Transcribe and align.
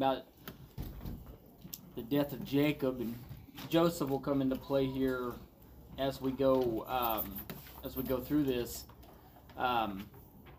about 0.00 0.22
the 1.94 2.00
death 2.00 2.32
of 2.32 2.42
Jacob 2.42 3.00
and 3.00 3.14
Joseph 3.68 4.08
will 4.08 4.18
come 4.18 4.40
into 4.40 4.56
play 4.56 4.86
here 4.86 5.32
as 5.98 6.22
we 6.22 6.32
go 6.32 6.86
um, 6.88 7.36
as 7.84 7.96
we 7.96 8.02
go 8.02 8.18
through 8.18 8.44
this. 8.44 8.84
Um, 9.58 10.06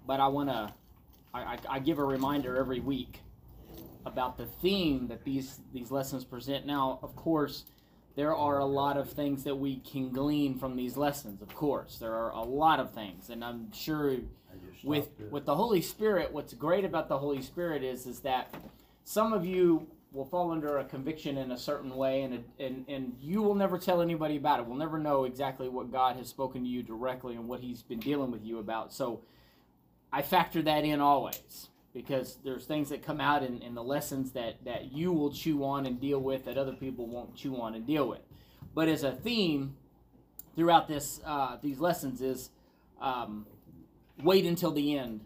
but 0.06 0.20
I 0.20 0.28
want 0.28 0.50
to 0.50 0.72
I, 1.34 1.40
I, 1.40 1.58
I 1.70 1.80
give 1.80 1.98
a 1.98 2.04
reminder 2.04 2.56
every 2.56 2.82
week 2.82 3.18
about 4.06 4.38
the 4.38 4.46
theme 4.46 5.08
that 5.08 5.24
these 5.24 5.60
these 5.74 5.90
lessons 5.90 6.24
present. 6.24 6.68
Now, 6.68 7.00
of 7.02 7.16
course, 7.16 7.66
there 8.16 8.36
are 8.36 8.60
a 8.60 8.66
lot 8.66 8.96
of 8.96 9.10
things 9.10 9.44
that 9.46 9.56
we 9.56 9.78
can 9.78 10.12
glean 10.12 10.60
from 10.60 10.76
these 10.76 10.98
lessons. 10.98 11.42
Of 11.42 11.56
course, 11.56 11.98
there 11.98 12.14
are 12.14 12.30
a 12.30 12.44
lot 12.44 12.80
of 12.80 12.94
things, 12.94 13.32
and 13.32 13.44
I'm 13.44 13.74
sure 13.74 14.18
with 14.84 15.10
with 15.32 15.48
the 15.48 15.56
Holy 15.56 15.82
Spirit, 15.82 16.32
what's 16.32 16.54
great 16.54 16.86
about 16.86 17.10
the 17.10 17.18
Holy 17.18 17.42
Spirit 17.42 17.84
is 17.84 18.06
is 18.06 18.20
that 18.20 18.54
some 19.04 19.34
of 19.34 19.46
you 19.46 19.88
will 20.14 20.26
fall 20.26 20.52
under 20.52 20.80
a 20.80 20.84
conviction 20.84 21.38
in 21.38 21.52
a 21.52 21.58
certain 21.58 21.96
way, 21.96 22.24
and 22.24 22.44
and 22.60 22.86
and 22.88 23.16
you 23.22 23.42
will 23.42 23.56
never 23.56 23.78
tell 23.78 24.02
anybody 24.02 24.38
about 24.38 24.60
it. 24.60 24.66
We'll 24.66 24.78
never 24.78 24.98
know 24.98 25.24
exactly 25.24 25.70
what 25.70 25.92
God 25.92 26.18
has 26.18 26.28
spoken 26.28 26.64
to 26.64 26.70
you 26.70 26.84
directly 26.84 27.36
and 27.36 27.48
what 27.48 27.62
He's 27.62 27.82
been 27.82 28.00
dealing 28.00 28.32
with 28.32 28.44
you 28.44 28.60
about. 28.60 28.94
So, 28.94 29.22
I 30.12 30.22
factor 30.22 30.62
that 30.64 30.84
in 30.84 31.00
always 31.00 31.70
because 31.94 32.38
there's 32.44 32.66
things 32.66 32.90
that 32.90 33.04
come 33.04 33.20
out 33.20 33.44
in, 33.44 33.62
in 33.62 33.74
the 33.74 33.84
lessons 33.84 34.32
that 34.34 34.64
that 34.66 34.92
you 34.92 35.12
will 35.14 35.32
chew 35.32 35.64
on 35.64 35.86
and 35.86 36.00
deal 36.00 36.20
with 36.20 36.46
that 36.46 36.58
other 36.58 36.74
people 36.74 37.08
won't 37.08 37.36
chew 37.36 37.60
on 37.60 37.76
and 37.76 37.88
deal 37.88 38.08
with. 38.08 38.22
But 38.74 38.88
as 38.88 39.04
a 39.04 39.12
theme 39.12 39.76
throughout 40.56 40.88
this 40.88 41.22
uh, 41.26 41.58
these 41.62 41.80
lessons 41.80 42.22
is 42.22 42.50
um, 43.02 43.46
wait 44.22 44.46
until 44.46 44.72
the 44.72 44.98
end 44.98 45.22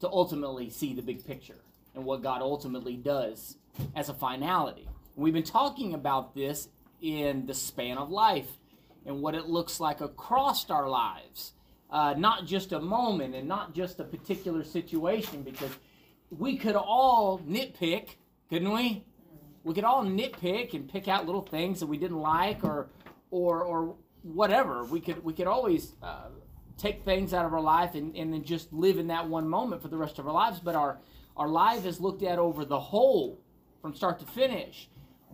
to 0.00 0.08
ultimately 0.08 0.68
see 0.68 0.94
the 0.94 1.02
big 1.02 1.24
picture 1.24 1.61
and 1.94 2.04
what 2.04 2.22
God 2.22 2.42
ultimately 2.42 2.96
does 2.96 3.56
as 3.94 4.08
a 4.08 4.14
finality. 4.14 4.88
We've 5.16 5.34
been 5.34 5.42
talking 5.42 5.94
about 5.94 6.34
this 6.34 6.68
in 7.00 7.46
the 7.46 7.54
span 7.54 7.98
of 7.98 8.10
life 8.10 8.58
and 9.04 9.20
what 9.20 9.34
it 9.34 9.46
looks 9.46 9.80
like 9.80 10.00
across 10.00 10.70
our 10.70 10.88
lives, 10.88 11.52
uh, 11.90 12.14
not 12.16 12.46
just 12.46 12.72
a 12.72 12.80
moment 12.80 13.34
and 13.34 13.48
not 13.48 13.74
just 13.74 14.00
a 14.00 14.04
particular 14.04 14.64
situation, 14.64 15.42
because 15.42 15.70
we 16.30 16.56
could 16.56 16.76
all 16.76 17.40
nitpick, 17.40 18.16
couldn't 18.48 18.72
we? 18.72 19.04
We 19.64 19.74
could 19.74 19.84
all 19.84 20.04
nitpick 20.04 20.74
and 20.74 20.88
pick 20.88 21.08
out 21.08 21.26
little 21.26 21.42
things 21.42 21.80
that 21.80 21.86
we 21.86 21.98
didn't 21.98 22.20
like 22.20 22.64
or, 22.64 22.88
or, 23.30 23.62
or 23.62 23.96
whatever. 24.22 24.84
We 24.84 25.00
could 25.00 25.22
we 25.22 25.32
could 25.32 25.46
always 25.46 25.94
uh, 26.02 26.28
take 26.78 27.04
things 27.04 27.34
out 27.34 27.44
of 27.44 27.52
our 27.52 27.60
life 27.60 27.94
and, 27.94 28.16
and 28.16 28.32
then 28.32 28.44
just 28.44 28.72
live 28.72 28.98
in 28.98 29.08
that 29.08 29.28
one 29.28 29.48
moment 29.48 29.82
for 29.82 29.88
the 29.88 29.96
rest 29.96 30.18
of 30.18 30.26
our 30.26 30.32
lives. 30.32 30.58
But 30.60 30.74
our 30.74 30.98
our 31.36 31.48
life 31.48 31.86
is 31.86 32.00
looked 32.00 32.22
at 32.22 32.38
over 32.38 32.64
the 32.64 32.80
whole 32.80 33.40
from 33.80 33.94
start 33.94 34.18
to 34.20 34.26
finish. 34.26 34.88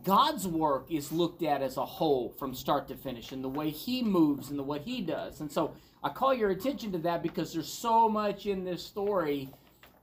God's 0.05 0.47
work 0.47 0.91
is 0.91 1.11
looked 1.11 1.43
at 1.43 1.61
as 1.61 1.77
a 1.77 1.85
whole 1.85 2.31
from 2.31 2.55
start 2.55 2.89
to 2.89 2.97
finish 2.97 3.33
and 3.33 3.43
the 3.43 3.49
way 3.49 3.71
He 3.71 4.03
moves 4.03 4.51
and 4.51 4.59
the 4.59 4.79
He 4.79 5.01
does. 5.03 5.41
And 5.41 5.51
so 5.51 5.75
I 6.03 6.11
call 6.11 6.33
your 6.33 6.51
attention 6.51 6.93
to 6.93 6.99
that 6.99 7.23
because 7.23 7.53
there's 7.53 7.73
so 7.73 8.09
much 8.09 8.47
in 8.47 8.65
this 8.65 8.85
story 8.85 9.51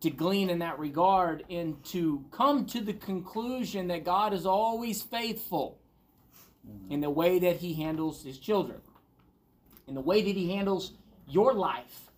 to 0.01 0.09
glean 0.09 0.49
in 0.49 0.59
that 0.59 0.77
regard 0.77 1.43
and 1.49 1.83
to 1.85 2.23
come 2.31 2.66
to 2.66 2.81
the 2.81 2.93
conclusion 2.93 3.88
that 3.88 4.03
God 4.03 4.33
is 4.33 4.45
always 4.45 5.01
faithful 5.01 5.79
in 6.89 6.99
the 6.99 7.09
way 7.09 7.39
that 7.39 7.57
He 7.57 7.73
handles 7.73 8.23
His 8.23 8.38
children, 8.38 8.81
in 9.88 9.95
the 9.95 10.01
way 10.01 10.21
that 10.21 10.35
He 10.35 10.51
handles 10.51 10.91
your 11.27 11.53
life 11.53 12.11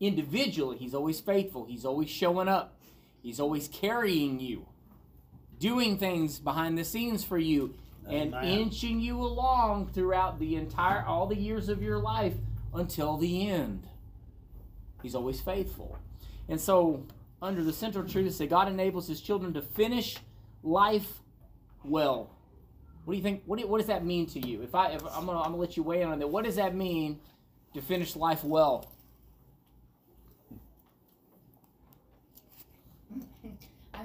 individually. 0.00 0.76
He's 0.76 0.94
always 0.94 1.20
faithful, 1.20 1.64
He's 1.64 1.84
always 1.84 2.10
showing 2.10 2.48
up. 2.48 2.76
He's 3.24 3.40
always 3.40 3.68
carrying 3.68 4.38
you, 4.38 4.66
doing 5.58 5.96
things 5.96 6.38
behind 6.38 6.76
the 6.76 6.84
scenes 6.84 7.24
for 7.24 7.38
you, 7.38 7.74
and 8.06 8.34
Amen. 8.34 8.44
inching 8.44 9.00
you 9.00 9.18
along 9.18 9.88
throughout 9.94 10.38
the 10.38 10.56
entire 10.56 11.02
all 11.02 11.26
the 11.26 11.34
years 11.34 11.70
of 11.70 11.82
your 11.82 11.98
life 11.98 12.34
until 12.74 13.16
the 13.16 13.48
end. 13.48 13.88
He's 15.02 15.14
always 15.14 15.40
faithful. 15.40 15.98
And 16.50 16.60
so, 16.60 17.06
under 17.40 17.64
the 17.64 17.72
central 17.72 18.06
truth 18.06 18.26
is 18.26 18.36
that 18.38 18.50
God 18.50 18.68
enables 18.68 19.08
his 19.08 19.22
children 19.22 19.54
to 19.54 19.62
finish 19.62 20.18
life 20.62 21.22
well. 21.82 22.30
What 23.06 23.14
do 23.14 23.16
you 23.16 23.22
think? 23.22 23.42
What, 23.46 23.58
do, 23.58 23.66
what 23.66 23.78
does 23.78 23.86
that 23.86 24.04
mean 24.04 24.26
to 24.26 24.46
you? 24.46 24.60
If 24.60 24.74
I, 24.74 24.90
if 24.90 25.02
I'm 25.02 25.24
gonna, 25.24 25.38
I'm 25.38 25.52
gonna 25.52 25.56
let 25.56 25.78
you 25.78 25.82
weigh 25.82 26.02
in 26.02 26.08
on 26.08 26.18
that. 26.18 26.28
What 26.28 26.44
does 26.44 26.56
that 26.56 26.74
mean 26.74 27.20
to 27.72 27.80
finish 27.80 28.16
life 28.16 28.44
well? 28.44 28.93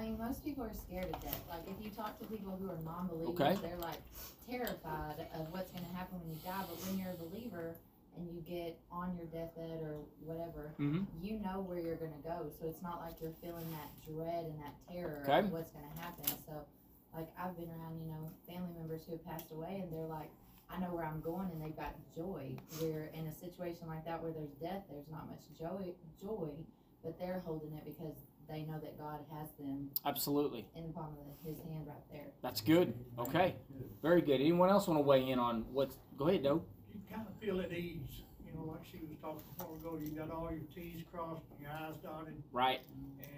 I 0.00 0.04
mean, 0.04 0.16
most 0.18 0.42
people 0.42 0.64
are 0.64 0.72
scared 0.72 1.12
of 1.12 1.20
death. 1.20 1.44
Like, 1.50 1.68
if 1.68 1.76
you 1.84 1.90
talk 1.90 2.18
to 2.20 2.24
people 2.24 2.56
who 2.56 2.70
are 2.72 2.78
non-believers, 2.84 3.36
Okay. 3.36 3.58
they're 3.60 3.76
like 3.76 4.00
terrified 4.48 5.20
of 5.36 5.52
what's 5.52 5.70
going 5.76 5.84
to 5.84 5.92
happen 5.92 6.16
when 6.24 6.30
you 6.32 6.40
die. 6.40 6.64
But 6.64 6.80
when 6.88 6.96
you're 6.98 7.12
a 7.12 7.20
believer 7.20 7.76
and 8.16 8.24
you 8.32 8.40
get 8.40 8.80
on 8.90 9.12
your 9.20 9.26
deathbed 9.28 9.84
or 9.84 10.00
whatever, 10.24 10.72
Mm-hmm. 10.80 11.04
you 11.20 11.36
know 11.44 11.60
where 11.60 11.78
you're 11.78 12.00
going 12.00 12.16
to 12.16 12.24
go. 12.24 12.48
So 12.58 12.64
it's 12.66 12.80
not 12.80 13.04
like 13.04 13.20
you're 13.20 13.36
feeling 13.44 13.68
that 13.76 13.92
dread 14.08 14.48
and 14.48 14.56
that 14.64 14.72
terror 14.88 15.20
Okay. 15.28 15.44
of 15.44 15.52
what's 15.52 15.70
going 15.76 15.84
to 15.84 15.96
happen. 16.00 16.24
So, 16.48 16.64
like, 17.12 17.28
I've 17.36 17.52
been 17.60 17.68
around, 17.68 18.00
you 18.00 18.08
know, 18.08 18.24
family 18.48 18.72
members 18.80 19.04
who 19.04 19.12
have 19.20 19.24
passed 19.28 19.52
away, 19.52 19.84
and 19.84 19.92
they're 19.92 20.08
like, 20.08 20.32
I 20.72 20.80
know 20.80 20.96
where 20.96 21.04
I'm 21.04 21.20
going, 21.20 21.52
and 21.52 21.60
they've 21.60 21.76
got 21.76 21.92
joy. 22.16 22.56
Where 22.80 23.12
in 23.12 23.26
a 23.28 23.34
situation 23.36 23.84
like 23.84 24.06
that, 24.08 24.22
where 24.22 24.32
there's 24.32 24.56
death, 24.64 24.80
there's 24.88 25.12
not 25.12 25.28
much 25.28 25.44
joy, 25.60 25.92
joy, 26.22 26.56
but 27.04 27.20
they're 27.20 27.42
holding 27.44 27.74
it 27.76 27.84
because 27.84 28.16
they 28.50 28.62
know 28.64 28.78
that 28.80 28.98
God 28.98 29.20
has 29.38 29.48
them 29.58 29.90
Absolutely. 30.04 30.66
in 30.76 30.86
the 30.88 30.92
palm 30.92 31.14
of 31.20 31.48
His 31.48 31.58
hand 31.60 31.86
right 31.86 31.96
there. 32.12 32.26
That's 32.42 32.60
good. 32.60 32.92
Okay. 33.18 33.54
Very 34.02 34.20
good. 34.20 34.40
Anyone 34.40 34.68
else 34.70 34.86
want 34.88 34.98
to 34.98 35.02
weigh 35.02 35.28
in 35.30 35.38
on 35.38 35.64
what's? 35.72 35.96
Go 36.16 36.28
ahead, 36.28 36.42
Doe. 36.42 36.62
you 36.92 37.00
kind 37.14 37.26
of 37.26 37.34
feel 37.40 37.60
at 37.60 37.72
ease, 37.72 38.22
you 38.44 38.52
know, 38.54 38.64
like 38.72 38.80
she 38.90 38.98
was 38.98 39.16
talking 39.22 39.42
before 39.56 39.74
we 39.74 39.80
go, 39.82 39.98
you 40.12 40.18
got 40.18 40.30
all 40.30 40.50
your 40.50 40.60
T's 40.74 41.02
crossed, 41.12 41.42
and 41.52 41.60
your 41.60 41.70
I's 41.70 41.96
dotted, 42.02 42.34
Right. 42.52 42.80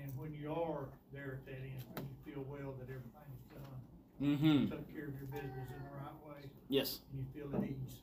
and 0.02 0.12
when 0.18 0.32
you 0.32 0.50
are 0.52 0.88
there 1.12 1.40
at 1.40 1.46
that 1.46 1.60
end, 1.60 1.84
when 1.94 2.04
you 2.08 2.32
feel 2.34 2.44
well 2.48 2.74
that 2.80 2.88
everything's 2.88 3.46
done, 3.52 3.78
Mm-hmm. 4.20 4.70
took 4.70 4.92
care 4.94 5.06
of 5.08 5.14
your 5.14 5.26
business 5.26 5.68
in 5.68 5.82
the 5.82 5.94
right 5.98 6.16
way, 6.36 6.48
Yes. 6.68 7.00
and 7.12 7.20
you 7.20 7.26
feel 7.50 7.56
at 7.56 7.68
ease. 7.68 7.96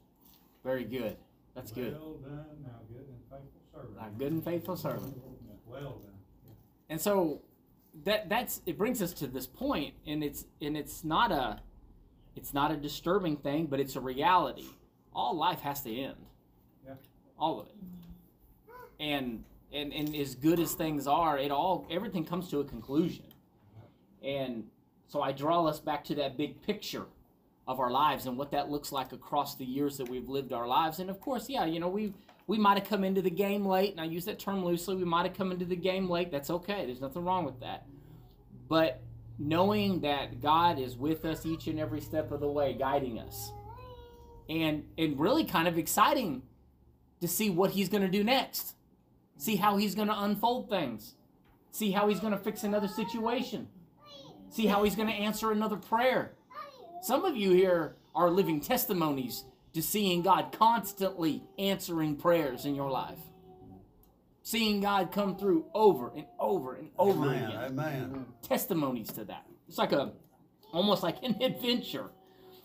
Very 0.64 0.84
good. 0.84 1.18
That's 1.56 1.72
good. 1.72 1.94
Well 1.94 2.14
done, 2.16 2.46
now 2.64 2.80
good 2.92 3.08
and 3.08 3.20
faithful 3.30 3.62
servant. 3.74 3.98
A 4.00 4.20
good 4.20 4.32
and 4.32 4.44
faithful 4.44 4.76
servant. 4.78 5.18
Well 5.66 6.02
done. 6.04 6.19
And 6.90 7.00
so 7.00 7.42
that 8.04 8.30
that's 8.30 8.62
it 8.66 8.78
brings 8.78 9.02
us 9.02 9.14
to 9.14 9.28
this 9.28 9.48
point, 9.48 9.94
and 10.08 10.24
it's 10.24 10.46
and 10.62 10.76
it's 10.78 11.04
not 11.04 11.32
a 11.32 11.60
it's 12.36 12.54
not 12.54 12.72
a 12.72 12.78
disturbing 12.78 13.38
thing, 13.38 13.68
but 13.68 13.80
it's 13.80 13.96
a 13.96 14.02
reality. 14.02 14.68
All 15.14 15.36
life 15.36 15.62
has 15.62 15.82
to 15.84 15.96
end. 15.96 16.16
Yeah. 16.86 16.94
All 17.38 17.60
of 17.60 17.68
it. 17.68 17.76
And 19.00 19.44
and 19.74 19.94
and 19.94 20.16
as 20.16 20.36
good 20.36 20.60
as 20.60 20.74
things 20.74 21.08
are, 21.08 21.38
it 21.38 21.52
all 21.52 21.88
everything 21.92 22.26
comes 22.26 22.50
to 22.50 22.60
a 22.60 22.64
conclusion. 22.64 23.26
And 24.24 24.66
so 25.08 25.22
I 25.22 25.32
draw 25.32 25.66
us 25.66 25.80
back 25.80 26.04
to 26.06 26.16
that 26.16 26.38
big 26.38 26.62
picture 26.62 27.06
of 27.68 27.80
our 27.80 27.92
lives 27.92 28.26
and 28.26 28.38
what 28.38 28.52
that 28.52 28.70
looks 28.70 28.92
like 28.92 29.12
across 29.12 29.56
the 29.56 29.66
years 29.66 29.98
that 29.98 30.10
we've 30.10 30.28
lived 30.28 30.54
our 30.54 30.68
lives. 30.68 31.00
And 31.00 31.10
of 31.10 31.22
course, 31.22 31.48
yeah, 31.50 31.66
you 31.66 31.80
know, 31.80 31.88
we 31.88 32.14
we 32.50 32.58
might 32.58 32.80
have 32.80 32.90
come 32.90 33.04
into 33.04 33.22
the 33.22 33.30
game 33.30 33.64
late, 33.64 33.92
and 33.92 34.02
I 34.02 34.06
use 34.06 34.26
that 34.26 34.40
term 34.40 34.66
loosely. 34.66 34.96
We 34.96 35.06
might 35.06 35.28
have 35.28 35.38
come 35.38 35.52
into 35.52 35.66
the 35.66 35.76
game 35.76 36.10
late. 36.10 36.32
That's 36.32 36.50
okay. 36.50 36.84
There's 36.84 37.00
nothing 37.00 37.24
wrong 37.24 37.46
with 37.46 37.60
that. 37.60 37.86
But 38.68 39.04
knowing 39.38 40.02
that 40.02 40.42
God 40.42 40.80
is 40.80 40.98
with 40.98 41.26
us 41.26 41.46
each 41.46 41.68
and 41.68 41.80
every 41.80 42.02
step 42.02 42.32
of 42.32 42.40
the 42.40 42.50
way, 42.50 42.74
guiding 42.74 43.20
us, 43.20 43.52
and 44.50 44.84
and 44.98 45.20
really 45.20 45.46
kind 45.46 45.68
of 45.68 45.78
exciting 45.78 46.42
to 47.22 47.28
see 47.28 47.52
what 47.52 47.70
He's 47.70 47.88
going 47.88 48.02
to 48.02 48.10
do 48.10 48.24
next. 48.24 48.74
See 49.38 49.56
how 49.56 49.78
He's 49.78 49.94
going 49.94 50.08
to 50.08 50.24
unfold 50.24 50.72
things. 50.72 51.14
See 51.70 51.92
how 51.92 52.08
He's 52.08 52.20
going 52.20 52.34
to 52.34 52.40
fix 52.40 52.64
another 52.64 52.88
situation. 52.88 53.68
See 54.50 54.66
how 54.66 54.84
He's 54.84 54.96
going 54.96 55.08
to 55.08 55.14
answer 55.14 55.52
another 55.52 55.78
prayer. 55.78 56.34
Some 57.04 57.26
of 57.26 57.38
you 57.38 57.52
here 57.52 57.98
are 58.16 58.32
living 58.32 58.60
testimonies 58.60 59.46
to 59.74 59.82
seeing 59.82 60.22
God 60.22 60.52
constantly 60.52 61.44
answering 61.58 62.16
prayers 62.16 62.66
in 62.66 62.76
your 62.76 62.90
life. 62.90 63.20
Seeing 64.42 64.82
God 64.82 65.12
come 65.12 65.36
through 65.36 65.66
over 65.74 66.12
and 66.16 66.26
over 66.40 66.76
and 66.76 66.90
over 66.98 67.26
Amen, 67.26 67.44
again. 67.44 67.64
Amen. 67.66 68.26
Testimonies 68.42 69.12
to 69.14 69.26
that. 69.26 69.46
It's 69.68 69.78
like 69.78 69.92
a 69.92 70.14
almost 70.72 71.04
like 71.04 71.22
an 71.24 71.36
adventure. 71.42 72.10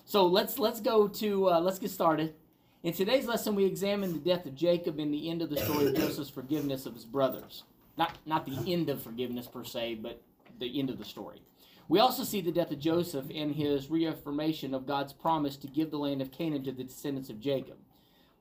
So 0.05 0.27
let's 0.27 0.59
let's 0.59 0.81
go 0.81 1.09
to 1.09 1.51
uh, 1.51 1.61
let's 1.61 1.79
get 1.79 1.91
started. 1.91 2.35
In 2.83 2.93
today's 2.93 3.27
lesson, 3.27 3.55
we 3.55 3.65
examine 3.65 4.13
the 4.13 4.19
death 4.19 4.45
of 4.47 4.55
Jacob 4.55 4.99
and 4.99 5.13
the 5.13 5.31
end 5.31 5.43
of 5.43 5.51
the 5.51 5.57
story 5.57 5.87
of 5.87 5.95
Joseph's 5.97 6.31
forgiveness 6.31 6.87
of 6.87 6.95
his 6.95 7.05
brothers. 7.05 7.65
Not 7.99 8.17
not 8.25 8.47
the 8.47 8.73
end 8.73 8.89
of 8.89 9.03
forgiveness 9.03 9.47
per 9.47 9.65
se, 9.65 9.97
but 9.97 10.23
the 10.59 10.79
end 10.79 10.91
of 10.91 10.99
the 10.99 11.05
story. 11.05 11.43
We 11.89 11.99
also 11.99 12.25
see 12.25 12.41
the 12.41 12.53
death 12.53 12.71
of 12.71 12.79
Joseph 12.79 13.27
and 13.35 13.55
his 13.55 13.91
reaffirmation 13.91 14.73
of 14.73 14.87
God's 14.87 15.13
promise 15.13 15.57
to 15.59 15.67
give 15.67 15.91
the 15.91 15.99
land 15.99 16.23
of 16.23 16.33
Canaan 16.33 16.65
to 16.65 16.73
the 16.73 16.85
descendants 16.85 17.29
of 17.29 17.41
Jacob. 17.41 17.77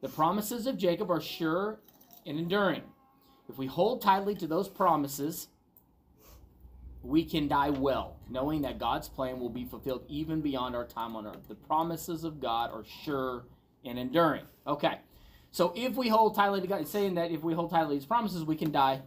The 0.01 0.09
promises 0.09 0.65
of 0.65 0.77
Jacob 0.77 1.11
are 1.11 1.21
sure 1.21 1.79
and 2.25 2.39
enduring. 2.39 2.83
If 3.49 3.57
we 3.57 3.65
hold 3.65 4.01
tightly 4.01 4.35
to 4.35 4.47
those 4.47 4.69
promises, 4.69 5.49
we 7.01 7.25
can 7.25 7.49
die 7.49 7.69
well, 7.69 8.15
knowing 8.29 8.61
that 8.61 8.79
God's 8.79 9.09
plan 9.09 9.39
will 9.39 9.49
be 9.49 9.65
fulfilled 9.65 10.05
even 10.07 10.39
beyond 10.39 10.75
our 10.75 10.85
time 10.85 11.15
on 11.17 11.27
earth. 11.27 11.47
The 11.49 11.55
promises 11.55 12.23
of 12.23 12.39
God 12.39 12.71
are 12.71 12.85
sure 13.03 13.43
and 13.83 13.99
enduring. 13.99 14.45
Okay, 14.65 14.99
so 15.51 15.73
if 15.75 15.95
we 15.95 16.07
hold 16.07 16.35
tightly 16.35 16.61
to 16.61 16.67
God, 16.67 16.87
saying 16.87 17.15
that 17.15 17.31
if 17.31 17.43
we 17.43 17.53
hold 17.53 17.71
tightly 17.71 17.95
to 17.95 17.99
His 17.99 18.05
promises, 18.05 18.45
we 18.45 18.55
can 18.55 18.71
die 18.71 19.01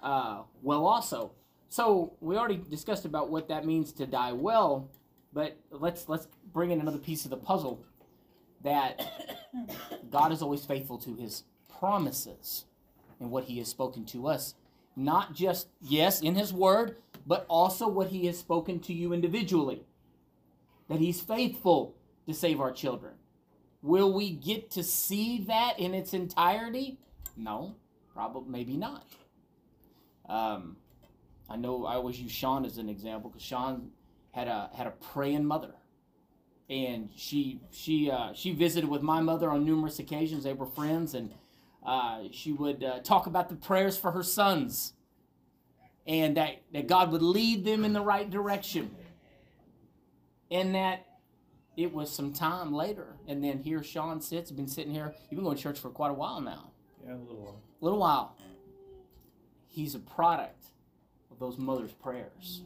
uh, 0.00 0.42
well 0.62 0.86
also. 0.86 1.32
So 1.72 2.12
we 2.20 2.36
already 2.36 2.60
discussed 2.68 3.06
about 3.06 3.30
what 3.30 3.48
that 3.48 3.64
means 3.64 3.94
to 3.94 4.06
die 4.06 4.32
well, 4.32 4.90
but 5.32 5.56
let's 5.70 6.06
let's 6.06 6.28
bring 6.52 6.70
in 6.70 6.82
another 6.82 6.98
piece 6.98 7.24
of 7.24 7.30
the 7.30 7.38
puzzle 7.38 7.82
that 8.62 9.00
God 10.10 10.32
is 10.32 10.42
always 10.42 10.66
faithful 10.66 10.98
to 10.98 11.14
His 11.14 11.44
promises 11.78 12.66
and 13.18 13.30
what 13.30 13.44
He 13.44 13.56
has 13.56 13.68
spoken 13.68 14.04
to 14.04 14.28
us. 14.28 14.54
Not 14.96 15.32
just 15.34 15.68
yes 15.80 16.20
in 16.20 16.34
His 16.34 16.52
Word, 16.52 16.96
but 17.26 17.46
also 17.48 17.88
what 17.88 18.08
He 18.08 18.26
has 18.26 18.38
spoken 18.38 18.78
to 18.80 18.92
you 18.92 19.14
individually. 19.14 19.86
That 20.90 21.00
He's 21.00 21.22
faithful 21.22 21.96
to 22.26 22.34
save 22.34 22.60
our 22.60 22.72
children. 22.72 23.14
Will 23.80 24.12
we 24.12 24.28
get 24.28 24.70
to 24.72 24.82
see 24.82 25.38
that 25.48 25.78
in 25.78 25.94
its 25.94 26.12
entirety? 26.12 26.98
No, 27.34 27.76
probably 28.12 28.50
maybe 28.50 28.76
not. 28.76 29.06
Um, 30.28 30.76
I 31.52 31.56
know 31.56 31.84
I 31.84 31.96
always 31.96 32.18
use 32.18 32.32
Sean 32.32 32.64
as 32.64 32.78
an 32.78 32.88
example 32.88 33.28
because 33.28 33.42
Sean 33.42 33.90
had 34.30 34.48
a 34.48 34.70
had 34.74 34.86
a 34.86 34.90
praying 34.92 35.44
mother, 35.44 35.74
and 36.70 37.10
she 37.14 37.60
she 37.70 38.10
uh, 38.10 38.32
she 38.32 38.52
visited 38.54 38.88
with 38.88 39.02
my 39.02 39.20
mother 39.20 39.50
on 39.50 39.62
numerous 39.66 39.98
occasions. 39.98 40.44
They 40.44 40.54
were 40.54 40.64
friends, 40.66 41.12
and 41.12 41.30
uh, 41.84 42.22
she 42.30 42.52
would 42.52 42.82
uh, 42.82 43.00
talk 43.00 43.26
about 43.26 43.50
the 43.50 43.54
prayers 43.56 43.98
for 43.98 44.12
her 44.12 44.22
sons, 44.22 44.94
and 46.06 46.38
that 46.38 46.62
that 46.72 46.86
God 46.86 47.12
would 47.12 47.20
lead 47.22 47.66
them 47.66 47.84
in 47.84 47.92
the 47.92 48.00
right 48.00 48.30
direction, 48.30 48.90
and 50.50 50.74
that 50.74 51.06
it 51.76 51.92
was 51.92 52.10
some 52.10 52.32
time 52.32 52.72
later, 52.72 53.16
and 53.28 53.44
then 53.44 53.58
here 53.58 53.82
Sean 53.82 54.22
sits, 54.22 54.50
been 54.50 54.68
sitting 54.68 54.92
here. 54.94 55.14
You've 55.28 55.36
been 55.36 55.44
going 55.44 55.56
to 55.58 55.62
church 55.62 55.78
for 55.78 55.90
quite 55.90 56.10
a 56.10 56.14
while 56.14 56.40
now, 56.40 56.70
Yeah, 57.06 57.14
a 57.14 57.16
little 57.16 57.36
while. 57.42 57.60
a 57.80 57.84
little 57.84 57.98
while. 57.98 58.36
He's 59.68 59.94
a 59.94 59.98
product 59.98 60.64
those 61.42 61.58
mothers' 61.58 61.92
prayers. 61.92 62.62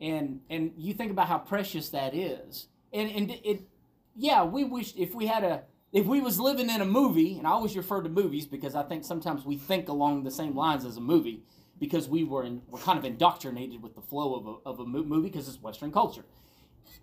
And 0.00 0.40
and 0.48 0.72
you 0.76 0.94
think 0.94 1.10
about 1.10 1.28
how 1.28 1.38
precious 1.38 1.90
that 1.90 2.14
is. 2.14 2.68
And 2.92 3.10
and 3.10 3.30
it 3.44 3.62
yeah 4.14 4.44
we 4.44 4.64
wish 4.64 4.94
if 4.96 5.14
we 5.14 5.26
had 5.26 5.44
a 5.44 5.62
if 5.92 6.06
we 6.06 6.20
was 6.20 6.40
living 6.40 6.70
in 6.70 6.80
a 6.80 6.84
movie 6.84 7.38
and 7.38 7.46
i 7.46 7.50
always 7.50 7.74
refer 7.76 8.02
to 8.02 8.10
movies 8.10 8.44
because 8.44 8.74
i 8.74 8.82
think 8.82 9.04
sometimes 9.04 9.46
we 9.46 9.56
think 9.56 9.88
along 9.88 10.22
the 10.22 10.30
same 10.30 10.54
lines 10.54 10.84
as 10.84 10.98
a 10.98 11.00
movie 11.00 11.42
because 11.78 12.08
we 12.08 12.22
were 12.22 12.44
in, 12.44 12.62
we're 12.68 12.78
kind 12.78 12.98
of 12.98 13.04
indoctrinated 13.04 13.82
with 13.82 13.94
the 13.94 14.00
flow 14.00 14.34
of 14.34 14.46
a, 14.46 14.68
of 14.68 14.80
a 14.80 14.84
movie 14.84 15.28
because 15.28 15.48
it's 15.48 15.60
western 15.60 15.90
culture. 15.90 16.24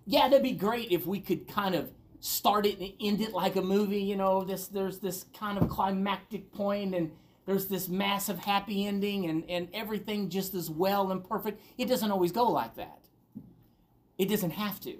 Yeah 0.06 0.28
that'd 0.28 0.42
be 0.42 0.52
great 0.52 0.90
if 0.90 1.06
we 1.06 1.20
could 1.20 1.48
kind 1.48 1.74
of 1.74 1.90
start 2.20 2.64
it 2.64 2.78
and 2.78 2.92
end 3.00 3.20
it 3.20 3.32
like 3.32 3.56
a 3.56 3.62
movie 3.62 4.02
you 4.02 4.16
know 4.16 4.44
this 4.44 4.68
there's 4.68 4.98
this 4.98 5.24
kind 5.38 5.58
of 5.58 5.68
climactic 5.68 6.52
point 6.52 6.94
and 6.94 7.10
there's 7.50 7.66
this 7.66 7.88
massive 7.88 8.38
happy 8.38 8.86
ending 8.86 9.26
and, 9.28 9.42
and 9.50 9.68
everything 9.74 10.28
just 10.28 10.54
as 10.54 10.70
well 10.70 11.10
and 11.10 11.28
perfect. 11.28 11.60
It 11.76 11.86
doesn't 11.86 12.12
always 12.12 12.30
go 12.30 12.44
like 12.44 12.76
that. 12.76 13.00
It 14.18 14.28
doesn't 14.28 14.52
have 14.52 14.78
to. 14.82 14.96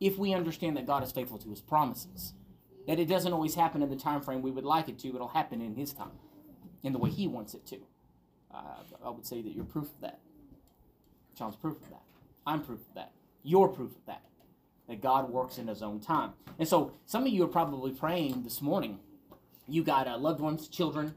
If 0.00 0.16
we 0.16 0.32
understand 0.32 0.78
that 0.78 0.86
God 0.86 1.04
is 1.04 1.12
faithful 1.12 1.36
to 1.36 1.50
his 1.50 1.60
promises. 1.60 2.32
That 2.86 2.98
it 2.98 3.04
doesn't 3.06 3.34
always 3.34 3.54
happen 3.54 3.82
in 3.82 3.90
the 3.90 3.96
time 3.96 4.22
frame 4.22 4.40
we 4.40 4.50
would 4.50 4.64
like 4.64 4.88
it 4.88 4.98
to, 5.00 5.08
it'll 5.08 5.28
happen 5.28 5.60
in 5.60 5.74
his 5.74 5.92
time, 5.92 6.12
in 6.82 6.94
the 6.94 6.98
way 6.98 7.10
he 7.10 7.28
wants 7.28 7.52
it 7.52 7.66
to. 7.66 7.76
Uh, 8.54 8.76
I 9.04 9.10
would 9.10 9.26
say 9.26 9.42
that 9.42 9.54
you're 9.54 9.64
proof 9.64 9.84
of 9.84 10.00
that. 10.00 10.20
John's 11.36 11.56
proof 11.56 11.76
of 11.82 11.90
that. 11.90 12.02
I'm 12.46 12.62
proof 12.62 12.80
of 12.80 12.94
that. 12.94 13.12
You're 13.42 13.68
proof 13.68 13.90
of 13.90 14.06
that. 14.06 14.22
That 14.88 15.02
God 15.02 15.30
works 15.30 15.58
in 15.58 15.66
his 15.66 15.82
own 15.82 16.00
time. 16.00 16.32
And 16.58 16.66
so 16.66 16.92
some 17.04 17.24
of 17.24 17.28
you 17.28 17.44
are 17.44 17.48
probably 17.48 17.92
praying 17.92 18.42
this 18.42 18.62
morning. 18.62 19.00
You 19.68 19.82
got 19.82 20.08
uh, 20.08 20.16
loved 20.16 20.40
ones, 20.40 20.68
children, 20.68 21.14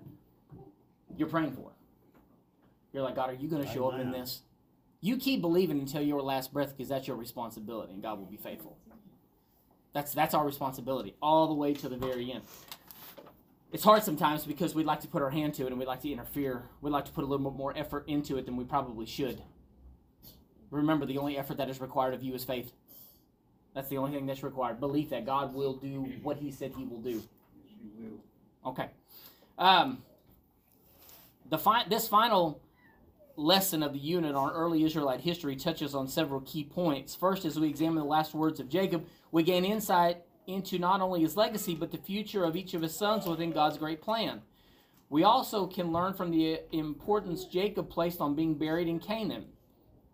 you're 1.18 1.28
praying 1.28 1.52
for. 1.52 1.72
You're 2.94 3.04
like, 3.04 3.16
God, 3.16 3.30
are 3.30 3.34
you 3.34 3.48
going 3.48 3.66
to 3.66 3.72
show 3.72 3.90
up 3.90 4.00
in 4.00 4.12
this? 4.12 4.42
You 5.02 5.18
keep 5.18 5.42
believing 5.42 5.80
until 5.80 6.02
your 6.02 6.22
last 6.22 6.52
breath 6.52 6.76
because 6.76 6.90
that's 6.90 7.08
your 7.08 7.18
responsibility, 7.18 7.94
and 7.94 8.02
God 8.02 8.18
will 8.18 8.26
be 8.26 8.38
faithful. 8.38 8.78
That's 9.94 10.14
that's 10.14 10.34
our 10.34 10.46
responsibility 10.46 11.16
all 11.22 11.48
the 11.48 11.54
way 11.54 11.74
to 11.74 11.90
the 11.90 11.98
very 11.98 12.32
end. 12.32 12.44
It's 13.72 13.84
hard 13.84 14.04
sometimes 14.04 14.46
because 14.46 14.74
we'd 14.74 14.86
like 14.86 15.02
to 15.02 15.08
put 15.08 15.22
our 15.22 15.30
hand 15.30 15.54
to 15.56 15.64
it 15.64 15.68
and 15.68 15.78
we'd 15.78 15.88
like 15.88 16.02
to 16.02 16.12
interfere. 16.12 16.64
We'd 16.82 16.92
like 16.92 17.06
to 17.06 17.12
put 17.12 17.24
a 17.24 17.28
little 17.28 17.52
bit 17.52 17.58
more 17.58 17.74
effort 17.76 18.08
into 18.08 18.38
it 18.38 18.46
than 18.46 18.56
we 18.56 18.64
probably 18.64 19.06
should. 19.06 19.42
Remember, 20.72 21.06
the 21.06 21.18
only 21.18 21.38
effort 21.38 21.58
that 21.58 21.70
is 21.70 21.82
required 21.82 22.14
of 22.14 22.24
you 22.24 22.34
is 22.34 22.44
faith. 22.44 22.72
That's 23.74 23.90
the 23.90 23.98
only 23.98 24.12
thing 24.12 24.26
that's 24.26 24.44
required. 24.44 24.80
Belief 24.80 25.10
that 25.10 25.26
God 25.26 25.54
will 25.54 25.74
do 25.74 26.12
what 26.24 26.38
He 26.38 26.52
said 26.52 26.74
He 26.78 26.86
will 26.86 27.02
do. 27.02 27.24
Okay. 28.66 28.90
Um, 29.58 30.04
the 31.50 31.58
fi- 31.58 31.88
this 31.90 32.08
final 32.08 32.62
lesson 33.36 33.84
of 33.84 33.94
the 33.94 34.00
unit 34.00 34.36
on 34.36 34.52
early 34.52 34.84
Israelite 34.84 35.22
history 35.22 35.56
touches 35.56 35.94
on 35.94 36.08
several 36.08 36.42
key 36.42 36.64
points. 36.64 37.16
First, 37.16 37.46
as 37.46 37.60
we 37.60 37.70
examine 37.70 37.98
the 37.98 38.04
last 38.04 38.34
words 38.34 38.60
of 38.60 38.70
Jacob, 38.70 39.06
we 39.32 39.44
gain 39.44 39.64
insight 39.64 40.24
into 40.48 40.80
not 40.80 41.02
only 41.02 41.22
his 41.22 41.38
legacy, 41.38 41.76
but 41.76 41.92
the 41.92 41.98
future 41.98 42.44
of 42.44 42.56
each 42.56 42.74
of 42.74 42.82
his 42.82 42.96
sons 42.96 43.26
within 43.26 43.52
God's 43.52 43.78
great 43.78 44.02
plan. 44.02 44.42
We 45.10 45.24
also 45.24 45.68
can 45.68 45.92
learn 45.94 46.14
from 46.14 46.32
the 46.32 46.56
uh, 46.56 46.58
importance 46.72 47.46
Jacob 47.46 47.90
placed 47.90 48.20
on 48.20 48.36
being 48.36 48.56
buried 48.56 48.88
in 48.88 49.00
Canaan, 49.00 49.46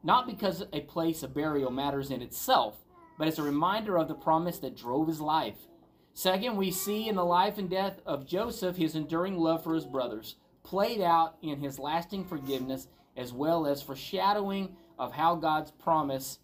not 0.04 0.28
because 0.28 0.64
a 0.74 0.82
place 0.82 1.24
of 1.24 1.34
burial 1.34 1.72
matters 1.72 2.12
in 2.12 2.22
itself, 2.22 2.76
but 3.18 3.28
as 3.28 3.40
a 3.40 3.44
reminder 3.44 3.98
of 3.98 4.08
the 4.08 4.14
promise 4.16 4.60
that 4.60 4.76
drove 4.76 5.08
his 5.08 5.22
life. 5.22 5.68
Second, 6.14 6.58
we 6.58 6.70
see 6.70 7.08
in 7.08 7.16
the 7.16 7.26
life 7.26 7.58
and 7.58 7.70
death 7.70 8.02
of 8.06 8.28
Joseph 8.28 8.76
his 8.76 8.96
enduring 8.96 9.38
love 9.38 9.64
for 9.64 9.74
his 9.74 9.86
brothers, 9.86 10.36
played 10.64 11.02
out 11.02 11.36
in 11.42 11.60
his 11.60 11.78
lasting 11.78 12.26
forgiveness, 12.26 12.88
as 13.16 13.32
well 13.32 13.68
as 13.68 13.82
foreshadowing 13.82 14.76
of 14.98 15.14
how 15.14 15.36
God's 15.36 15.72
promise 15.72 16.40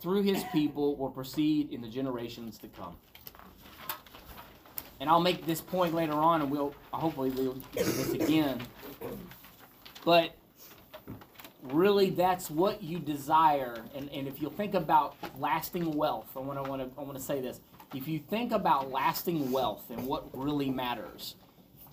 through 0.00 0.22
his 0.22 0.44
people 0.52 0.96
will 0.96 1.10
proceed 1.10 1.72
in 1.72 1.80
the 1.80 1.88
generations 1.88 2.58
to 2.58 2.68
come. 2.68 2.96
And 5.00 5.08
I'll 5.10 5.20
make 5.20 5.46
this 5.46 5.60
point 5.60 5.94
later 5.94 6.12
on, 6.12 6.42
and 6.42 6.50
we'll 6.50 6.74
hopefully 6.92 7.30
we'll 7.30 7.54
do 7.54 7.62
this 7.72 8.12
again. 8.12 8.60
But 10.04 10.36
really, 11.62 12.10
that's 12.10 12.50
what 12.50 12.82
you 12.82 12.98
desire. 12.98 13.82
And, 13.96 14.08
and 14.10 14.28
if 14.28 14.40
you 14.40 14.50
think 14.50 14.74
about 14.74 15.16
lasting 15.38 15.92
wealth, 15.96 16.28
I 16.36 16.40
want 16.40 16.62
to 16.62 16.70
want 16.70 16.82
to 16.82 17.00
I 17.00 17.02
want 17.02 17.16
to 17.16 17.22
say 17.22 17.40
this. 17.40 17.60
If 17.94 18.08
you 18.08 18.18
think 18.18 18.52
about 18.52 18.90
lasting 18.90 19.50
wealth 19.50 19.90
and 19.90 20.06
what 20.06 20.26
really 20.36 20.70
matters, 20.70 21.34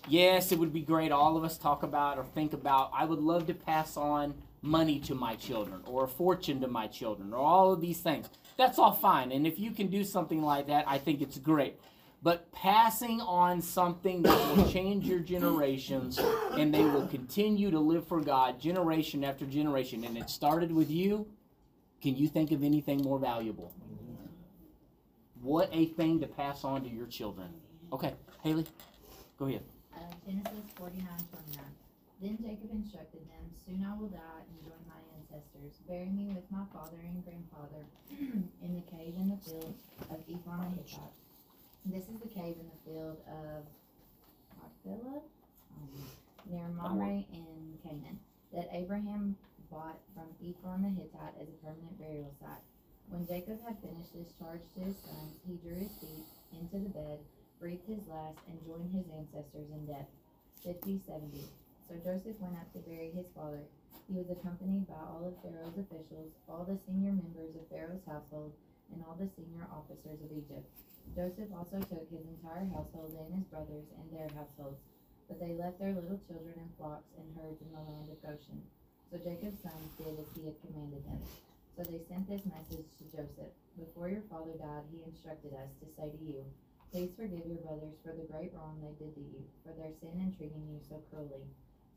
yes, 0.08 0.52
it 0.52 0.58
would 0.58 0.72
be 0.72 0.82
great. 0.82 1.12
All 1.12 1.36
of 1.36 1.44
us 1.44 1.58
talk 1.58 1.82
about 1.82 2.18
or 2.18 2.24
think 2.24 2.52
about. 2.52 2.90
I 2.94 3.04
would 3.04 3.20
love 3.20 3.46
to 3.46 3.54
pass 3.54 3.96
on 3.96 4.34
money 4.62 4.98
to 5.00 5.14
my 5.14 5.36
children 5.36 5.80
or 5.86 6.04
a 6.04 6.08
fortune 6.08 6.60
to 6.60 6.68
my 6.68 6.86
children 6.86 7.32
or 7.32 7.38
all 7.38 7.72
of 7.72 7.80
these 7.80 8.00
things. 8.00 8.28
That's 8.56 8.78
all 8.78 8.92
fine. 8.92 9.32
And 9.32 9.46
if 9.46 9.58
you 9.58 9.70
can 9.70 9.86
do 9.86 10.04
something 10.04 10.42
like 10.42 10.66
that, 10.66 10.84
I 10.86 10.98
think 10.98 11.22
it's 11.22 11.38
great. 11.38 11.80
But 12.22 12.52
passing 12.52 13.20
on 13.22 13.62
something 13.62 14.22
that 14.22 14.56
will 14.56 14.68
change 14.72 15.06
your 15.06 15.20
generations 15.20 16.18
and 16.52 16.72
they 16.72 16.84
will 16.84 17.06
continue 17.06 17.70
to 17.70 17.78
live 17.78 18.06
for 18.06 18.20
God 18.20 18.60
generation 18.60 19.24
after 19.24 19.46
generation, 19.46 20.04
and 20.04 20.18
it 20.18 20.28
started 20.28 20.70
with 20.70 20.90
you, 20.90 21.26
can 22.02 22.16
you 22.16 22.28
think 22.28 22.52
of 22.52 22.62
anything 22.62 23.02
more 23.02 23.18
valuable? 23.18 23.72
What 25.40 25.70
a 25.72 25.86
thing 25.86 26.20
to 26.20 26.26
pass 26.26 26.64
on 26.64 26.82
to 26.82 26.90
your 26.90 27.06
children. 27.06 27.48
Okay, 27.92 28.12
Haley, 28.42 28.66
go 29.38 29.46
ahead. 29.46 29.62
Genesis 30.26 30.68
forty-nine 30.76 31.24
twenty-nine. 31.30 31.74
Then 32.20 32.36
Jacob 32.36 32.70
instructed 32.72 33.24
them, 33.32 33.44
Soon 33.64 33.80
I 33.80 33.96
will 33.96 34.12
die 34.12 34.44
and 34.44 34.60
join 34.60 34.82
my 34.84 35.00
ancestors. 35.16 35.80
Bury 35.88 36.12
me 36.12 36.28
with 36.36 36.44
my 36.52 36.64
father 36.72 37.00
and 37.00 37.24
grandfather 37.24 37.84
in 38.64 38.70
the 38.76 38.84
cave 38.92 39.14
in 39.16 39.30
the 39.32 39.40
field 39.40 39.74
of 40.12 40.20
Ephron 40.28 40.60
the 40.76 40.84
Hittite. 40.84 41.16
This 41.86 42.04
is 42.12 42.20
the 42.20 42.28
cave 42.28 42.56
in 42.60 42.68
the 42.68 42.80
field 42.84 43.16
of 43.24 43.64
Machpelah, 44.60 45.24
um, 45.80 45.88
near 46.44 46.68
Mamre 46.68 47.24
in 47.32 47.78
Canaan, 47.82 48.20
that 48.52 48.68
Abraham 48.72 49.36
bought 49.70 49.96
from 50.12 50.28
Ephron 50.44 50.82
the 50.84 50.92
Hittite 50.92 51.40
as 51.40 51.48
a 51.48 51.56
permanent 51.64 51.96
burial 51.98 52.34
site. 52.40 52.60
When 53.08 53.26
Jacob 53.26 53.64
had 53.64 53.80
finished 53.80 54.12
this 54.12 54.28
charge 54.38 54.60
to 54.76 54.80
his 54.84 54.96
sons, 55.00 55.40
he 55.48 55.56
drew 55.56 55.74
his 55.74 55.96
feet 55.98 56.28
into 56.52 56.84
the 56.84 56.92
bed, 56.92 57.18
breathed 57.60 57.84
his 57.86 58.00
last, 58.08 58.40
and 58.48 58.56
joined 58.64 58.88
his 58.90 59.04
ancestors 59.12 59.68
in 59.68 59.84
death. 59.84 60.08
50 60.64 61.00
70. 61.04 61.44
So 61.88 61.96
Joseph 62.00 62.40
went 62.40 62.56
up 62.56 62.72
to 62.72 62.80
bury 62.88 63.12
his 63.12 63.28
father. 63.36 63.60
He 64.08 64.16
was 64.16 64.32
accompanied 64.32 64.88
by 64.88 64.98
all 65.04 65.22
of 65.28 65.36
Pharaoh's 65.44 65.76
officials, 65.76 66.32
all 66.48 66.64
the 66.64 66.80
senior 66.88 67.12
members 67.12 67.54
of 67.54 67.68
Pharaoh's 67.68 68.04
household, 68.08 68.56
and 68.92 69.04
all 69.04 69.14
the 69.14 69.28
senior 69.36 69.68
officers 69.70 70.18
of 70.24 70.32
Egypt. 70.32 70.66
Joseph 71.14 71.52
also 71.52 71.78
took 71.84 72.06
his 72.10 72.24
entire 72.26 72.66
household 72.70 73.12
and 73.18 73.30
his 73.38 73.46
brothers 73.50 73.86
and 73.98 74.06
their 74.10 74.30
households, 74.34 74.80
but 75.28 75.38
they 75.38 75.54
left 75.54 75.78
their 75.78 75.94
little 75.94 76.18
children 76.26 76.54
and 76.58 76.70
flocks 76.78 77.10
and 77.18 77.26
herds 77.38 77.60
in 77.62 77.70
the 77.70 77.82
land 77.82 78.08
of 78.10 78.18
Goshen. 78.22 78.62
So 79.10 79.18
Jacob's 79.18 79.62
sons 79.62 79.90
did 79.98 80.14
as 80.18 80.30
he 80.34 80.46
had 80.46 80.58
commanded 80.62 81.02
them. 81.02 81.22
So 81.74 81.82
they 81.82 82.02
sent 82.06 82.28
this 82.30 82.46
message 82.46 82.86
to 82.98 83.04
Joseph 83.10 83.54
Before 83.78 84.06
your 84.10 84.22
father 84.30 84.54
died, 84.54 84.86
he 84.94 85.02
instructed 85.02 85.54
us 85.54 85.70
to 85.82 85.86
say 85.98 86.10
to 86.14 86.22
you, 86.22 86.46
Please 86.90 87.14
forgive 87.14 87.46
your 87.46 87.62
brothers 87.62 87.94
for 88.02 88.10
the 88.18 88.26
great 88.26 88.50
wrong 88.50 88.74
they 88.82 88.90
did 88.98 89.14
to 89.14 89.22
you, 89.22 89.46
for 89.62 89.70
their 89.78 89.94
sin 90.02 90.10
in 90.18 90.34
treating 90.34 90.66
you 90.66 90.82
so 90.90 90.98
cruelly. 91.06 91.46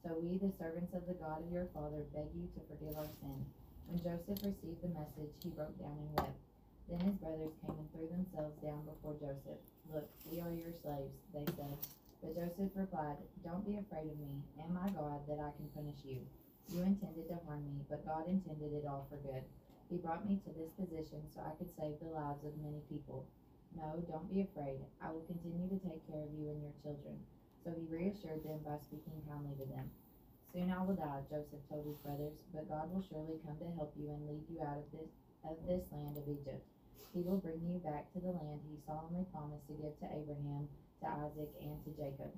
So 0.05 0.13
we, 0.21 0.37
the 0.37 0.53
servants 0.61 0.93
of 0.93 1.09
the 1.09 1.17
God 1.17 1.41
of 1.41 1.49
your 1.49 1.65
father, 1.73 2.05
beg 2.13 2.29
you 2.37 2.45
to 2.53 2.61
forgive 2.69 2.93
our 3.01 3.09
sin. 3.17 3.41
When 3.89 3.97
Joseph 3.97 4.45
received 4.45 4.85
the 4.85 4.93
message, 4.93 5.33
he 5.41 5.49
broke 5.49 5.73
down 5.81 5.97
and 5.97 6.13
wept. 6.13 6.37
Then 6.85 7.01
his 7.09 7.17
brothers 7.17 7.57
came 7.65 7.73
and 7.73 7.89
threw 7.89 8.05
themselves 8.05 8.53
down 8.61 8.85
before 8.85 9.17
Joseph. 9.17 9.57
Look, 9.89 10.05
we 10.29 10.45
are 10.45 10.53
your 10.53 10.77
slaves, 10.85 11.17
they 11.33 11.49
said. 11.57 11.77
But 12.21 12.37
Joseph 12.37 12.77
replied, 12.77 13.17
Don't 13.41 13.65
be 13.65 13.81
afraid 13.81 14.13
of 14.13 14.21
me. 14.21 14.45
Am 14.61 14.77
I 14.77 14.93
God 14.93 15.25
that 15.25 15.41
I 15.41 15.57
can 15.57 15.73
punish 15.73 16.05
you? 16.05 16.21
You 16.69 16.85
intended 16.85 17.33
to 17.33 17.41
harm 17.49 17.65
me, 17.65 17.81
but 17.89 18.05
God 18.05 18.29
intended 18.29 18.77
it 18.77 18.85
all 18.85 19.09
for 19.09 19.17
good. 19.25 19.41
He 19.89 19.97
brought 19.97 20.29
me 20.29 20.37
to 20.45 20.53
this 20.53 20.69
position 20.77 21.25
so 21.33 21.41
I 21.41 21.57
could 21.57 21.73
save 21.81 21.97
the 21.97 22.13
lives 22.13 22.45
of 22.45 22.53
many 22.61 22.85
people. 22.93 23.25
No, 23.75 23.97
don't 24.05 24.29
be 24.29 24.41
afraid. 24.41 24.85
I 25.01 25.09
will 25.09 25.25
continue 25.25 25.67
to 25.69 25.81
take 25.81 26.05
care 26.05 26.21
of 26.21 26.33
you 26.37 26.49
and 26.53 26.61
your 26.61 26.77
children. 26.85 27.17
So 27.65 27.73
he 27.73 27.89
reassured 27.89 28.45
them 28.45 28.61
by 28.61 28.77
speaking 28.77 29.17
kindly 29.25 29.57
to 29.57 29.65
them. 29.65 29.89
Soon 30.53 30.69
I 30.69 30.83
will 30.85 30.93
die, 30.93 31.25
Joseph 31.29 31.65
told 31.65 31.89
his 31.89 31.97
brothers, 32.05 32.37
but 32.53 32.69
God 32.69 32.93
will 32.93 33.01
surely 33.09 33.41
come 33.41 33.57
to 33.57 33.73
help 33.73 33.97
you 33.97 34.13
and 34.13 34.29
lead 34.29 34.45
you 34.45 34.61
out 34.61 34.77
of 34.77 34.87
this 34.93 35.09
of 35.43 35.57
this 35.65 35.83
land 35.91 36.15
of 36.15 36.29
Egypt. 36.29 36.61
He 37.13 37.21
will 37.21 37.41
bring 37.41 37.59
you 37.65 37.81
back 37.81 38.13
to 38.13 38.19
the 38.21 38.31
land 38.31 38.61
he 38.63 38.77
solemnly 38.85 39.25
promised 39.33 39.67
to 39.67 39.73
give 39.73 39.97
to 39.99 40.07
Abraham, 40.13 40.69
to 41.01 41.07
Isaac, 41.09 41.51
and 41.59 41.77
to 41.83 41.91
Jacob. 41.97 42.31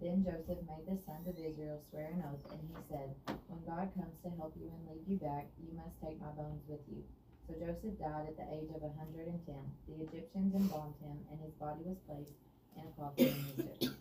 Then 0.00 0.22
Joseph 0.22 0.60
made 0.68 0.86
the 0.86 1.00
sons 1.02 1.26
of 1.26 1.40
Israel 1.40 1.80
swear 1.88 2.12
an 2.12 2.22
oath, 2.28 2.44
and 2.52 2.62
he 2.68 2.76
said, 2.92 3.10
When 3.48 3.64
God 3.64 3.88
comes 3.96 4.16
to 4.22 4.30
help 4.36 4.52
you 4.60 4.68
and 4.68 4.84
lead 4.86 5.08
you 5.08 5.16
back, 5.16 5.48
you 5.58 5.72
must 5.72 5.96
take 6.04 6.20
my 6.20 6.30
bones 6.36 6.62
with 6.68 6.84
you. 6.92 7.02
So 7.46 7.54
Joseph 7.54 7.98
died 7.98 8.26
at 8.28 8.36
the 8.36 8.54
age 8.54 8.70
of 8.74 8.82
a 8.82 8.92
hundred 8.98 9.28
and 9.28 9.44
ten. 9.44 9.64
The 9.86 10.02
Egyptians 10.04 10.54
embalmed 10.54 10.94
him, 11.02 11.18
and 11.30 11.38
his 11.40 11.52
body 11.60 11.82
was 11.84 11.98
placed 12.08 12.32
in 12.76 12.82
a 12.82 13.00
coffin 13.00 13.26
in 13.26 13.64
Egypt. 13.80 13.94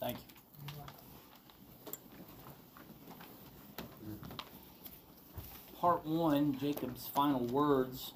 Thank 0.00 0.16
you. 0.18 0.40
Part 5.80 6.04
one, 6.04 6.58
Jacob's 6.58 7.06
final 7.06 7.46
words. 7.46 8.12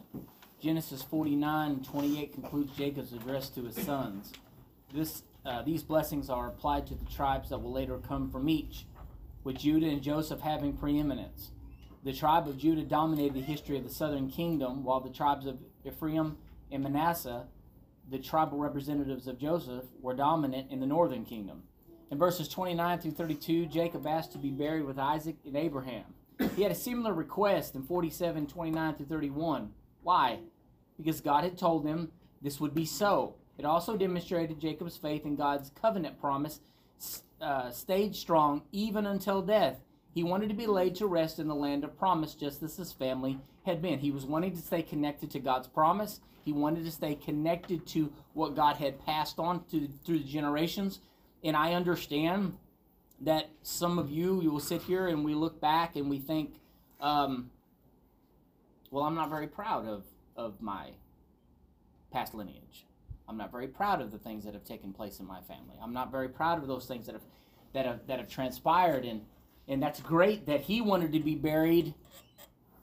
Genesis 0.61 1.03
49 1.03 1.83
28 1.83 2.33
concludes 2.35 2.77
Jacob's 2.77 3.13
address 3.15 3.49
to 3.51 3.65
his 3.65 3.77
sons. 3.77 4.33
This, 4.93 5.23
uh, 5.47 5.63
these 5.63 5.83
blessings 5.83 6.29
are 6.29 6.49
applied 6.49 6.87
to 6.89 6.95
the 6.95 7.07
tribes 7.07 7.49
that 7.49 7.59
will 7.59 7.73
later 7.73 7.99
come 7.99 8.31
from 8.31 8.51
each, 8.51 8.85
with 9.45 9.59
Judah 9.59 9.89
and 9.89 10.03
Joseph 10.03 10.41
having 10.41 10.75
preeminence. 10.75 11.53
The 12.05 12.13
tribe 12.13 12.47
of 12.47 12.59
Judah 12.59 12.83
dominated 12.83 13.33
the 13.33 13.41
history 13.41 13.79
of 13.79 13.85
the 13.85 13.91
southern 13.91 14.29
kingdom, 14.29 14.85
while 14.85 15.01
the 15.01 15.09
tribes 15.09 15.47
of 15.47 15.59
Ephraim 15.87 16.37
and 16.71 16.83
Manasseh, 16.83 17.47
the 18.11 18.19
tribal 18.19 18.59
representatives 18.59 19.27
of 19.27 19.39
Joseph, 19.39 19.85
were 20.03 20.13
dominant 20.13 20.71
in 20.71 20.81
the 20.81 20.87
northern 20.87 21.25
kingdom. 21.25 21.63
In 22.11 22.19
verses 22.19 22.47
29 22.49 22.99
through 22.99 23.13
32, 23.13 23.67
Jacob 23.67 24.07
asked 24.07 24.33
to 24.33 24.39
be 24.39 24.51
buried 24.51 24.85
with 24.85 24.99
Isaac 24.99 25.37
and 25.47 25.57
Abraham. 25.57 26.05
He 26.55 26.63
had 26.63 26.73
a 26.73 26.77
similar 26.77 27.15
request 27.15 27.75
in 27.75 27.83
47 27.83 28.49
29 28.49 28.95
through 28.97 29.07
31. 29.07 29.71
Why? 30.03 30.41
Because 30.99 31.23
God 31.23 31.45
had 31.45 31.57
told 31.57 31.87
him 31.87 32.13
this 32.43 32.61
would 32.61 32.75
be 32.75 32.85
so. 32.85 33.37
It 33.57 33.65
also 33.65 33.97
demonstrated 33.97 34.61
Jacob's 34.61 34.99
faith 34.99 35.25
in 35.25 35.37
God's 35.37 35.71
covenant 35.81 36.21
promise 36.21 36.61
uh, 37.41 37.71
stayed 37.71 38.15
strong 38.15 38.63
even 38.73 39.07
until 39.07 39.41
death. 39.41 39.81
He 40.15 40.23
wanted 40.23 40.49
to 40.49 40.55
be 40.55 40.67
laid 40.67 40.95
to 40.97 41.07
rest 41.07 41.41
in 41.41 41.49
the 41.49 41.55
land 41.55 41.83
of 41.83 41.99
promise 41.99 42.35
just 42.35 42.63
as 42.63 42.77
his 42.77 42.93
family 42.93 43.41
had 43.67 43.83
been. 43.83 43.99
He 43.99 44.13
was 44.13 44.25
wanting 44.25 44.53
to 44.53 44.63
stay 44.63 44.83
connected 44.83 45.31
to 45.33 45.41
God's 45.41 45.67
promise. 45.67 46.21
He 46.45 46.53
wanted 46.53 46.85
to 46.85 46.93
stay 46.93 47.17
connected 47.17 47.85
to 47.89 48.13
what 48.33 48.55
God 48.55 48.77
had 48.77 49.05
passed 49.05 49.39
on 49.41 49.65
to, 49.71 49.89
through 50.05 50.19
the 50.19 50.25
generations. 50.25 51.01
And 51.43 51.57
I 51.57 51.73
understand 51.73 52.57
that 53.23 53.51
some 53.63 53.99
of 53.99 54.11
you, 54.11 54.41
you 54.41 54.53
will 54.53 54.61
sit 54.61 54.83
here 54.83 55.09
and 55.09 55.25
we 55.25 55.35
look 55.35 55.61
back 55.61 55.97
and 55.97 56.09
we 56.09 56.21
think, 56.21 56.55
um, 57.01 57.51
well, 58.91 59.03
I'm 59.03 59.17
not 59.17 59.31
very 59.31 59.49
proud 59.49 59.87
of, 59.87 60.05
of 60.37 60.61
my 60.61 60.91
past 62.13 62.35
lineage. 62.35 62.87
I'm 63.29 63.37
not 63.37 63.51
very 63.51 63.67
proud 63.67 64.01
of 64.01 64.13
the 64.13 64.19
things 64.19 64.45
that 64.45 64.55
have 64.55 64.65
taken 64.65 64.93
place 64.93 65.19
in 65.19 65.27
my 65.27 65.41
family. 65.41 65.75
I'm 65.83 65.93
not 65.93 66.13
very 66.13 66.29
proud 66.29 66.61
of 66.63 66.69
those 66.69 66.87
things 66.87 67.07
that 67.07 67.15
have 67.15 67.25
that 67.73 67.87
have 67.87 68.07
that 68.07 68.19
have 68.21 68.29
transpired 68.29 69.05
and 69.05 69.23
and 69.69 69.83
that's 69.83 70.01
great 70.01 70.47
that 70.47 70.63
he 70.63 70.81
wanted 70.81 71.13
to 71.13 71.21
be 71.21 71.35
buried 71.35 71.95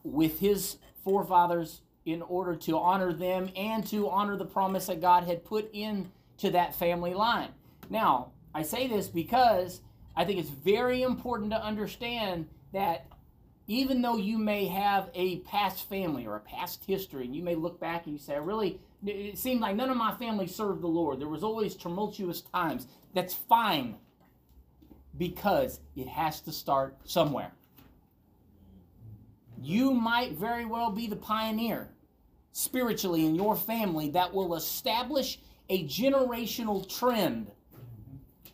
with 0.04 0.40
his 0.40 0.78
forefathers 1.04 1.82
in 2.06 2.22
order 2.24 2.56
to 2.56 2.78
honor 2.78 3.14
them 3.14 3.50
and 3.56 3.86
to 3.88 4.10
honor 4.10 4.36
the 4.36 4.46
promise 4.46 4.88
that 4.88 5.02
God 5.02 5.24
had 5.26 5.46
put 5.46 5.70
into 5.74 6.50
that 6.52 6.76
family 6.76 7.14
line. 7.14 7.50
Now, 7.90 8.32
I 8.54 8.64
say 8.64 8.88
this 8.88 9.08
because 9.08 9.82
I 10.16 10.26
think 10.26 10.40
it's 10.40 10.50
very 10.50 11.04
important 11.04 11.52
to 11.52 11.64
understand 11.64 12.48
that 12.74 13.06
even 13.68 14.02
though 14.02 14.18
you 14.18 14.38
may 14.38 14.66
have 14.66 15.10
a 15.14 15.40
past 15.40 15.88
family 15.88 16.26
or 16.26 16.36
a 16.36 16.42
past 16.42 16.84
history, 16.86 17.26
and 17.26 17.36
you 17.36 17.44
may 17.44 17.56
look 17.56 17.80
back 17.80 18.06
and 18.06 18.14
you 18.14 18.20
say, 18.20 18.34
I 18.34 18.40
really, 18.40 18.80
it 19.06 19.38
seemed 19.38 19.62
like 19.62 19.76
none 19.76 19.90
of 19.90 19.98
my 19.98 20.14
family 20.16 20.48
served 20.48 20.82
the 20.82 20.88
Lord. 20.88 21.20
There 21.20 21.28
was 21.28 21.44
always 21.44 21.76
tumultuous 21.76 22.42
times. 22.42 22.88
That's 23.14 23.34
fine 23.34 23.98
because 25.18 25.80
it 25.96 26.08
has 26.08 26.42
to 26.42 26.52
start 26.52 26.96
somewhere. 27.04 27.52
You 29.62 29.94
might 29.94 30.34
very 30.34 30.66
well 30.66 30.92
be 30.92 31.08
the 31.08 31.16
pioneer 31.16 31.90
spiritually 32.52 33.26
in 33.26 33.36
your 33.36 33.56
family 33.56 34.10
that 34.10 34.34
will 34.34 34.56
establish 34.56 35.40
a 35.70 35.86
generational 35.86 36.88
trend 36.98 37.52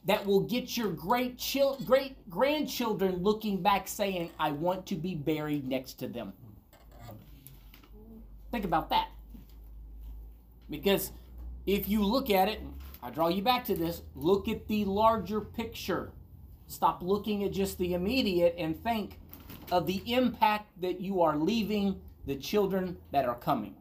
that 0.06 0.26
will 0.26 0.42
get 0.42 0.78
your 0.78 0.90
great 0.92 1.38
chil- 1.38 1.78
great 1.86 2.16
grandchildren 2.30 3.18
looking 3.18 3.62
back 3.62 3.88
saying, 3.88 4.30
I 4.40 4.52
want 4.52 4.86
to 4.88 4.96
be 4.96 5.16
buried 5.16 5.68
next 5.68 5.96
to 5.96 6.08
them. 6.08 6.34
Think 8.52 8.64
about 8.64 8.90
that. 8.90 9.10
Because 10.70 11.12
if 11.66 11.90
you 11.90 12.04
look 12.04 12.30
at 12.30 12.48
it, 12.48 12.62
I 13.04 13.10
draw 13.10 13.28
you 13.28 13.42
back 13.42 13.66
to 13.66 13.76
this, 13.76 14.02
look 14.16 14.48
at 14.48 14.68
the 14.68 14.86
larger 14.86 15.42
picture. 15.42 16.12
Stop 16.68 17.02
looking 17.02 17.44
at 17.44 17.52
just 17.52 17.78
the 17.78 17.94
immediate 17.94 18.56
and 18.58 18.82
think 18.84 19.18
of 19.72 19.88
the 19.88 20.02
impact 20.06 20.70
that 20.82 21.00
you 21.00 21.22
are 21.22 21.38
leaving 21.38 22.00
the 22.26 22.36
children 22.36 22.98
that 23.12 23.26
are 23.26 23.36
coming. 23.36 23.76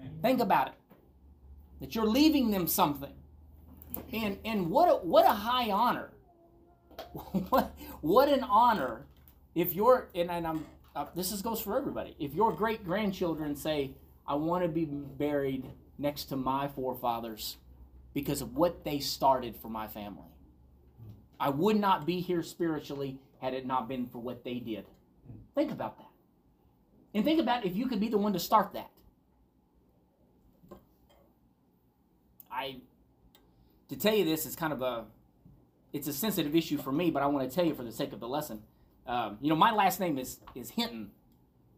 Amen. 0.00 0.18
Think 0.20 0.40
about 0.40 0.68
it. 0.68 0.74
That 1.80 1.94
you're 1.94 2.06
leaving 2.06 2.50
them 2.50 2.66
something. 2.66 3.12
And 4.12 4.38
and 4.44 4.70
what 4.70 4.88
a, 4.88 4.94
what 5.06 5.24
a 5.24 5.32
high 5.32 5.70
honor. 5.70 6.10
what 7.48 7.74
what 8.00 8.28
an 8.28 8.42
honor 8.44 9.06
if 9.54 9.74
your 9.74 10.08
and, 10.14 10.30
and 10.30 10.46
I'm 10.46 10.66
uh, 10.94 11.06
this 11.14 11.32
is, 11.32 11.40
goes 11.40 11.60
for 11.60 11.76
everybody. 11.76 12.14
If 12.18 12.34
your 12.34 12.52
great 12.52 12.84
grandchildren 12.84 13.56
say, 13.56 13.92
"I 14.26 14.34
want 14.34 14.62
to 14.62 14.68
be 14.68 14.84
buried 14.84 15.64
next 15.98 16.24
to 16.26 16.36
my 16.36 16.68
forefathers 16.68 17.56
because 18.12 18.42
of 18.42 18.56
what 18.56 18.84
they 18.84 18.98
started 18.98 19.56
for 19.56 19.68
my 19.68 19.88
family," 19.88 20.31
I 21.42 21.48
would 21.48 21.76
not 21.76 22.06
be 22.06 22.20
here 22.20 22.40
spiritually 22.44 23.18
had 23.40 23.52
it 23.52 23.66
not 23.66 23.88
been 23.88 24.06
for 24.06 24.18
what 24.18 24.44
they 24.44 24.60
did. 24.60 24.84
Think 25.56 25.72
about 25.72 25.98
that, 25.98 26.10
and 27.12 27.24
think 27.24 27.40
about 27.40 27.66
if 27.66 27.74
you 27.74 27.88
could 27.88 27.98
be 27.98 28.08
the 28.08 28.16
one 28.16 28.32
to 28.34 28.38
start 28.38 28.72
that. 28.74 28.90
I 32.48 32.76
to 33.88 33.96
tell 33.96 34.14
you 34.14 34.24
this 34.24 34.46
is 34.46 34.54
kind 34.54 34.72
of 34.72 34.82
a 34.82 35.06
it's 35.92 36.06
a 36.06 36.12
sensitive 36.12 36.54
issue 36.54 36.78
for 36.78 36.92
me, 36.92 37.10
but 37.10 37.24
I 37.24 37.26
want 37.26 37.50
to 37.50 37.54
tell 37.54 37.64
you 37.64 37.74
for 37.74 37.82
the 37.82 37.92
sake 37.92 38.12
of 38.12 38.20
the 38.20 38.28
lesson. 38.28 38.62
Um, 39.04 39.38
you 39.40 39.48
know, 39.50 39.56
my 39.56 39.72
last 39.72 39.98
name 39.98 40.18
is 40.18 40.38
is 40.54 40.70
Hinton. 40.70 41.10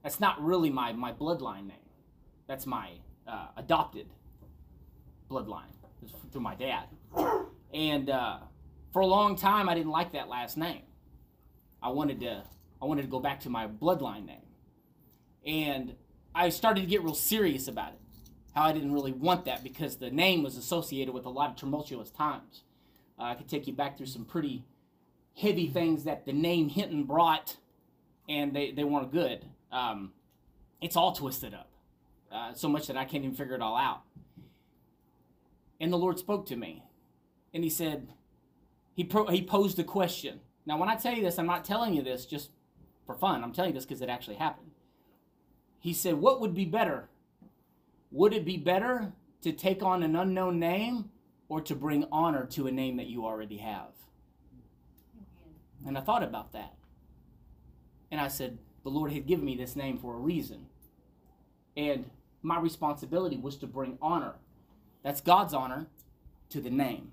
That's 0.02 0.21
not 0.21 0.44
really 0.44 0.68
my 0.68 0.92
my 0.92 1.14
bloodline 1.14 1.68
name. 1.68 1.88
That's 2.47 2.66
my 2.66 2.90
uh, 3.26 3.47
adopted 3.56 4.09
bloodline 5.30 5.73
through 6.30 6.42
my 6.42 6.54
dad. 6.54 6.85
And 7.73 8.11
uh, 8.11 8.40
for 8.94 9.00
a 9.00 9.06
long 9.06 9.36
time, 9.36 9.68
I 9.68 9.74
didn't 9.74 9.90
like 9.90 10.12
that 10.12 10.30
last 10.30 10.56
name. 10.56 10.84
I 11.82 11.90
wanted 11.90 12.20
to 12.20 12.44
I 12.80 12.86
wanted 12.86 13.02
to 13.02 13.08
go 13.08 13.20
back 13.20 13.40
to 13.40 13.50
my 13.50 13.66
bloodline 13.66 14.24
name, 14.24 14.46
and 15.46 15.94
I 16.34 16.48
started 16.48 16.80
to 16.80 16.86
get 16.86 17.02
real 17.02 17.14
serious 17.14 17.68
about 17.68 17.92
it 17.92 18.00
how 18.54 18.62
I 18.62 18.72
didn't 18.72 18.92
really 18.92 19.12
want 19.12 19.44
that 19.46 19.64
because 19.64 19.96
the 19.96 20.10
name 20.10 20.42
was 20.42 20.56
associated 20.56 21.12
with 21.12 21.24
a 21.24 21.30
lot 21.30 21.50
of 21.50 21.56
tumultuous 21.56 22.10
times. 22.10 22.62
Uh, 23.18 23.24
I 23.24 23.34
could 23.34 23.48
take 23.48 23.66
you 23.66 23.72
back 23.72 23.96
through 23.96 24.06
some 24.06 24.24
pretty 24.24 24.64
heavy 25.36 25.66
things 25.66 26.04
that 26.04 26.24
the 26.24 26.32
name 26.32 26.68
Hinton 26.68 27.04
brought, 27.04 27.56
and 28.28 28.54
they, 28.54 28.70
they 28.70 28.84
weren't 28.84 29.12
good. 29.12 29.44
Um, 29.72 30.12
it's 30.80 30.94
all 30.94 31.12
twisted 31.12 31.52
up, 31.52 31.68
uh, 32.30 32.54
so 32.54 32.68
much 32.68 32.86
that 32.86 32.96
I 32.96 33.04
can't 33.04 33.24
even 33.24 33.34
figure 33.34 33.56
it 33.56 33.60
all 33.60 33.76
out. 33.76 34.02
And 35.80 35.92
the 35.92 35.98
Lord 35.98 36.18
spoke 36.20 36.46
to 36.46 36.56
me, 36.56 36.84
and 37.52 37.64
He 37.64 37.70
said, 37.70 38.08
He, 38.94 39.04
pro- 39.04 39.26
he 39.26 39.42
posed 39.42 39.78
a 39.78 39.84
question. 39.84 40.40
Now, 40.66 40.78
when 40.78 40.88
I 40.88 40.96
tell 40.96 41.12
you 41.14 41.22
this, 41.22 41.38
I'm 41.38 41.46
not 41.46 41.64
telling 41.64 41.94
you 41.94 42.02
this 42.02 42.24
just 42.24 42.50
for 43.06 43.14
fun. 43.14 43.42
I'm 43.42 43.52
telling 43.52 43.70
you 43.70 43.74
this 43.74 43.84
because 43.84 44.00
it 44.00 44.08
actually 44.08 44.36
happened. 44.36 44.70
He 45.78 45.92
said, 45.92 46.14
What 46.14 46.40
would 46.40 46.54
be 46.54 46.64
better? 46.64 47.08
Would 48.10 48.32
it 48.32 48.44
be 48.44 48.56
better 48.56 49.12
to 49.42 49.52
take 49.52 49.82
on 49.82 50.02
an 50.02 50.16
unknown 50.16 50.58
name 50.58 51.10
or 51.48 51.60
to 51.60 51.74
bring 51.74 52.06
honor 52.10 52.46
to 52.46 52.66
a 52.66 52.72
name 52.72 52.96
that 52.96 53.06
you 53.06 53.26
already 53.26 53.58
have? 53.58 53.90
And 55.86 55.98
I 55.98 56.00
thought 56.00 56.22
about 56.22 56.52
that. 56.52 56.74
And 58.10 58.20
I 58.20 58.28
said, 58.28 58.58
The 58.84 58.90
Lord 58.90 59.12
had 59.12 59.26
given 59.26 59.44
me 59.44 59.56
this 59.56 59.76
name 59.76 59.98
for 59.98 60.14
a 60.14 60.18
reason. 60.18 60.66
And 61.76 62.08
my 62.42 62.58
responsibility 62.58 63.36
was 63.36 63.56
to 63.56 63.66
bring 63.66 63.98
honor. 64.00 64.34
That's 65.02 65.20
God's 65.20 65.52
honor 65.52 65.88
to 66.50 66.60
the 66.60 66.70
name. 66.70 67.10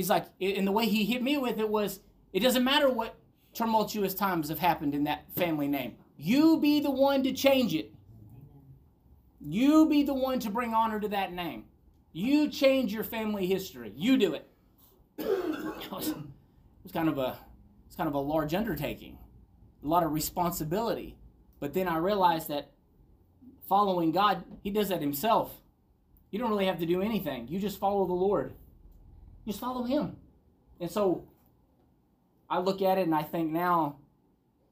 He's 0.00 0.08
like, 0.08 0.24
and 0.40 0.66
the 0.66 0.72
way 0.72 0.86
he 0.86 1.04
hit 1.04 1.22
me 1.22 1.36
with 1.36 1.58
it 1.58 1.68
was, 1.68 2.00
it 2.32 2.40
doesn't 2.40 2.64
matter 2.64 2.88
what 2.88 3.16
tumultuous 3.52 4.14
times 4.14 4.48
have 4.48 4.58
happened 4.58 4.94
in 4.94 5.04
that 5.04 5.30
family 5.36 5.68
name. 5.68 5.96
You 6.16 6.58
be 6.58 6.80
the 6.80 6.90
one 6.90 7.22
to 7.24 7.34
change 7.34 7.74
it. 7.74 7.92
You 9.42 9.86
be 9.90 10.02
the 10.02 10.14
one 10.14 10.38
to 10.38 10.48
bring 10.48 10.72
honor 10.72 11.00
to 11.00 11.08
that 11.08 11.34
name. 11.34 11.64
You 12.14 12.48
change 12.48 12.94
your 12.94 13.04
family 13.04 13.46
history. 13.46 13.92
You 13.94 14.16
do 14.16 14.32
it. 14.32 14.48
it, 15.18 15.92
was, 15.92 16.08
it 16.08 16.16
was 16.82 16.92
kind 16.92 17.10
of 17.10 17.18
a 17.18 17.36
it's 17.86 17.94
kind 17.94 18.08
of 18.08 18.14
a 18.14 18.20
large 18.20 18.54
undertaking, 18.54 19.18
a 19.84 19.86
lot 19.86 20.02
of 20.02 20.12
responsibility. 20.12 21.14
But 21.58 21.74
then 21.74 21.88
I 21.88 21.98
realized 21.98 22.48
that 22.48 22.70
following 23.68 24.12
God, 24.12 24.44
He 24.62 24.70
does 24.70 24.88
that 24.88 25.02
Himself. 25.02 25.60
You 26.30 26.38
don't 26.38 26.48
really 26.48 26.64
have 26.64 26.78
to 26.78 26.86
do 26.86 27.02
anything. 27.02 27.48
You 27.48 27.60
just 27.60 27.78
follow 27.78 28.06
the 28.06 28.14
Lord. 28.14 28.54
Just 29.50 29.58
follow 29.58 29.82
Him. 29.82 30.14
And 30.78 30.88
so 30.88 31.24
I 32.48 32.60
look 32.60 32.82
at 32.82 32.98
it 32.98 33.06
and 33.06 33.14
I 33.16 33.24
think 33.24 33.50
now, 33.50 33.96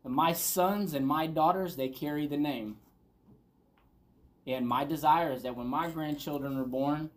my 0.05 0.33
sons 0.33 0.95
and 0.95 1.05
my 1.05 1.27
daughters, 1.27 1.75
they 1.75 1.89
carry 1.89 2.29
the 2.29 2.37
name. 2.37 2.77
And 4.47 4.69
my 4.69 4.85
desire 4.85 5.33
is 5.33 5.43
that 5.43 5.57
when 5.57 5.67
my 5.67 5.91
grandchildren 5.91 6.57
are 6.57 6.65
born, 6.65 7.11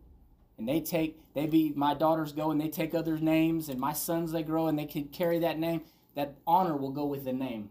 and 0.58 0.68
they 0.68 0.82
take, 0.82 1.20
they 1.36 1.46
be, 1.46 1.72
my 1.76 1.94
daughters 1.94 2.32
go 2.32 2.50
and 2.50 2.60
they 2.60 2.68
take 2.68 2.96
other 2.96 3.20
names, 3.20 3.70
and 3.70 3.80
my 3.80 3.94
sons 3.94 4.32
they 4.32 4.42
grow 4.42 4.66
and 4.66 4.80
they 4.80 4.86
can 4.86 5.04
carry 5.04 5.38
that 5.38 5.60
name, 5.60 5.84
that 6.16 6.34
honor 6.48 6.76
will 6.76 6.90
go 6.90 7.06
with 7.06 7.26
the 7.26 7.32
name. 7.32 7.70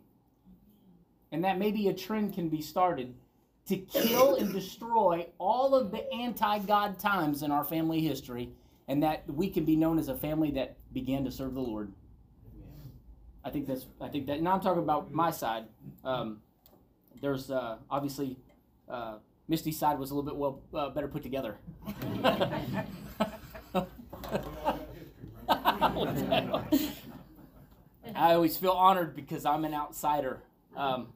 And 1.32 1.42
that 1.42 1.58
maybe 1.58 1.88
a 1.88 1.92
trend 1.92 2.34
can 2.34 2.48
be 2.48 2.62
started 2.62 3.12
to 3.66 3.76
kill 3.76 4.36
and 4.36 4.52
destroy 4.52 5.26
all 5.38 5.74
of 5.74 5.90
the 5.90 6.08
anti 6.12 6.60
God 6.60 7.00
times 7.00 7.42
in 7.42 7.50
our 7.50 7.64
family 7.64 8.00
history, 8.00 8.50
and 8.90 9.04
that 9.04 9.22
we 9.32 9.48
can 9.48 9.64
be 9.64 9.76
known 9.76 10.00
as 10.00 10.08
a 10.08 10.16
family 10.16 10.50
that 10.50 10.76
began 10.92 11.22
to 11.24 11.30
serve 11.30 11.54
the 11.54 11.60
Lord. 11.60 11.92
I 13.44 13.50
think 13.50 13.68
that's, 13.68 13.86
I 14.00 14.08
think 14.08 14.26
that, 14.26 14.42
now 14.42 14.54
I'm 14.54 14.60
talking 14.60 14.82
about 14.82 15.12
my 15.12 15.30
side. 15.30 15.66
Um, 16.04 16.40
there's 17.22 17.52
uh, 17.52 17.76
obviously 17.88 18.36
uh, 18.88 19.18
Misty's 19.46 19.78
side 19.78 19.96
was 19.96 20.10
a 20.10 20.14
little 20.16 20.28
bit 20.28 20.36
well 20.36 20.60
uh, 20.74 20.90
better 20.90 21.06
put 21.06 21.22
together. 21.22 21.56
I 28.16 28.34
always 28.34 28.56
feel 28.56 28.72
honored 28.72 29.14
because 29.14 29.46
I'm 29.46 29.64
an 29.64 29.72
outsider, 29.72 30.42
um, 30.76 31.12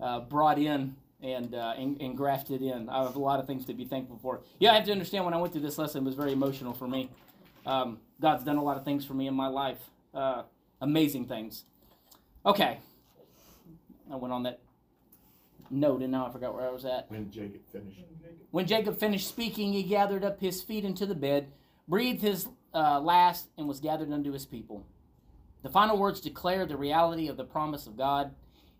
uh, 0.00 0.20
brought 0.20 0.60
in 0.60 0.94
and, 1.22 1.54
uh, 1.54 1.74
and, 1.76 2.00
and 2.00 2.16
grafted 2.16 2.62
in. 2.62 2.88
I 2.88 3.02
have 3.02 3.16
a 3.16 3.18
lot 3.18 3.40
of 3.40 3.46
things 3.46 3.64
to 3.66 3.74
be 3.74 3.84
thankful 3.84 4.18
for. 4.22 4.40
Yeah, 4.58 4.72
I 4.72 4.76
have 4.76 4.84
to 4.84 4.92
understand 4.92 5.24
when 5.24 5.34
I 5.34 5.38
went 5.38 5.52
through 5.52 5.62
this 5.62 5.78
lesson, 5.78 6.02
it 6.02 6.06
was 6.06 6.14
very 6.14 6.32
emotional 6.32 6.72
for 6.72 6.86
me. 6.86 7.10
Um, 7.66 7.98
God's 8.20 8.44
done 8.44 8.56
a 8.56 8.62
lot 8.62 8.76
of 8.76 8.84
things 8.84 9.04
for 9.04 9.14
me 9.14 9.26
in 9.26 9.34
my 9.34 9.48
life, 9.48 9.78
uh, 10.14 10.42
amazing 10.80 11.26
things. 11.26 11.64
Okay, 12.46 12.78
I 14.10 14.16
went 14.16 14.32
on 14.32 14.44
that 14.44 14.60
note 15.70 16.02
and 16.02 16.10
now 16.10 16.26
I 16.26 16.30
forgot 16.30 16.54
where 16.54 16.66
I 16.66 16.70
was 16.70 16.84
at. 16.84 17.10
When 17.10 17.30
Jacob 17.30 17.60
finished. 17.72 18.00
When 18.50 18.66
Jacob 18.66 18.98
finished 18.98 19.28
speaking, 19.28 19.72
he 19.72 19.82
gathered 19.82 20.24
up 20.24 20.40
his 20.40 20.62
feet 20.62 20.84
into 20.84 21.04
the 21.04 21.14
bed, 21.14 21.48
breathed 21.86 22.22
his 22.22 22.48
uh, 22.72 23.00
last, 23.00 23.48
and 23.58 23.68
was 23.68 23.80
gathered 23.80 24.10
unto 24.10 24.32
his 24.32 24.46
people. 24.46 24.86
The 25.62 25.68
final 25.68 25.98
words 25.98 26.20
declare 26.20 26.64
the 26.64 26.76
reality 26.76 27.28
of 27.28 27.36
the 27.36 27.44
promise 27.44 27.86
of 27.86 27.96
God 27.96 28.34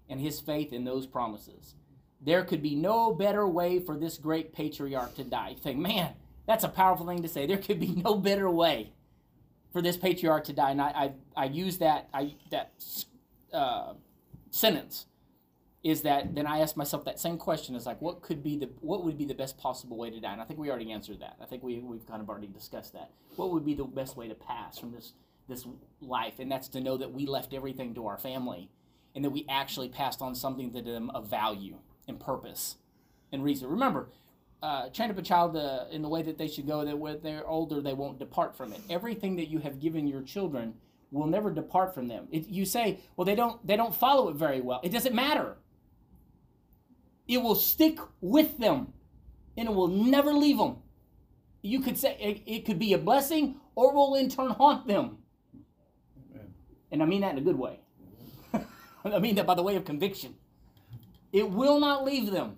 and 0.09 0.21
his 0.21 0.41
faith 0.41 0.73
in 0.73 0.85
those 0.85 1.07
promises. 1.07 1.75
There 2.21 2.45
could 2.45 2.63
be 2.63 2.75
no 2.75 3.15
better 3.15 3.47
way 3.47 3.79
for 3.79 3.97
this 3.97 4.19
great 4.19 4.53
patriarch 4.53 5.15
to 5.17 5.25
die. 5.25 5.51
You 5.51 5.57
think, 5.57 5.79
man, 5.79 6.15
that's 6.47 6.65
a 6.65 6.69
powerful 6.69 7.07
thing 7.07 7.23
to 7.23 7.29
say. 7.29 7.47
There 7.47 7.59
could 7.59 7.79
be 7.79 7.89
no 8.05 8.17
better 8.17 8.51
way 8.51 8.93
for 9.73 9.83
this 9.83 9.97
patriarch 9.97 10.45
to 10.45 10.53
die. 10.53 10.71
And 10.71 10.81
I, 10.81 10.87
I, 10.87 11.13
I 11.37 11.45
use 11.47 11.79
that, 11.79 12.09
I, 12.13 12.35
that 12.51 12.73
uh, 13.53 13.93
sentence 14.51 15.07
is 15.85 16.03
that 16.03 16.35
then 16.35 16.47
I 16.47 16.59
ask 16.59 16.77
myself 16.77 17.05
that 17.05 17.21
same 17.21 17.39
question 17.39 17.75
is 17.75 17.87
like 17.87 18.01
what 18.03 18.21
could 18.21 18.43
be 18.43 18.57
the 18.57 18.69
what 18.81 19.05
would 19.05 19.17
be 19.17 19.25
the 19.25 19.35
best 19.35 19.57
possible 19.59 19.97
way 19.97 20.11
to 20.11 20.21
die? 20.21 20.33
And 20.33 20.41
I 20.41 20.45
think 20.45 20.59
we 20.59 20.71
already 20.71 20.91
answered 20.91 21.21
that. 21.21 21.37
I 21.41 21.47
think 21.47 21.63
we 21.63 21.79
we've 21.79 22.07
kind 22.07 22.21
of 22.21 22.29
already 22.29 22.49
discussed 22.49 22.93
that. 22.95 23.11
What 23.37 23.53
would 23.53 23.65
be 23.65 23.75
the 23.75 23.85
best 23.85 24.17
way 24.17 24.29
to 24.29 24.35
pass 24.35 24.79
from 24.79 24.93
this 24.93 25.13
this 25.49 25.67
life? 26.01 26.41
And 26.41 26.51
that's 26.51 26.69
to 26.69 26.81
know 26.81 26.97
that 26.97 27.13
we 27.13 27.27
left 27.27 27.55
everything 27.55 27.95
to 27.95 28.07
our 28.07 28.19
family 28.19 28.71
and 29.15 29.25
that 29.25 29.31
we 29.31 29.47
actually 29.49 29.89
passed 29.89 30.21
on 30.21 30.35
something 30.35 30.73
to 30.73 30.83
them 30.83 31.11
of 31.11 31.29
value 31.29 31.77
and 32.09 32.19
purpose 32.19 32.77
and 33.31 33.45
reason. 33.45 33.69
Remember, 33.69 34.09
uh, 34.63 34.89
train 34.89 35.11
up 35.11 35.19
a 35.19 35.23
child 35.23 35.57
uh, 35.57 35.85
in 35.91 36.03
the 36.03 36.09
way 36.09 36.23
that 36.23 36.39
they 36.39 36.49
should 36.49 36.67
go, 36.67 36.85
that 36.85 36.99
when 36.99 37.21
they're 37.23 37.47
older, 37.47 37.81
they 37.81 37.95
won't 37.95 38.19
depart 38.19 38.57
from 38.57 38.73
it. 38.73 38.81
Everything 38.91 39.37
that 39.37 39.49
you 39.49 39.61
have 39.61 39.79
given 39.79 40.09
your 40.09 40.23
children 40.23 40.75
will 41.11 41.27
never 41.27 41.51
depart 41.51 41.95
from 41.95 42.09
them. 42.09 42.27
It, 42.31 42.49
you 42.49 42.65
say, 42.65 42.99
well, 43.17 43.25
they 43.25 43.35
don't, 43.35 43.65
they 43.67 43.77
don't 43.77 43.95
follow 43.95 44.29
it 44.29 44.37
very 44.37 44.61
well. 44.61 44.81
It 44.83 44.91
doesn't 44.91 45.15
matter. 45.15 45.57
It 47.27 47.39
will 47.39 47.55
stick 47.55 47.99
with 48.21 48.59
them 48.59 48.93
and 49.57 49.69
it 49.69 49.75
will 49.75 49.89
never 49.89 50.33
leave 50.33 50.59
them. 50.59 50.79
You 51.63 51.81
could 51.81 51.99
say 51.99 52.17
it, 52.21 52.43
it 52.51 52.65
could 52.65 52.79
be 52.79 52.93
a 52.93 52.99
blessing 52.99 53.57
or 53.75 53.93
will 53.93 54.15
in 54.15 54.29
turn 54.29 54.51
haunt 54.51 54.87
them. 54.87 55.19
Amen. 56.33 56.55
And 56.91 57.03
I 57.03 57.07
mean 57.07 57.21
that 57.21 57.33
in 57.33 57.39
a 57.39 57.43
good 57.43 57.59
way. 57.59 57.81
I 59.05 59.19
mean 59.19 59.35
that 59.35 59.47
by 59.47 59.55
the 59.55 59.63
way 59.63 59.77
of 59.77 59.85
conviction. 59.85 60.35
It 61.33 61.51
will 61.51 61.81
not 61.81 62.05
leave 62.05 62.31
them 62.31 62.57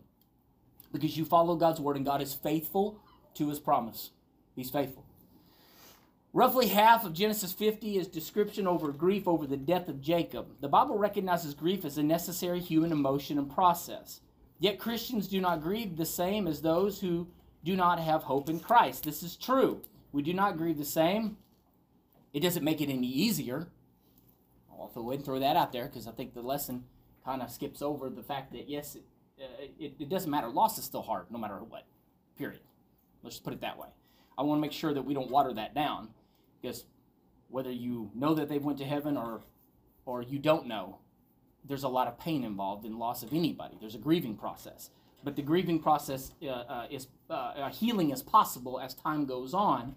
because 0.92 1.16
you 1.16 1.24
follow 1.24 1.56
God's 1.56 1.80
word 1.80 1.96
and 1.96 2.04
God 2.04 2.22
is 2.22 2.34
faithful 2.34 3.00
to 3.34 3.48
his 3.48 3.58
promise. 3.58 4.10
He's 4.54 4.70
faithful. 4.70 5.04
Roughly 6.32 6.68
half 6.68 7.04
of 7.04 7.12
Genesis 7.12 7.52
50 7.52 7.98
is 7.98 8.06
description 8.06 8.68
over 8.68 8.92
grief 8.92 9.26
over 9.26 9.46
the 9.46 9.56
death 9.56 9.88
of 9.88 10.00
Jacob. 10.00 10.46
The 10.60 10.68
Bible 10.68 10.96
recognizes 10.96 11.54
grief 11.54 11.84
as 11.84 11.98
a 11.98 12.04
necessary 12.04 12.60
human 12.60 12.92
emotion 12.92 13.36
and 13.36 13.52
process. 13.52 14.20
Yet 14.60 14.78
Christians 14.78 15.26
do 15.26 15.40
not 15.40 15.62
grieve 15.62 15.96
the 15.96 16.06
same 16.06 16.46
as 16.46 16.62
those 16.62 17.00
who 17.00 17.26
do 17.64 17.74
not 17.74 17.98
have 17.98 18.22
hope 18.22 18.48
in 18.48 18.60
Christ. 18.60 19.04
This 19.04 19.24
is 19.24 19.36
true. 19.36 19.82
We 20.12 20.22
do 20.22 20.32
not 20.32 20.56
grieve 20.56 20.78
the 20.78 20.84
same. 20.84 21.36
It 22.32 22.40
doesn't 22.40 22.64
make 22.64 22.80
it 22.80 22.90
any 22.90 23.08
easier. 23.08 23.68
I'll 24.70 24.88
throw, 24.88 25.16
throw 25.18 25.40
that 25.40 25.56
out 25.56 25.72
there 25.72 25.86
because 25.86 26.06
I 26.06 26.12
think 26.12 26.34
the 26.34 26.42
lesson 26.42 26.84
kind 27.24 27.42
of 27.42 27.50
skips 27.50 27.82
over 27.82 28.08
the 28.08 28.22
fact 28.22 28.52
that, 28.52 28.68
yes, 28.68 28.96
it, 28.96 29.02
uh, 29.40 29.64
it, 29.78 29.94
it 29.98 30.08
doesn't 30.08 30.30
matter. 30.30 30.48
Loss 30.48 30.78
is 30.78 30.84
still 30.84 31.02
hard 31.02 31.26
no 31.30 31.38
matter 31.38 31.56
what, 31.56 31.86
period. 32.36 32.60
Let's 33.22 33.36
just 33.36 33.44
put 33.44 33.52
it 33.52 33.60
that 33.60 33.78
way. 33.78 33.88
I 34.38 34.42
want 34.42 34.58
to 34.58 34.62
make 34.62 34.72
sure 34.72 34.94
that 34.94 35.02
we 35.02 35.14
don't 35.14 35.30
water 35.30 35.52
that 35.54 35.74
down 35.74 36.08
because 36.60 36.84
whether 37.48 37.70
you 37.70 38.10
know 38.14 38.34
that 38.34 38.48
they 38.48 38.58
went 38.58 38.78
to 38.78 38.84
heaven 38.84 39.16
or, 39.16 39.42
or 40.06 40.22
you 40.22 40.38
don't 40.38 40.66
know, 40.66 40.98
there's 41.64 41.82
a 41.82 41.88
lot 41.88 42.08
of 42.08 42.18
pain 42.18 42.44
involved 42.44 42.86
in 42.86 42.98
loss 42.98 43.22
of 43.22 43.32
anybody. 43.32 43.76
There's 43.80 43.94
a 43.94 43.98
grieving 43.98 44.36
process. 44.36 44.90
But 45.22 45.36
the 45.36 45.42
grieving 45.42 45.80
process 45.80 46.32
uh, 46.42 46.48
uh, 46.48 46.86
is 46.90 47.08
uh, 47.28 47.68
healing 47.68 48.10
is 48.10 48.22
possible 48.22 48.80
as 48.80 48.94
time 48.94 49.26
goes 49.26 49.52
on 49.52 49.94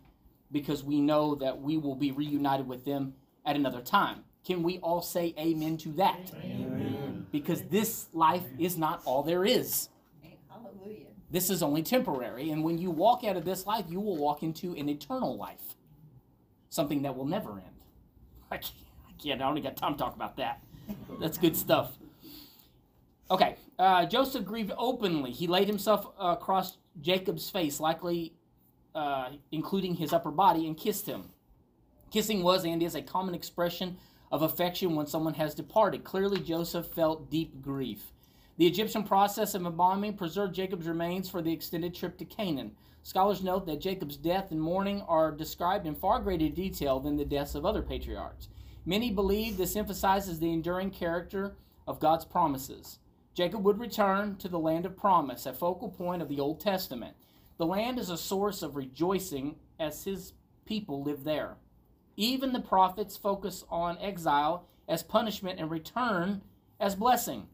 because 0.51 0.83
we 0.83 0.99
know 0.99 1.35
that 1.35 1.61
we 1.61 1.77
will 1.77 1.95
be 1.95 2.11
reunited 2.11 2.67
with 2.67 2.83
them 2.85 3.13
at 3.45 3.55
another 3.55 3.81
time. 3.81 4.23
Can 4.45 4.61
we 4.61 4.79
all 4.79 5.01
say 5.01 5.33
amen 5.39 5.77
to 5.77 5.89
that? 5.93 6.31
Amen. 6.43 6.82
Because 7.33 7.63
this 7.63 8.05
life 8.13 8.43
is 8.59 8.77
not 8.77 9.01
all 9.05 9.23
there 9.23 9.43
is. 9.43 9.89
Hallelujah. 10.49 11.07
This 11.31 11.49
is 11.49 11.63
only 11.63 11.81
temporary. 11.81 12.51
And 12.51 12.63
when 12.63 12.77
you 12.77 12.91
walk 12.91 13.23
out 13.23 13.35
of 13.35 13.43
this 13.43 13.65
life, 13.65 13.85
you 13.89 13.99
will 13.99 14.17
walk 14.17 14.43
into 14.43 14.75
an 14.75 14.87
eternal 14.87 15.35
life, 15.35 15.75
something 16.69 17.01
that 17.01 17.17
will 17.17 17.25
never 17.25 17.53
end. 17.53 17.61
I 18.51 18.57
can't, 18.57 18.73
I, 19.09 19.11
can't, 19.21 19.41
I 19.41 19.45
only 19.45 19.61
got 19.61 19.75
time 19.75 19.93
to 19.93 19.99
talk 19.99 20.15
about 20.15 20.37
that. 20.37 20.61
That's 21.19 21.39
good 21.39 21.57
stuff. 21.57 21.97
Okay, 23.31 23.55
uh, 23.79 24.05
Joseph 24.05 24.45
grieved 24.45 24.73
openly. 24.77 25.31
He 25.31 25.47
laid 25.47 25.67
himself 25.67 26.05
uh, 26.19 26.35
across 26.39 26.77
Jacob's 27.01 27.49
face, 27.49 27.79
likely 27.79 28.33
uh, 28.93 29.29
including 29.51 29.95
his 29.95 30.13
upper 30.13 30.29
body, 30.29 30.67
and 30.67 30.77
kissed 30.77 31.07
him. 31.07 31.29
Kissing 32.11 32.43
was 32.43 32.63
and 32.63 32.83
is 32.83 32.93
a 32.93 33.01
common 33.01 33.33
expression 33.33 33.97
of 34.33 34.41
affection 34.41 34.95
when 34.95 35.05
someone 35.05 35.35
has 35.35 35.53
departed. 35.53 36.03
Clearly, 36.03 36.39
Joseph 36.39 36.87
felt 36.87 37.29
deep 37.29 37.61
grief. 37.61 38.11
The 38.57 38.65
Egyptian 38.65 39.03
process 39.03 39.53
of 39.53 39.63
embalming 39.63 40.15
preserved 40.15 40.55
Jacob's 40.55 40.87
remains 40.87 41.29
for 41.29 41.43
the 41.43 41.53
extended 41.53 41.93
trip 41.93 42.17
to 42.17 42.25
Canaan. 42.25 42.71
Scholars 43.03 43.43
note 43.43 43.67
that 43.67 43.79
Jacob's 43.79 44.17
death 44.17 44.49
and 44.49 44.59
mourning 44.59 45.03
are 45.03 45.31
described 45.31 45.85
in 45.85 45.93
far 45.93 46.19
greater 46.19 46.49
detail 46.49 46.99
than 46.99 47.15
the 47.15 47.23
deaths 47.23 47.53
of 47.53 47.63
other 47.63 47.83
patriarchs. 47.83 48.49
Many 48.87 49.11
believe 49.11 49.55
this 49.55 49.75
emphasizes 49.75 50.39
the 50.39 50.51
enduring 50.51 50.89
character 50.89 51.55
of 51.85 51.99
God's 51.99 52.25
promises. 52.25 52.97
Jacob 53.35 53.63
would 53.63 53.79
return 53.79 54.37
to 54.37 54.47
the 54.47 54.57
land 54.57 54.87
of 54.87 54.97
promise, 54.97 55.45
a 55.45 55.53
focal 55.53 55.89
point 55.89 56.23
of 56.23 56.27
the 56.27 56.39
Old 56.39 56.59
Testament. 56.59 57.15
The 57.57 57.67
land 57.67 57.99
is 57.99 58.09
a 58.09 58.17
source 58.17 58.63
of 58.63 58.75
rejoicing 58.75 59.57
as 59.79 60.05
his 60.05 60.33
people 60.65 61.03
live 61.03 61.23
there. 61.23 61.57
Even 62.15 62.53
the 62.53 62.59
prophets 62.59 63.17
focus 63.17 63.63
on 63.69 63.97
exile 63.99 64.65
as 64.87 65.03
punishment 65.03 65.59
and 65.59 65.71
return 65.71 66.41
as 66.79 66.95
blessing. 66.95 67.47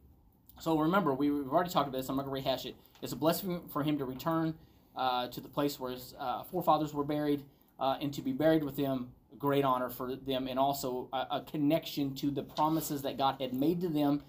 So 0.60 0.78
remember, 0.78 1.14
we, 1.14 1.32
we've 1.32 1.48
already 1.48 1.70
talked 1.70 1.88
about 1.88 1.98
this. 1.98 2.10
I'm 2.10 2.18
not 2.18 2.26
going 2.26 2.42
to 2.44 2.50
rehash 2.50 2.66
it. 2.66 2.76
It's 3.02 3.14
a 3.14 3.16
blessing 3.16 3.62
for 3.72 3.84
him 3.84 3.98
to 3.98 4.06
return 4.06 4.56
uh, 4.96 5.28
to 5.28 5.40
the 5.40 5.48
place 5.48 5.80
where 5.80 5.92
his 5.92 6.14
uh, 6.20 6.44
forefathers 6.44 6.94
were 6.94 7.06
buried 7.06 7.44
uh, 7.80 7.98
and 8.02 8.14
to 8.14 8.22
be 8.22 8.34
buried 8.34 8.64
with 8.64 8.76
them. 8.76 9.12
A 9.32 9.36
great 9.36 9.64
honor 9.64 9.90
for 9.90 10.16
them, 10.16 10.48
and 10.48 10.58
also 10.58 11.08
a, 11.14 11.38
a 11.38 11.46
connection 11.50 12.16
to 12.16 12.32
the 12.32 12.42
promises 12.42 13.04
that 13.04 13.18
God 13.18 13.36
had 13.40 13.54
made 13.54 13.80
to 13.82 13.88
them. 13.88 14.24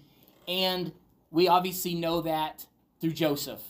And 0.47 0.93
we 1.31 1.47
obviously 1.47 1.95
know 1.95 2.21
that 2.21 2.67
through 2.99 3.13
Joseph 3.13 3.61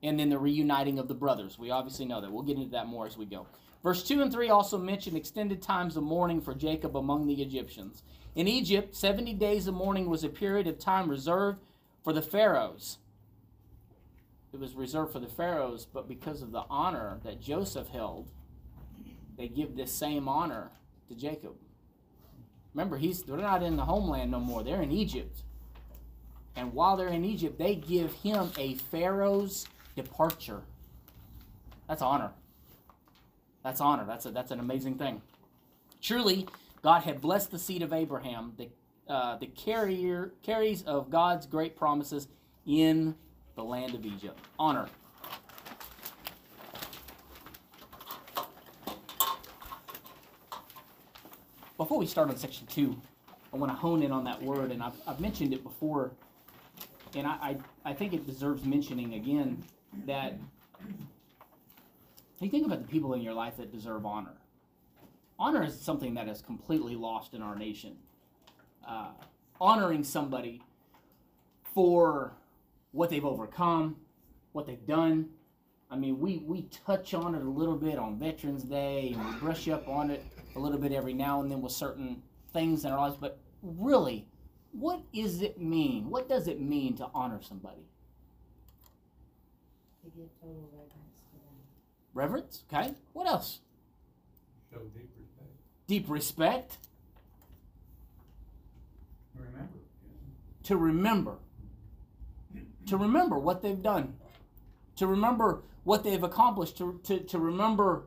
and 0.00 0.20
then 0.20 0.28
the 0.28 0.38
reuniting 0.38 0.98
of 0.98 1.08
the 1.08 1.14
brothers. 1.14 1.58
We 1.58 1.70
obviously 1.70 2.04
know 2.04 2.20
that. 2.20 2.30
We'll 2.30 2.44
get 2.44 2.56
into 2.56 2.70
that 2.70 2.86
more 2.86 3.06
as 3.06 3.16
we 3.16 3.24
go. 3.24 3.46
Verse 3.84 4.02
2 4.02 4.22
and 4.22 4.32
3 4.32 4.48
also 4.48 4.78
mention 4.78 5.14
extended 5.14 5.60
times 5.60 5.98
of 5.98 6.02
mourning 6.02 6.40
for 6.40 6.54
Jacob 6.54 6.96
among 6.96 7.26
the 7.26 7.42
Egyptians. 7.42 8.02
In 8.34 8.48
Egypt, 8.48 8.96
70 8.96 9.34
days 9.34 9.68
of 9.68 9.74
mourning 9.74 10.08
was 10.08 10.24
a 10.24 10.30
period 10.30 10.66
of 10.66 10.78
time 10.78 11.08
reserved 11.08 11.58
for 12.02 12.14
the 12.14 12.22
pharaohs. 12.22 12.96
It 14.54 14.58
was 14.58 14.74
reserved 14.74 15.12
for 15.12 15.20
the 15.20 15.28
pharaohs, 15.28 15.84
but 15.84 16.08
because 16.08 16.40
of 16.40 16.50
the 16.50 16.64
honor 16.70 17.18
that 17.24 17.42
Joseph 17.42 17.88
held, 17.88 18.30
they 19.36 19.48
give 19.48 19.76
this 19.76 19.92
same 19.92 20.28
honor 20.28 20.70
to 21.08 21.14
Jacob. 21.14 21.54
Remember, 22.72 22.96
he's 22.96 23.22
they're 23.22 23.36
not 23.36 23.62
in 23.62 23.76
the 23.76 23.84
homeland 23.84 24.30
no 24.30 24.40
more. 24.40 24.62
They're 24.62 24.82
in 24.82 24.92
Egypt. 24.92 25.42
And 26.56 26.72
while 26.72 26.96
they're 26.96 27.08
in 27.08 27.24
Egypt, 27.24 27.58
they 27.58 27.74
give 27.74 28.12
him 28.14 28.50
a 28.56 28.76
pharaoh's 28.76 29.66
departure. 29.94 30.62
That's 31.86 32.00
honor. 32.00 32.30
That's 33.64 33.80
honor. 33.80 34.04
That's 34.06 34.26
a, 34.26 34.30
that's 34.30 34.52
an 34.52 34.60
amazing 34.60 34.96
thing. 34.98 35.22
Truly, 36.00 36.46
God 36.82 37.02
had 37.02 37.20
blessed 37.20 37.50
the 37.50 37.58
seed 37.58 37.82
of 37.82 37.92
Abraham, 37.92 38.52
the 38.56 38.68
uh, 39.08 39.36
the 39.36 39.46
carrier 39.46 40.32
carries 40.42 40.82
of 40.84 41.10
God's 41.10 41.46
great 41.46 41.76
promises 41.76 42.28
in 42.66 43.14
the 43.54 43.62
land 43.62 43.94
of 43.94 44.06
Egypt. 44.06 44.38
Honor. 44.58 44.86
Before 51.76 51.98
we 51.98 52.06
start 52.06 52.30
on 52.30 52.36
section 52.36 52.66
two, 52.66 52.96
I 53.52 53.56
want 53.56 53.70
to 53.72 53.76
hone 53.76 54.02
in 54.02 54.10
on 54.10 54.24
that 54.24 54.42
word, 54.42 54.70
and 54.70 54.82
I've, 54.82 54.94
I've 55.06 55.20
mentioned 55.20 55.52
it 55.52 55.62
before, 55.62 56.12
and 57.14 57.26
I, 57.26 57.58
I, 57.84 57.90
I 57.90 57.92
think 57.92 58.14
it 58.14 58.26
deserves 58.26 58.64
mentioning 58.64 59.14
again 59.14 59.62
that 60.06 60.34
you 62.40 62.50
think 62.50 62.66
about 62.66 62.80
the 62.82 62.88
people 62.88 63.14
in 63.14 63.22
your 63.22 63.34
life 63.34 63.56
that 63.58 63.72
deserve 63.72 64.04
honor. 64.04 64.36
Honor 65.38 65.64
is 65.64 65.80
something 65.80 66.14
that 66.14 66.28
is 66.28 66.42
completely 66.42 66.94
lost 66.94 67.34
in 67.34 67.42
our 67.42 67.56
nation. 67.56 67.96
Uh, 68.86 69.08
honoring 69.60 70.04
somebody 70.04 70.62
for 71.74 72.32
what 72.92 73.10
they've 73.10 73.24
overcome, 73.24 73.96
what 74.52 74.66
they've 74.66 74.86
done. 74.86 75.28
I 75.90 75.96
mean, 75.96 76.18
we, 76.18 76.38
we 76.38 76.62
touch 76.86 77.14
on 77.14 77.34
it 77.34 77.42
a 77.42 77.48
little 77.48 77.76
bit 77.76 77.98
on 77.98 78.18
Veterans 78.18 78.64
Day 78.64 79.14
and 79.14 79.26
we 79.26 79.40
brush 79.40 79.68
up 79.68 79.88
on 79.88 80.10
it 80.10 80.24
a 80.56 80.58
little 80.58 80.78
bit 80.78 80.92
every 80.92 81.14
now 81.14 81.40
and 81.40 81.50
then 81.50 81.60
with 81.60 81.72
certain 81.72 82.22
things 82.52 82.84
in 82.84 82.92
our 82.92 82.98
lives. 82.98 83.16
But 83.20 83.38
really, 83.62 84.26
what 84.72 85.00
does 85.12 85.42
it 85.42 85.60
mean? 85.60 86.10
What 86.10 86.28
does 86.28 86.48
it 86.48 86.60
mean 86.60 86.96
to 86.96 87.08
honor 87.14 87.40
somebody? 87.42 87.86
To 90.04 90.10
give 90.10 90.28
total. 90.40 90.73
Reverence, 92.14 92.62
okay? 92.72 92.94
What 93.12 93.26
else? 93.26 93.60
Show 94.72 94.78
deep 94.94 95.10
respect. 95.18 95.50
Deep 95.86 96.08
respect, 96.08 96.78
Remember, 99.36 99.78
to 100.62 100.76
remember. 100.76 101.36
To 102.86 102.96
remember 102.96 103.38
what 103.38 103.62
they've 103.62 103.82
done. 103.82 104.14
To 104.96 105.06
remember 105.06 105.62
what 105.82 106.04
they've 106.04 106.22
accomplished. 106.22 106.78
To, 106.78 107.00
to, 107.04 107.20
to 107.20 107.38
remember 107.38 108.04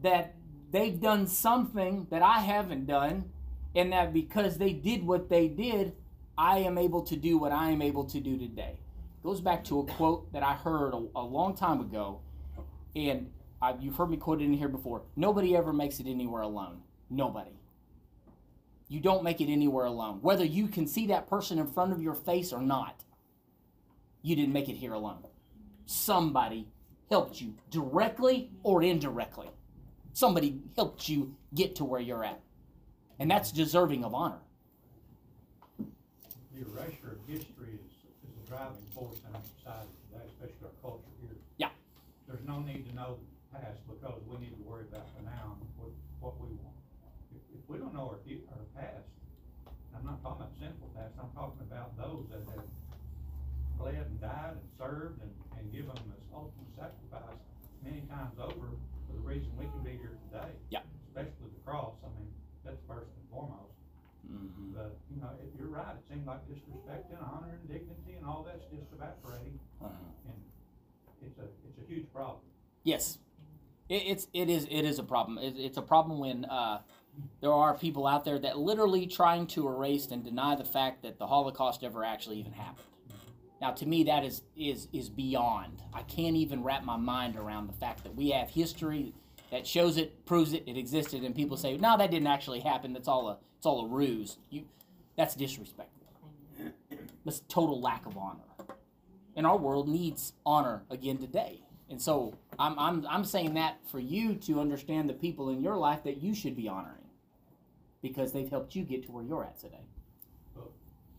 that 0.00 0.34
they've 0.70 0.98
done 0.98 1.26
something 1.26 2.06
that 2.10 2.22
I 2.22 2.40
haven't 2.40 2.86
done. 2.86 3.30
And 3.74 3.92
that 3.92 4.12
because 4.12 4.58
they 4.58 4.72
did 4.72 5.06
what 5.06 5.28
they 5.28 5.48
did, 5.48 5.94
I 6.36 6.58
am 6.58 6.78
able 6.78 7.02
to 7.02 7.16
do 7.16 7.38
what 7.38 7.52
I 7.52 7.70
am 7.70 7.82
able 7.82 8.04
to 8.04 8.20
do 8.20 8.38
today. 8.38 8.76
Goes 9.22 9.40
back 9.40 9.64
to 9.64 9.80
a 9.80 9.84
quote 9.84 10.32
that 10.32 10.42
I 10.42 10.54
heard 10.54 10.94
a, 10.94 11.02
a 11.14 11.22
long 11.22 11.54
time 11.54 11.80
ago. 11.80 12.20
And 12.94 13.30
I, 13.62 13.76
you've 13.80 13.96
heard 13.96 14.10
me 14.10 14.16
quote 14.16 14.42
it 14.42 14.44
in 14.44 14.52
here 14.52 14.68
before. 14.68 15.02
Nobody 15.14 15.56
ever 15.56 15.72
makes 15.72 16.00
it 16.00 16.08
anywhere 16.08 16.42
alone. 16.42 16.82
Nobody. 17.08 17.52
You 18.88 18.98
don't 18.98 19.22
make 19.22 19.40
it 19.40 19.50
anywhere 19.50 19.86
alone. 19.86 20.18
Whether 20.20 20.44
you 20.44 20.66
can 20.66 20.86
see 20.88 21.06
that 21.06 21.28
person 21.28 21.58
in 21.58 21.68
front 21.68 21.92
of 21.92 22.02
your 22.02 22.14
face 22.14 22.52
or 22.52 22.60
not, 22.60 23.04
you 24.20 24.34
didn't 24.34 24.52
make 24.52 24.68
it 24.68 24.74
here 24.74 24.92
alone. 24.92 25.24
Somebody 25.86 26.66
helped 27.08 27.40
you 27.40 27.54
directly 27.70 28.50
or 28.64 28.82
indirectly. 28.82 29.48
Somebody 30.12 30.60
helped 30.76 31.08
you 31.08 31.36
get 31.54 31.76
to 31.76 31.84
where 31.84 32.00
you're 32.00 32.24
at. 32.24 32.40
And 33.18 33.30
that's 33.30 33.52
deserving 33.52 34.04
of 34.04 34.12
honor. 34.12 34.40
the 35.78 35.86
erasure 36.60 37.12
of 37.12 37.18
history 37.28 37.78
is, 37.78 37.92
is 38.28 38.36
a 38.44 38.48
driving 38.48 38.86
force 38.92 39.18
in 39.28 39.34
our 39.34 39.42
society 39.56 39.88
today, 40.10 40.24
especially 40.26 40.64
our 40.64 40.82
culture 40.82 41.04
here. 41.20 41.36
Yeah. 41.58 41.68
There's 42.26 42.44
no 42.46 42.60
need 42.60 42.88
to 42.88 42.94
know 42.94 43.18
past 43.52 43.80
because 43.88 44.20
we 44.26 44.36
need 44.40 44.56
to 44.56 44.62
worry 44.64 44.84
about 44.88 45.06
the 45.16 45.22
now 45.28 45.56
and 45.60 45.68
what, 45.76 45.92
what 46.20 46.34
we 46.40 46.48
want. 46.64 46.76
If, 47.36 47.42
if 47.56 47.62
we 47.68 47.76
don't 47.78 47.92
know 47.94 48.12
our, 48.16 48.20
fu- 48.24 48.44
our 48.52 48.64
past, 48.76 49.08
I'm 49.92 50.04
not 50.04 50.20
talking 50.24 50.48
about 50.48 50.56
sinful 50.56 50.88
past, 50.96 51.12
I'm 51.20 51.30
talking 51.36 51.60
about 51.68 51.92
those 52.00 52.24
that 52.32 52.40
have 52.56 52.64
bled 53.76 54.00
and 54.08 54.20
died 54.20 54.56
and 54.56 54.66
served 54.80 55.20
and, 55.20 55.32
and 55.60 55.64
given 55.72 55.92
this 56.08 56.24
ultimate 56.32 56.72
sacrifice 56.76 57.38
many 57.84 58.02
times 58.08 58.36
over 58.40 58.72
for 59.06 59.12
the 59.12 59.24
reason 59.24 59.52
we 59.60 59.68
can 59.68 59.82
be 59.84 60.00
here 60.00 60.16
today. 60.32 60.52
Yeah. 60.72 60.80
Especially 61.12 61.52
the 61.52 61.62
cross, 61.68 61.92
I 62.00 62.08
mean, 62.16 62.30
that's 62.64 62.80
first 62.88 63.12
and 63.12 63.24
foremost. 63.28 63.76
Mm-hmm. 64.24 64.72
But, 64.72 64.96
you 65.12 65.20
know, 65.20 65.28
if 65.44 65.50
you're 65.58 65.68
right, 65.68 65.92
it 65.98 66.04
seems 66.08 66.24
like 66.24 66.40
disrespect 66.48 67.10
and 67.12 67.20
honor 67.20 67.58
and 67.58 67.64
dignity 67.68 68.16
and 68.16 68.24
all 68.24 68.46
that's 68.48 68.64
just 68.72 68.88
evaporating, 68.96 69.58
Uh-huh. 69.82 69.92
and 70.30 70.38
it's 71.26 71.36
a, 71.42 71.46
it's 71.68 71.78
a 71.82 71.86
huge 71.90 72.06
problem. 72.14 72.40
Yes, 72.84 73.18
it, 73.92 74.02
it's 74.06 74.26
it 74.32 74.48
is 74.48 74.66
it 74.70 74.82
is 74.82 74.98
a 74.98 75.02
problem. 75.02 75.38
It, 75.38 75.54
it's 75.56 75.76
a 75.76 75.82
problem 75.82 76.18
when 76.18 76.44
uh, 76.46 76.80
there 77.40 77.52
are 77.52 77.74
people 77.74 78.06
out 78.06 78.24
there 78.24 78.38
that 78.38 78.58
literally 78.58 79.06
trying 79.06 79.46
to 79.48 79.68
erase 79.68 80.06
and 80.10 80.24
deny 80.24 80.54
the 80.54 80.64
fact 80.64 81.02
that 81.02 81.18
the 81.18 81.26
Holocaust 81.26 81.84
ever 81.84 82.04
actually 82.04 82.38
even 82.38 82.52
happened. 82.52 82.86
Now, 83.60 83.70
to 83.72 83.86
me, 83.86 84.04
that 84.04 84.24
is 84.24 84.42
is 84.56 84.88
is 84.92 85.08
beyond. 85.08 85.82
I 85.92 86.02
can't 86.02 86.36
even 86.36 86.62
wrap 86.62 86.84
my 86.84 86.96
mind 86.96 87.36
around 87.36 87.68
the 87.68 87.74
fact 87.74 88.02
that 88.04 88.14
we 88.14 88.30
have 88.30 88.50
history 88.50 89.12
that 89.50 89.66
shows 89.66 89.98
it, 89.98 90.24
proves 90.24 90.54
it, 90.54 90.64
it 90.66 90.78
existed, 90.78 91.22
and 91.22 91.34
people 91.34 91.56
say, 91.58 91.76
"No, 91.76 91.96
that 91.98 92.10
didn't 92.10 92.28
actually 92.28 92.60
happen. 92.60 92.94
That's 92.94 93.08
all 93.08 93.28
a 93.28 93.38
it's 93.58 93.66
all 93.66 93.84
a 93.84 93.88
ruse." 93.88 94.38
You, 94.50 94.64
that's 95.16 95.34
disrespectful. 95.34 96.08
That's 97.24 97.40
total 97.48 97.80
lack 97.80 98.06
of 98.06 98.16
honor. 98.16 98.40
And 99.36 99.46
our 99.46 99.56
world 99.56 99.88
needs 99.88 100.32
honor 100.44 100.82
again 100.90 101.18
today. 101.18 101.62
And 101.92 102.00
so 102.00 102.32
I'm, 102.58 102.78
I'm, 102.78 103.06
I'm 103.06 103.22
saying 103.22 103.52
that 103.54 103.76
for 103.90 104.00
you 104.00 104.34
to 104.46 104.60
understand 104.60 105.10
the 105.10 105.12
people 105.12 105.50
in 105.50 105.60
your 105.60 105.76
life 105.76 106.02
that 106.04 106.22
you 106.22 106.34
should 106.34 106.56
be 106.56 106.66
honoring 106.66 106.96
because 108.00 108.32
they've 108.32 108.48
helped 108.48 108.74
you 108.74 108.82
get 108.82 109.04
to 109.04 109.12
where 109.12 109.22
you're 109.22 109.44
at 109.44 109.60
today. 109.60 109.84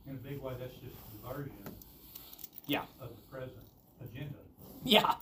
In 0.08 0.14
a 0.14 0.18
big 0.18 0.42
way, 0.42 0.54
that's 0.60 0.74
just 0.74 0.96
a 1.24 1.34
version. 1.34 1.54
Yeah. 2.66 2.82
Of 3.00 3.10
the 3.10 3.22
present 3.30 3.54
agenda. 4.04 4.34
Yeah, 4.84 5.14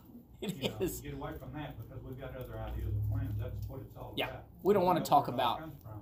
it 0.42 0.56
You 0.56 0.70
know. 0.70 0.76
Get 0.80 1.14
away 1.14 1.32
from 1.38 1.52
that 1.54 1.76
because 1.78 2.02
we've 2.02 2.20
got 2.20 2.34
other 2.34 2.58
ideas 2.58 2.88
and 2.94 3.12
plans, 3.12 3.36
that's 3.38 3.68
what 3.68 3.82
it's 3.82 3.98
all 3.98 4.14
Yeah. 4.16 4.30
about. 4.30 4.44
We 4.64 4.74
don't 4.74 4.86
talk 5.04 5.28
where 5.28 5.36
it 5.36 5.42
all 5.42 5.56
about- 5.56 5.60
comes 5.60 5.76
from. 5.84 6.02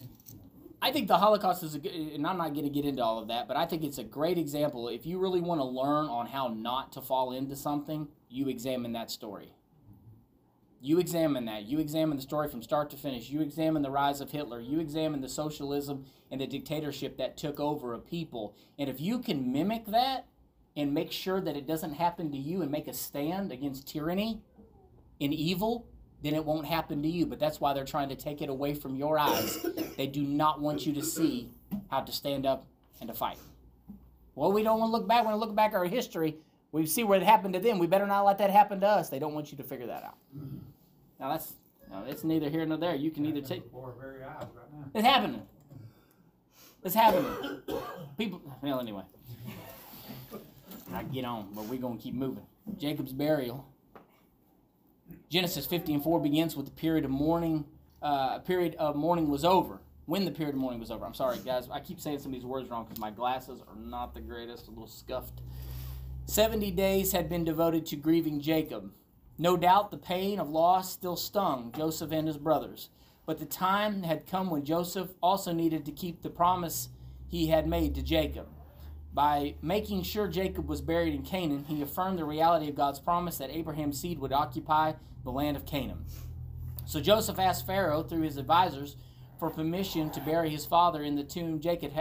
And, 0.00 0.08
you 0.30 0.36
know, 0.36 0.42
I 0.80 0.92
think 0.92 1.08
the 1.08 1.18
Holocaust 1.18 1.64
is 1.64 1.74
a 1.74 1.80
good, 1.80 1.92
and 1.92 2.24
I'm 2.24 2.38
not 2.38 2.54
going 2.54 2.64
to 2.64 2.70
get 2.70 2.84
into 2.84 3.02
all 3.02 3.18
of 3.18 3.26
that, 3.28 3.48
but 3.48 3.56
I 3.56 3.66
think 3.66 3.82
it's 3.82 3.98
a 3.98 4.04
great 4.04 4.38
example. 4.38 4.86
If 4.88 5.04
you 5.06 5.18
really 5.18 5.40
want 5.40 5.60
to 5.60 5.64
learn 5.64 6.06
on 6.06 6.26
how 6.28 6.48
not 6.48 6.92
to 6.92 7.02
fall 7.02 7.32
into 7.32 7.56
something, 7.56 8.06
you 8.34 8.48
examine 8.48 8.92
that 8.92 9.10
story. 9.10 9.54
You 10.80 10.98
examine 10.98 11.44
that. 11.46 11.62
You 11.62 11.78
examine 11.78 12.16
the 12.16 12.22
story 12.22 12.48
from 12.48 12.62
start 12.62 12.90
to 12.90 12.96
finish. 12.96 13.30
You 13.30 13.40
examine 13.40 13.82
the 13.82 13.90
rise 13.90 14.20
of 14.20 14.32
Hitler. 14.32 14.60
You 14.60 14.80
examine 14.80 15.20
the 15.20 15.28
socialism 15.28 16.04
and 16.30 16.40
the 16.40 16.46
dictatorship 16.46 17.16
that 17.16 17.36
took 17.36 17.60
over 17.60 17.94
a 17.94 17.98
people. 17.98 18.54
And 18.78 18.90
if 18.90 19.00
you 19.00 19.20
can 19.20 19.52
mimic 19.52 19.86
that 19.86 20.26
and 20.76 20.92
make 20.92 21.12
sure 21.12 21.40
that 21.40 21.56
it 21.56 21.66
doesn't 21.66 21.94
happen 21.94 22.32
to 22.32 22.36
you 22.36 22.60
and 22.60 22.70
make 22.70 22.88
a 22.88 22.92
stand 22.92 23.52
against 23.52 23.86
tyranny 23.86 24.42
and 25.20 25.32
evil, 25.32 25.86
then 26.22 26.34
it 26.34 26.44
won't 26.44 26.66
happen 26.66 27.02
to 27.02 27.08
you. 27.08 27.26
But 27.26 27.38
that's 27.38 27.60
why 27.60 27.72
they're 27.72 27.84
trying 27.84 28.08
to 28.08 28.16
take 28.16 28.42
it 28.42 28.48
away 28.48 28.74
from 28.74 28.96
your 28.96 29.18
eyes. 29.18 29.64
They 29.96 30.08
do 30.08 30.24
not 30.24 30.60
want 30.60 30.84
you 30.86 30.92
to 30.94 31.04
see 31.04 31.50
how 31.88 32.00
to 32.00 32.10
stand 32.10 32.46
up 32.46 32.66
and 33.00 33.08
to 33.08 33.14
fight. 33.14 33.38
Well, 34.34 34.50
we 34.50 34.64
don't 34.64 34.80
want 34.80 34.90
to 34.90 34.92
look 34.92 35.06
back. 35.06 35.24
We 35.24 35.32
look 35.34 35.54
back 35.54 35.70
at 35.70 35.76
our 35.76 35.84
history, 35.84 36.38
we 36.74 36.86
see 36.86 37.04
what 37.04 37.22
happened 37.22 37.54
to 37.54 37.60
them. 37.60 37.78
We 37.78 37.86
better 37.86 38.06
not 38.06 38.24
let 38.24 38.38
that 38.38 38.50
happen 38.50 38.80
to 38.80 38.88
us. 38.88 39.08
They 39.08 39.20
don't 39.20 39.32
want 39.32 39.52
you 39.52 39.56
to 39.58 39.62
figure 39.62 39.86
that 39.86 40.02
out. 40.02 40.16
Now 41.20 41.30
that's 41.30 41.52
no, 41.88 42.02
it's 42.08 42.24
neither 42.24 42.50
here 42.50 42.66
nor 42.66 42.78
there. 42.78 42.96
You 42.96 43.12
can 43.12 43.24
either 43.24 43.40
take 43.40 43.62
Before 43.62 43.94
very 43.98 44.24
eyes 44.24 44.48
right 44.56 44.72
now. 44.72 44.84
it's 44.92 45.06
happening. 45.06 45.42
It's 46.82 46.94
happening. 46.96 47.62
People 48.18 48.42
well 48.60 48.80
anyway. 48.80 49.04
I 50.92 51.04
get 51.04 51.24
on, 51.24 51.48
but 51.54 51.66
we're 51.66 51.78
gonna 51.80 51.96
keep 51.96 52.14
moving. 52.14 52.44
Jacob's 52.76 53.12
burial. 53.12 53.64
Genesis 55.30 55.66
50 55.66 55.94
and 55.94 56.02
4 56.02 56.20
begins 56.20 56.56
with 56.56 56.66
the 56.66 56.72
period 56.72 57.04
of 57.04 57.10
mourning. 57.12 57.64
Uh, 58.02 58.40
period 58.40 58.74
of 58.80 58.96
mourning 58.96 59.28
was 59.28 59.44
over. 59.44 59.78
When 60.06 60.24
the 60.24 60.30
period 60.32 60.56
of 60.56 60.60
mourning 60.60 60.80
was 60.80 60.90
over. 60.90 61.06
I'm 61.06 61.14
sorry, 61.14 61.38
guys. 61.38 61.68
I 61.70 61.78
keep 61.78 62.00
saying 62.00 62.18
some 62.18 62.32
of 62.32 62.34
these 62.34 62.44
words 62.44 62.68
wrong 62.68 62.84
because 62.84 62.98
my 62.98 63.10
glasses 63.10 63.60
are 63.60 63.76
not 63.76 64.12
the 64.12 64.20
greatest. 64.20 64.66
A 64.66 64.70
little 64.70 64.88
scuffed. 64.88 65.40
70 66.26 66.70
days 66.72 67.12
had 67.12 67.28
been 67.28 67.44
devoted 67.44 67.86
to 67.86 67.96
grieving 67.96 68.40
Jacob. 68.40 68.92
No 69.38 69.56
doubt 69.56 69.90
the 69.90 69.96
pain 69.96 70.40
of 70.40 70.48
loss 70.48 70.90
still 70.90 71.16
stung 71.16 71.72
Joseph 71.76 72.12
and 72.12 72.26
his 72.26 72.38
brothers. 72.38 72.88
But 73.26 73.38
the 73.38 73.46
time 73.46 74.02
had 74.02 74.26
come 74.26 74.50
when 74.50 74.64
Joseph 74.64 75.10
also 75.22 75.52
needed 75.52 75.84
to 75.84 75.92
keep 75.92 76.22
the 76.22 76.30
promise 76.30 76.88
he 77.26 77.48
had 77.48 77.68
made 77.68 77.94
to 77.94 78.02
Jacob. 78.02 78.48
By 79.12 79.54
making 79.62 80.02
sure 80.02 80.26
Jacob 80.26 80.68
was 80.68 80.80
buried 80.80 81.14
in 81.14 81.22
Canaan, 81.22 81.64
he 81.68 81.82
affirmed 81.82 82.18
the 82.18 82.24
reality 82.24 82.68
of 82.68 82.74
God's 82.74 82.98
promise 83.00 83.38
that 83.38 83.50
Abraham's 83.50 84.00
seed 84.00 84.18
would 84.18 84.32
occupy 84.32 84.94
the 85.24 85.30
land 85.30 85.56
of 85.56 85.66
Canaan. 85.66 86.04
So 86.84 87.00
Joseph 87.00 87.38
asked 87.38 87.66
Pharaoh, 87.66 88.02
through 88.02 88.22
his 88.22 88.36
advisors, 88.36 88.96
for 89.38 89.50
permission 89.50 90.10
to 90.10 90.20
bury 90.20 90.50
his 90.50 90.66
father 90.66 91.02
in 91.02 91.16
the 91.16 91.24
tomb 91.24 91.60
Jacob 91.60 91.92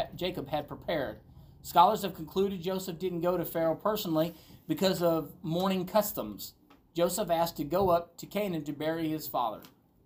had 0.50 0.68
prepared. 0.68 1.20
Scholars 1.64 2.02
have 2.02 2.14
concluded 2.14 2.62
Joseph 2.62 3.00
didn't 3.00 3.22
go 3.22 3.38
to 3.38 3.46
Pharaoh 3.46 3.76
personally 3.76 4.36
because 4.68 5.02
of 5.02 5.34
mourning 5.42 5.86
customs. 5.86 6.54
Joseph 6.94 7.32
asked 7.32 7.58
to 7.58 7.64
go 7.64 7.90
up 7.90 8.18
to 8.18 8.26
Canaan 8.26 8.66
to 8.66 8.74
bury 8.74 9.10
his 9.10 9.28
father. 9.28 9.62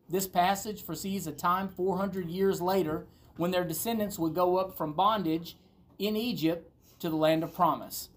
This 0.08 0.28
passage 0.28 0.84
foresees 0.84 1.28
a 1.28 1.32
time 1.32 1.68
400 1.68 2.30
years 2.30 2.62
later 2.62 3.08
when 3.36 3.52
their 3.52 3.66
descendants 3.66 4.18
would 4.18 4.36
go 4.36 4.58
up 4.58 4.78
from 4.78 4.94
bondage 4.94 5.58
in 6.00 6.16
Egypt 6.16 6.72
to 7.00 7.10
the 7.10 7.16
land 7.16 7.44
of 7.44 7.54
promise. 7.54 8.10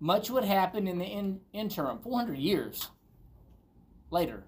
Much 0.00 0.30
would 0.30 0.44
happen 0.44 0.86
in 0.86 0.98
the 0.98 1.04
in, 1.04 1.40
interim, 1.52 1.98
400 1.98 2.38
years 2.38 2.88
later. 4.10 4.44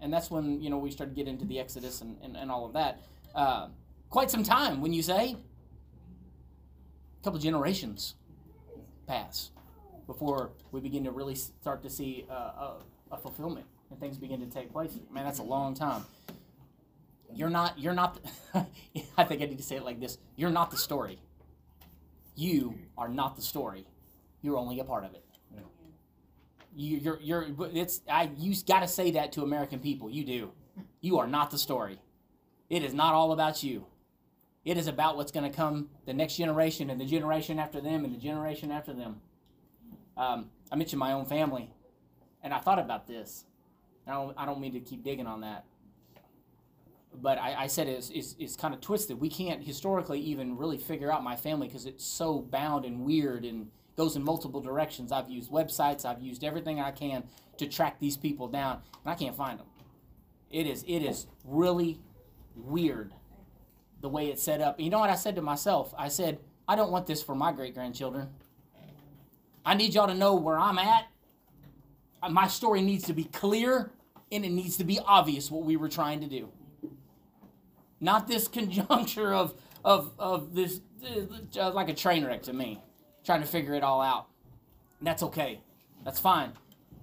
And 0.00 0.12
that's 0.12 0.30
when, 0.30 0.60
you 0.60 0.68
know, 0.68 0.78
we 0.78 0.90
start 0.90 1.10
to 1.10 1.16
get 1.16 1.28
into 1.28 1.46
the 1.46 1.58
Exodus 1.58 2.02
and, 2.02 2.16
and, 2.22 2.36
and 2.36 2.50
all 2.50 2.66
of 2.66 2.74
that. 2.74 3.00
Uh, 3.34 3.68
quite 4.10 4.30
some 4.30 4.42
time, 4.42 4.80
when 4.80 4.92
you 4.92 5.02
say, 5.02 5.36
couple 7.24 7.40
generations 7.40 8.14
pass 9.06 9.50
before 10.06 10.50
we 10.72 10.80
begin 10.80 11.04
to 11.04 11.10
really 11.10 11.34
start 11.34 11.82
to 11.82 11.88
see 11.90 12.26
uh, 12.30 12.34
a, 12.34 12.76
a 13.12 13.16
fulfillment 13.16 13.66
and 13.90 13.98
things 13.98 14.18
begin 14.18 14.40
to 14.40 14.46
take 14.46 14.70
place. 14.70 14.92
Man, 15.10 15.24
that's 15.24 15.38
a 15.38 15.42
long 15.42 15.74
time. 15.74 16.04
You're 17.32 17.50
not. 17.50 17.78
You're 17.78 17.94
not. 17.94 18.20
The, 18.52 18.66
I 19.18 19.24
think 19.24 19.42
I 19.42 19.46
need 19.46 19.58
to 19.58 19.64
say 19.64 19.76
it 19.76 19.84
like 19.84 20.00
this. 20.00 20.18
You're 20.36 20.50
not 20.50 20.70
the 20.70 20.76
story. 20.76 21.18
You 22.36 22.78
are 22.98 23.08
not 23.08 23.36
the 23.36 23.42
story. 23.42 23.86
You're 24.42 24.56
only 24.56 24.78
a 24.78 24.84
part 24.84 25.04
of 25.04 25.14
it. 25.14 25.24
You, 26.76 26.98
you're. 26.98 27.20
You're. 27.20 27.46
It's. 27.72 28.02
I. 28.08 28.30
You 28.36 28.54
got 28.66 28.80
to 28.80 28.88
say 28.88 29.12
that 29.12 29.32
to 29.32 29.42
American 29.42 29.80
people. 29.80 30.10
You 30.10 30.24
do. 30.24 30.52
You 31.00 31.18
are 31.18 31.26
not 31.26 31.50
the 31.50 31.58
story. 31.58 31.98
It 32.68 32.84
is 32.84 32.94
not 32.94 33.14
all 33.14 33.32
about 33.32 33.62
you. 33.62 33.86
It 34.64 34.78
is 34.78 34.86
about 34.86 35.16
what's 35.16 35.30
going 35.30 35.50
to 35.50 35.54
come 35.54 35.90
the 36.06 36.14
next 36.14 36.36
generation 36.36 36.88
and 36.88 37.00
the 37.00 37.04
generation 37.04 37.58
after 37.58 37.80
them 37.80 38.04
and 38.04 38.14
the 38.14 38.18
generation 38.18 38.70
after 38.70 38.94
them. 38.94 39.20
Um, 40.16 40.50
I 40.72 40.76
mentioned 40.76 40.98
my 40.98 41.12
own 41.12 41.26
family, 41.26 41.70
and 42.42 42.54
I 42.54 42.58
thought 42.58 42.78
about 42.78 43.06
this. 43.06 43.44
I 44.06 44.12
don't, 44.12 44.34
I 44.38 44.46
don't 44.46 44.60
mean 44.60 44.72
to 44.72 44.80
keep 44.80 45.04
digging 45.04 45.26
on 45.26 45.42
that. 45.42 45.64
But 47.14 47.38
I, 47.38 47.54
I 47.64 47.66
said 47.66 47.88
it's, 47.88 48.10
it's, 48.10 48.34
it's 48.38 48.56
kind 48.56 48.74
of 48.74 48.80
twisted. 48.80 49.20
We 49.20 49.28
can't 49.28 49.62
historically 49.62 50.20
even 50.20 50.56
really 50.56 50.78
figure 50.78 51.12
out 51.12 51.22
my 51.22 51.36
family 51.36 51.68
because 51.68 51.86
it's 51.86 52.04
so 52.04 52.40
bound 52.40 52.84
and 52.84 53.04
weird 53.04 53.44
and 53.44 53.68
goes 53.96 54.16
in 54.16 54.24
multiple 54.24 54.60
directions. 54.60 55.12
I've 55.12 55.28
used 55.28 55.50
websites, 55.50 56.04
I've 56.04 56.20
used 56.20 56.42
everything 56.42 56.80
I 56.80 56.90
can 56.90 57.24
to 57.58 57.66
track 57.66 58.00
these 58.00 58.16
people 58.16 58.48
down, 58.48 58.80
and 59.04 59.12
I 59.12 59.14
can't 59.14 59.36
find 59.36 59.58
them. 59.58 59.66
It 60.50 60.66
is 60.66 60.84
it 60.86 61.00
is 61.00 61.26
really 61.44 62.00
weird 62.56 63.12
the 64.04 64.08
way 64.10 64.26
it's 64.26 64.42
set 64.42 64.60
up. 64.60 64.78
You 64.78 64.90
know 64.90 64.98
what 64.98 65.08
I 65.08 65.14
said 65.14 65.34
to 65.36 65.42
myself? 65.42 65.94
I 65.96 66.08
said, 66.08 66.38
I 66.68 66.76
don't 66.76 66.92
want 66.92 67.06
this 67.06 67.22
for 67.22 67.34
my 67.34 67.52
great 67.52 67.72
grandchildren. 67.72 68.28
I 69.64 69.74
need 69.74 69.94
y'all 69.94 70.06
to 70.06 70.14
know 70.14 70.34
where 70.34 70.58
I'm 70.58 70.76
at. 70.78 71.06
Uh, 72.22 72.28
My 72.28 72.46
story 72.46 72.82
needs 72.82 73.04
to 73.04 73.14
be 73.14 73.24
clear 73.24 73.90
and 74.30 74.44
it 74.44 74.50
needs 74.50 74.76
to 74.76 74.84
be 74.84 74.98
obvious 75.00 75.50
what 75.50 75.64
we 75.64 75.76
were 75.76 75.88
trying 75.88 76.20
to 76.20 76.26
do. 76.26 76.50
Not 77.98 78.28
this 78.28 78.46
conjuncture 78.58 79.32
of 79.32 79.54
of 79.82 80.12
of 80.18 80.54
this 80.54 80.80
uh, 81.58 81.70
like 81.72 81.88
a 81.88 81.94
train 81.94 82.26
wreck 82.26 82.42
to 82.42 82.52
me, 82.52 82.82
trying 83.24 83.40
to 83.40 83.46
figure 83.46 83.72
it 83.72 83.82
all 83.82 84.02
out. 84.02 84.26
And 84.98 85.06
that's 85.06 85.22
okay. 85.22 85.60
That's 86.04 86.20
fine. 86.20 86.52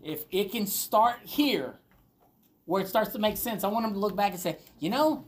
If 0.03 0.25
it 0.29 0.51
can 0.51 0.67
start 0.67 1.15
here, 1.23 1.79
where 2.65 2.83
it 2.83 2.87
starts 2.87 3.11
to 3.13 3.19
make 3.19 3.37
sense, 3.37 3.63
I 3.63 3.69
want 3.69 3.85
them 3.85 3.93
to 3.93 3.99
look 3.99 4.15
back 4.15 4.33
and 4.33 4.39
say, 4.39 4.57
you 4.79 4.91
know, 4.91 5.25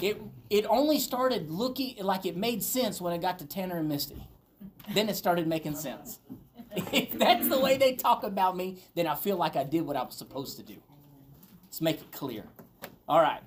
it 0.00 0.20
it 0.54 0.64
only 0.68 1.00
started 1.00 1.50
looking 1.50 1.96
like 1.98 2.24
it 2.24 2.36
made 2.36 2.62
sense 2.62 3.00
when 3.00 3.12
it 3.12 3.20
got 3.20 3.40
to 3.40 3.44
Tanner 3.44 3.78
and 3.78 3.88
Misty. 3.88 4.28
Then 4.94 5.08
it 5.08 5.16
started 5.16 5.48
making 5.48 5.74
sense. 5.74 6.20
If 6.92 7.18
that's 7.18 7.48
the 7.48 7.58
way 7.58 7.76
they 7.76 7.96
talk 7.96 8.22
about 8.22 8.56
me, 8.56 8.78
then 8.94 9.08
I 9.08 9.16
feel 9.16 9.36
like 9.36 9.56
I 9.56 9.64
did 9.64 9.80
what 9.80 9.96
I 9.96 10.04
was 10.04 10.14
supposed 10.14 10.56
to 10.58 10.62
do. 10.62 10.76
Let's 11.64 11.80
make 11.80 12.00
it 12.00 12.12
clear. 12.12 12.44
All 13.08 13.20
right. 13.20 13.40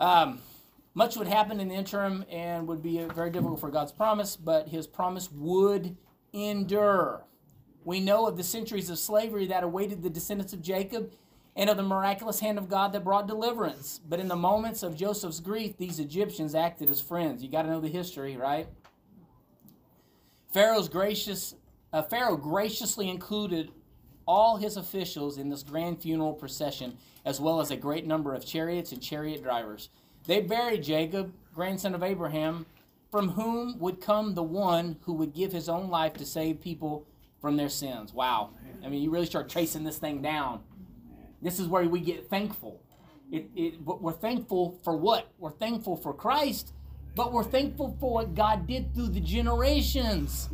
Um, 0.00 0.40
much 0.92 1.16
would 1.16 1.28
happen 1.28 1.60
in 1.60 1.68
the 1.68 1.74
interim 1.76 2.24
and 2.28 2.66
would 2.66 2.82
be 2.82 3.04
very 3.14 3.30
difficult 3.30 3.60
for 3.60 3.70
God's 3.70 3.92
promise, 3.92 4.34
but 4.34 4.66
his 4.66 4.88
promise 4.88 5.30
would 5.30 5.96
endure. 6.32 7.22
We 7.84 8.00
know 8.00 8.26
of 8.26 8.36
the 8.36 8.42
centuries 8.42 8.90
of 8.90 8.98
slavery 8.98 9.46
that 9.46 9.62
awaited 9.62 10.02
the 10.02 10.10
descendants 10.10 10.52
of 10.52 10.62
Jacob 10.62 11.12
and 11.54 11.68
of 11.68 11.76
the 11.76 11.82
miraculous 11.82 12.40
hand 12.40 12.58
of 12.58 12.68
God 12.68 12.92
that 12.92 13.04
brought 13.04 13.26
deliverance. 13.26 14.00
But 14.08 14.20
in 14.20 14.28
the 14.28 14.36
moments 14.36 14.82
of 14.82 14.96
Joseph's 14.96 15.40
grief, 15.40 15.76
these 15.76 15.98
Egyptians 15.98 16.54
acted 16.54 16.88
as 16.90 17.00
friends. 17.00 17.42
You 17.42 17.50
got 17.50 17.62
to 17.62 17.68
know 17.68 17.80
the 17.80 17.88
history, 17.88 18.36
right? 18.36 18.68
Pharaoh's 20.52 20.88
gracious 20.88 21.54
uh, 21.92 22.02
Pharaoh 22.02 22.36
graciously 22.36 23.08
included 23.08 23.70
all 24.26 24.56
his 24.56 24.76
officials 24.76 25.36
in 25.36 25.48
this 25.48 25.62
grand 25.62 26.00
funeral 26.00 26.32
procession, 26.32 26.96
as 27.24 27.40
well 27.40 27.60
as 27.60 27.70
a 27.70 27.76
great 27.76 28.06
number 28.06 28.34
of 28.34 28.46
chariots 28.46 28.92
and 28.92 29.02
chariot 29.02 29.42
drivers. 29.42 29.90
They 30.26 30.40
buried 30.40 30.82
Jacob, 30.82 31.32
grandson 31.54 31.94
of 31.94 32.02
Abraham, 32.02 32.66
from 33.10 33.30
whom 33.30 33.78
would 33.78 34.00
come 34.00 34.34
the 34.34 34.42
one 34.42 34.96
who 35.02 35.12
would 35.14 35.34
give 35.34 35.52
his 35.52 35.68
own 35.68 35.90
life 35.90 36.14
to 36.14 36.24
save 36.24 36.62
people 36.62 37.06
from 37.40 37.56
their 37.56 37.68
sins. 37.68 38.14
Wow. 38.14 38.50
I 38.84 38.88
mean, 38.88 39.02
you 39.02 39.10
really 39.10 39.26
start 39.26 39.50
tracing 39.50 39.84
this 39.84 39.98
thing 39.98 40.22
down. 40.22 40.60
This 41.42 41.58
is 41.58 41.66
where 41.66 41.88
we 41.88 42.00
get 42.00 42.30
thankful. 42.30 42.80
It, 43.30 43.50
it, 43.56 43.82
we're 43.82 44.12
thankful 44.12 44.78
for 44.84 44.96
what? 44.96 45.32
We're 45.38 45.50
thankful 45.50 45.96
for 45.96 46.14
Christ, 46.14 46.72
but 47.16 47.32
we're 47.32 47.44
thankful 47.44 47.96
for 47.98 48.12
what 48.12 48.34
God 48.34 48.66
did 48.66 48.94
through 48.94 49.08
the 49.08 49.20
generations. 49.20 50.48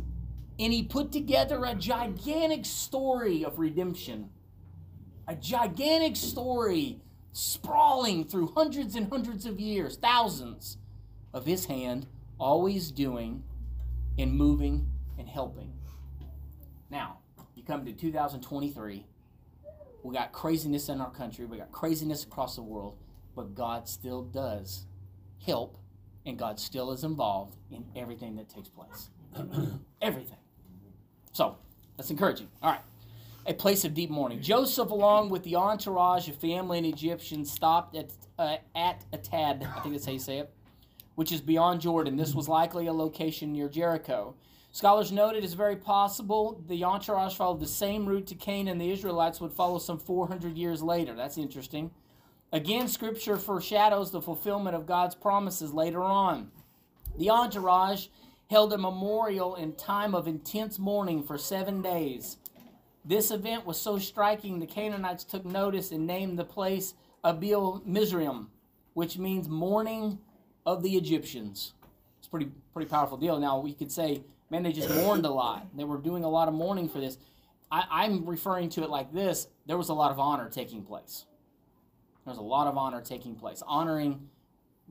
And 0.57 0.73
He 0.73 0.83
put 0.83 1.11
together 1.11 1.63
a 1.65 1.75
gigantic 1.75 2.65
story 2.65 3.45
of 3.45 3.59
redemption. 3.59 4.29
A 5.27 5.35
gigantic 5.35 6.15
story 6.15 7.01
sprawling 7.33 8.25
through 8.25 8.53
hundreds 8.55 8.95
and 8.95 9.09
hundreds 9.09 9.45
of 9.45 9.59
years, 9.59 9.97
thousands 9.97 10.77
of 11.33 11.45
His 11.45 11.65
hand, 11.65 12.07
always 12.39 12.91
doing 12.91 13.43
and 14.17 14.33
moving 14.33 14.87
and 15.19 15.27
helping. 15.27 15.71
Now, 16.89 17.19
you 17.55 17.63
come 17.63 17.85
to 17.85 17.93
2023. 17.93 19.05
We 20.03 20.13
got 20.13 20.31
craziness 20.31 20.89
in 20.89 21.01
our 21.01 21.11
country. 21.11 21.45
We 21.45 21.57
got 21.57 21.71
craziness 21.71 22.23
across 22.23 22.55
the 22.55 22.61
world. 22.61 22.97
But 23.35 23.55
God 23.55 23.87
still 23.87 24.23
does 24.23 24.85
help, 25.45 25.77
and 26.25 26.37
God 26.37 26.59
still 26.59 26.91
is 26.91 27.03
involved 27.03 27.55
in 27.71 27.85
everything 27.95 28.35
that 28.37 28.49
takes 28.49 28.69
place. 28.69 29.09
everything. 30.01 30.37
So, 31.31 31.57
that's 31.97 32.09
encouraging. 32.09 32.47
All 32.61 32.71
right. 32.71 32.81
A 33.45 33.53
place 33.53 33.85
of 33.85 33.93
deep 33.93 34.09
mourning. 34.09 34.41
Joseph, 34.41 34.89
along 34.89 35.29
with 35.29 35.43
the 35.43 35.55
entourage 35.55 36.27
of 36.27 36.35
family 36.35 36.77
and 36.77 36.87
Egyptians, 36.87 37.51
stopped 37.51 37.95
at, 37.95 38.11
uh, 38.37 38.57
at 38.75 39.05
Atad, 39.11 39.65
I 39.65 39.79
think 39.81 39.93
that's 39.95 40.05
how 40.05 40.11
you 40.11 40.19
say 40.19 40.39
it, 40.39 40.53
which 41.15 41.31
is 41.31 41.41
beyond 41.41 41.81
Jordan. 41.81 42.15
This 42.15 42.33
was 42.33 42.47
likely 42.47 42.87
a 42.87 42.93
location 42.93 43.53
near 43.53 43.69
Jericho. 43.69 44.35
Scholars 44.71 45.11
note 45.11 45.35
it 45.35 45.43
is 45.43 45.55
very 45.55 45.75
possible 45.75 46.61
the 46.67 46.83
entourage 46.83 47.35
followed 47.35 47.59
the 47.59 47.67
same 47.67 48.05
route 48.05 48.27
to 48.27 48.35
Canaan 48.35 48.73
and 48.73 48.81
the 48.81 48.91
Israelites 48.91 49.41
would 49.41 49.51
follow 49.51 49.79
some 49.79 49.97
400 49.97 50.55
years 50.55 50.83
later. 50.83 51.15
That's 51.15 51.37
interesting. 51.37 51.91
Again, 52.51 52.87
Scripture 52.87 53.37
foreshadows 53.37 54.11
the 54.11 54.21
fulfillment 54.21 54.75
of 54.75 54.85
God's 54.85 55.15
promises 55.15 55.73
later 55.73 56.03
on. 56.03 56.51
The 57.17 57.29
entourage 57.29 58.07
held 58.49 58.73
a 58.73 58.77
memorial 58.77 59.55
in 59.55 59.73
time 59.73 60.15
of 60.15 60.27
intense 60.27 60.79
mourning 60.79 61.23
for 61.23 61.37
seven 61.37 61.81
days. 61.81 62.37
This 63.05 63.31
event 63.31 63.65
was 63.65 63.79
so 63.79 63.97
striking, 63.97 64.59
the 64.59 64.67
Canaanites 64.67 65.23
took 65.23 65.45
notice 65.45 65.91
and 65.91 66.05
named 66.05 66.37
the 66.37 66.45
place 66.45 66.93
Abel 67.25 67.81
Mizraim, 67.85 68.49
which 68.93 69.17
means 69.17 69.47
mourning 69.47 70.19
of 70.65 70.83
the 70.83 70.95
Egyptians. 70.95 71.73
It's 72.19 72.27
pretty 72.27 72.51
pretty 72.73 72.89
powerful 72.89 73.17
deal. 73.17 73.39
Now 73.39 73.59
we 73.59 73.73
could 73.73 73.91
say, 73.91 74.23
man, 74.49 74.63
they 74.63 74.71
just 74.71 74.89
mourned 74.89 75.25
a 75.25 75.31
lot. 75.31 75.67
They 75.75 75.83
were 75.83 75.97
doing 75.97 76.23
a 76.23 76.29
lot 76.29 76.47
of 76.47 76.53
mourning 76.53 76.89
for 76.89 76.99
this. 76.99 77.17
I, 77.71 77.85
I'm 77.89 78.25
referring 78.25 78.69
to 78.69 78.83
it 78.83 78.89
like 78.89 79.13
this: 79.13 79.47
there 79.65 79.77
was 79.77 79.89
a 79.89 79.93
lot 79.93 80.11
of 80.11 80.19
honor 80.19 80.49
taking 80.49 80.83
place. 80.83 81.25
There 82.25 82.31
was 82.31 82.39
a 82.39 82.43
lot 82.43 82.67
of 82.67 82.77
honor 82.77 83.01
taking 83.01 83.35
place, 83.35 83.63
honoring 83.65 84.29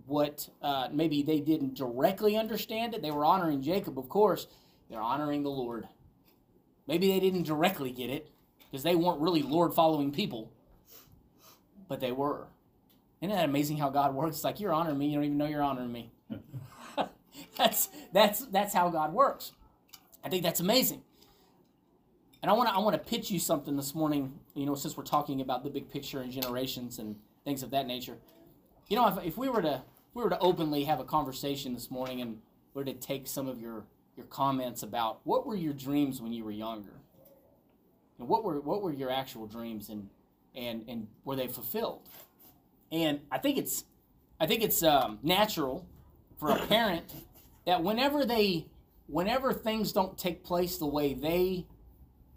what 0.06 0.48
uh, 0.62 0.88
maybe 0.92 1.22
they 1.22 1.40
didn't 1.40 1.74
directly 1.74 2.36
understand 2.36 2.94
it. 2.94 3.02
They 3.02 3.10
were 3.10 3.24
honoring 3.24 3.62
Jacob, 3.62 3.98
of 3.98 4.08
course. 4.08 4.46
They're 4.88 5.00
honoring 5.00 5.42
the 5.42 5.50
Lord. 5.50 5.88
Maybe 6.86 7.08
they 7.08 7.20
didn't 7.20 7.42
directly 7.42 7.90
get 7.90 8.10
it 8.10 8.30
because 8.70 8.82
they 8.82 8.94
weren't 8.94 9.20
really 9.20 9.42
Lord 9.42 9.74
following 9.74 10.10
people, 10.12 10.52
but 11.88 12.00
they 12.00 12.12
were. 12.12 12.46
Isn't 13.20 13.34
that 13.34 13.44
amazing 13.44 13.78
how 13.78 13.90
God 13.90 14.14
works? 14.14 14.36
It's 14.36 14.44
like 14.44 14.60
you're 14.60 14.72
honoring 14.72 14.98
me, 14.98 15.08
you 15.08 15.16
don't 15.16 15.24
even 15.24 15.38
know 15.38 15.46
you're 15.46 15.62
honoring 15.62 15.92
me. 15.92 16.12
That's 17.58 17.88
that's 18.12 18.46
that's 18.46 18.72
how 18.72 18.88
God 18.88 19.12
works. 19.12 19.52
I 20.24 20.28
think 20.28 20.42
that's 20.42 20.60
amazing. 20.60 21.02
And 22.42 22.50
I 22.50 22.54
want 22.54 22.68
to 22.68 22.74
I 22.74 22.78
want 22.78 22.94
to 22.94 23.10
pitch 23.10 23.30
you 23.30 23.38
something 23.38 23.76
this 23.76 23.94
morning. 23.94 24.38
You 24.54 24.64
know, 24.64 24.74
since 24.74 24.96
we're 24.96 25.04
talking 25.04 25.40
about 25.40 25.64
the 25.64 25.70
big 25.70 25.90
picture 25.90 26.20
and 26.20 26.32
generations 26.32 26.98
and 26.98 27.16
things 27.44 27.62
of 27.62 27.70
that 27.70 27.86
nature. 27.86 28.16
You 28.88 28.96
know, 28.96 29.08
if, 29.08 29.24
if 29.24 29.36
we 29.36 29.48
were 29.48 29.62
to 29.62 29.74
if 29.74 30.14
we 30.14 30.22
were 30.22 30.30
to 30.30 30.38
openly 30.38 30.84
have 30.84 31.00
a 31.00 31.04
conversation 31.04 31.74
this 31.74 31.90
morning 31.90 32.20
and 32.20 32.38
were 32.74 32.84
to 32.84 32.94
take 32.94 33.26
some 33.26 33.48
of 33.48 33.60
your 33.60 33.84
your 34.16 34.26
comments 34.26 34.82
about 34.82 35.20
what 35.24 35.46
were 35.46 35.56
your 35.56 35.72
dreams 35.72 36.22
when 36.22 36.32
you 36.32 36.44
were 36.44 36.50
younger, 36.52 37.00
and 38.18 38.28
what 38.28 38.44
were 38.44 38.60
what 38.60 38.82
were 38.82 38.92
your 38.92 39.10
actual 39.10 39.46
dreams 39.46 39.88
and 39.88 40.08
and 40.54 40.84
and 40.88 41.08
were 41.24 41.36
they 41.36 41.48
fulfilled? 41.48 42.08
And 42.92 43.20
I 43.30 43.38
think 43.38 43.58
it's 43.58 43.84
I 44.40 44.46
think 44.46 44.62
it's 44.62 44.82
um, 44.82 45.18
natural 45.22 45.86
for 46.38 46.50
a 46.50 46.66
parent 46.66 47.12
that 47.68 47.82
whenever 47.82 48.24
they 48.24 48.66
whenever 49.08 49.52
things 49.52 49.92
don't 49.92 50.16
take 50.16 50.42
place 50.42 50.78
the 50.78 50.86
way 50.86 51.12
they 51.12 51.66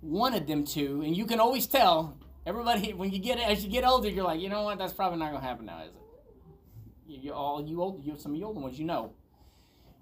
wanted 0.02 0.46
them 0.46 0.66
to, 0.66 1.02
and 1.04 1.16
you 1.16 1.26
can 1.26 1.40
always 1.40 1.68
tell 1.68 2.18
everybody 2.46 2.92
when 2.98 3.12
you 3.12 3.20
get 3.20 3.40
as 3.40 3.64
you 3.64 3.72
get 3.72 3.86
older, 3.86 4.10
you're 4.10 4.26
like, 4.26 4.42
you 4.42 4.50
know 4.50 4.64
what, 4.64 4.78
that's 4.78 4.92
probably 4.92 5.18
not 5.18 5.32
gonna 5.32 5.46
happen 5.46 5.68
now, 5.68 5.84
is 5.84 5.88
it? 5.88 7.22
You, 7.24 7.32
all 7.32 7.66
you 7.66 7.82
old 7.82 8.04
you 8.04 8.18
some 8.18 8.34
of 8.34 8.40
the 8.40 8.46
older 8.46 8.60
ones, 8.60 8.78
you 8.78 8.84
know. 8.84 9.14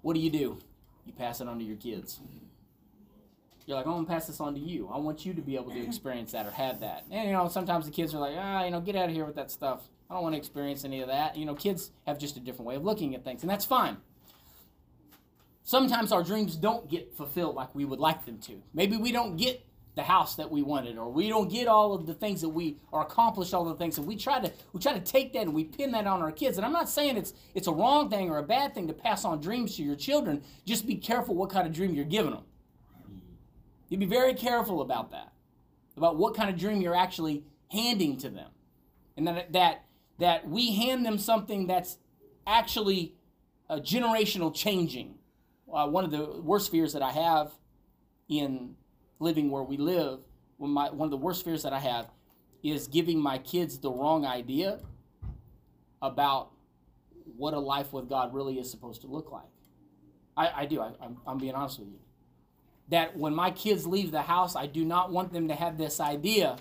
What 0.02 0.14
do 0.14 0.20
you 0.20 0.30
do? 0.30 0.58
You 1.06 1.12
pass 1.12 1.40
it 1.40 1.46
on 1.46 1.60
to 1.60 1.64
your 1.64 1.76
kids. 1.76 2.18
You're 3.66 3.76
like, 3.76 3.86
I'm 3.86 3.92
gonna 3.92 4.06
pass 4.08 4.26
this 4.26 4.40
on 4.40 4.54
to 4.54 4.60
you. 4.60 4.90
I 4.92 4.98
want 4.98 5.24
you 5.24 5.32
to 5.34 5.42
be 5.42 5.54
able 5.54 5.70
to 5.70 5.80
experience 5.80 6.32
that 6.32 6.44
or 6.44 6.50
have 6.50 6.80
that. 6.80 7.04
And 7.08 7.28
you 7.28 7.34
know, 7.34 7.46
sometimes 7.46 7.84
the 7.84 7.92
kids 7.92 8.14
are 8.14 8.18
like, 8.18 8.34
ah, 8.36 8.64
you 8.64 8.72
know, 8.72 8.80
get 8.80 8.96
out 8.96 9.08
of 9.08 9.14
here 9.14 9.26
with 9.26 9.36
that 9.36 9.52
stuff. 9.52 9.88
I 10.10 10.14
don't 10.14 10.24
want 10.24 10.34
to 10.34 10.38
experience 10.38 10.84
any 10.84 11.02
of 11.02 11.06
that. 11.06 11.36
You 11.36 11.46
know, 11.46 11.54
kids 11.54 11.92
have 12.04 12.18
just 12.18 12.36
a 12.36 12.40
different 12.40 12.66
way 12.66 12.74
of 12.74 12.84
looking 12.84 13.14
at 13.14 13.22
things, 13.22 13.42
and 13.42 13.50
that's 13.50 13.64
fine. 13.64 13.98
Sometimes 15.62 16.12
our 16.12 16.22
dreams 16.22 16.56
don't 16.56 16.88
get 16.88 17.14
fulfilled 17.16 17.54
like 17.54 17.74
we 17.74 17.84
would 17.84 18.00
like 18.00 18.24
them 18.24 18.38
to. 18.38 18.62
Maybe 18.74 18.96
we 18.96 19.12
don't 19.12 19.36
get 19.36 19.64
the 19.96 20.02
house 20.02 20.36
that 20.36 20.50
we 20.50 20.62
wanted, 20.62 20.96
or 20.96 21.10
we 21.10 21.28
don't 21.28 21.50
get 21.50 21.66
all 21.66 21.92
of 21.92 22.06
the 22.06 22.14
things 22.14 22.40
that 22.40 22.48
we 22.48 22.78
or 22.92 23.02
accomplish 23.02 23.52
all 23.52 23.64
the 23.64 23.74
things, 23.74 23.98
and 23.98 24.06
we 24.06 24.16
try 24.16 24.40
to 24.40 24.50
we 24.72 24.80
try 24.80 24.92
to 24.92 25.00
take 25.00 25.32
that 25.32 25.42
and 25.42 25.54
we 25.54 25.64
pin 25.64 25.90
that 25.92 26.06
on 26.06 26.22
our 26.22 26.32
kids. 26.32 26.56
And 26.56 26.64
I'm 26.64 26.72
not 26.72 26.88
saying 26.88 27.16
it's 27.16 27.34
it's 27.54 27.66
a 27.66 27.72
wrong 27.72 28.08
thing 28.08 28.30
or 28.30 28.38
a 28.38 28.42
bad 28.42 28.74
thing 28.74 28.86
to 28.88 28.94
pass 28.94 29.24
on 29.24 29.40
dreams 29.40 29.76
to 29.76 29.82
your 29.82 29.96
children. 29.96 30.42
Just 30.64 30.86
be 30.86 30.94
careful 30.94 31.34
what 31.34 31.50
kind 31.50 31.66
of 31.66 31.74
dream 31.74 31.94
you're 31.94 32.04
giving 32.04 32.32
them. 32.32 32.44
You 33.88 33.98
be 33.98 34.06
very 34.06 34.34
careful 34.34 34.80
about 34.80 35.10
that, 35.10 35.32
about 35.96 36.16
what 36.16 36.34
kind 36.34 36.48
of 36.48 36.56
dream 36.56 36.80
you're 36.80 36.96
actually 36.96 37.44
handing 37.68 38.16
to 38.18 38.30
them, 38.30 38.50
and 39.16 39.26
that 39.26 39.52
that 39.52 39.84
that 40.18 40.48
we 40.48 40.74
hand 40.76 41.04
them 41.04 41.18
something 41.18 41.66
that's 41.66 41.98
actually 42.46 43.14
uh, 43.68 43.76
generational 43.80 44.54
changing. 44.54 45.16
Uh, 45.72 45.86
one 45.86 46.04
of 46.04 46.10
the 46.10 46.40
worst 46.42 46.70
fears 46.70 46.92
that 46.92 47.02
I 47.02 47.12
have 47.12 47.52
in 48.28 48.74
living 49.18 49.50
where 49.50 49.62
we 49.62 49.76
live, 49.76 50.20
when 50.56 50.70
my 50.70 50.90
one 50.90 51.06
of 51.06 51.10
the 51.10 51.16
worst 51.16 51.44
fears 51.44 51.62
that 51.62 51.72
I 51.72 51.78
have 51.78 52.06
is 52.62 52.88
giving 52.88 53.20
my 53.20 53.38
kids 53.38 53.78
the 53.78 53.90
wrong 53.90 54.24
idea 54.24 54.80
about 56.02 56.50
what 57.36 57.54
a 57.54 57.58
life 57.58 57.92
with 57.92 58.08
God 58.08 58.34
really 58.34 58.58
is 58.58 58.70
supposed 58.70 59.02
to 59.02 59.06
look 59.06 59.30
like. 59.30 59.48
I, 60.36 60.62
I 60.62 60.66
do. 60.66 60.80
I, 60.80 60.92
I'm, 61.02 61.18
I'm 61.26 61.38
being 61.38 61.54
honest 61.54 61.78
with 61.78 61.88
you. 61.88 61.98
That 62.88 63.16
when 63.16 63.34
my 63.34 63.50
kids 63.50 63.86
leave 63.86 64.10
the 64.10 64.22
house, 64.22 64.56
I 64.56 64.66
do 64.66 64.84
not 64.84 65.12
want 65.12 65.32
them 65.32 65.48
to 65.48 65.54
have 65.54 65.78
this 65.78 66.00
idea 66.00 66.56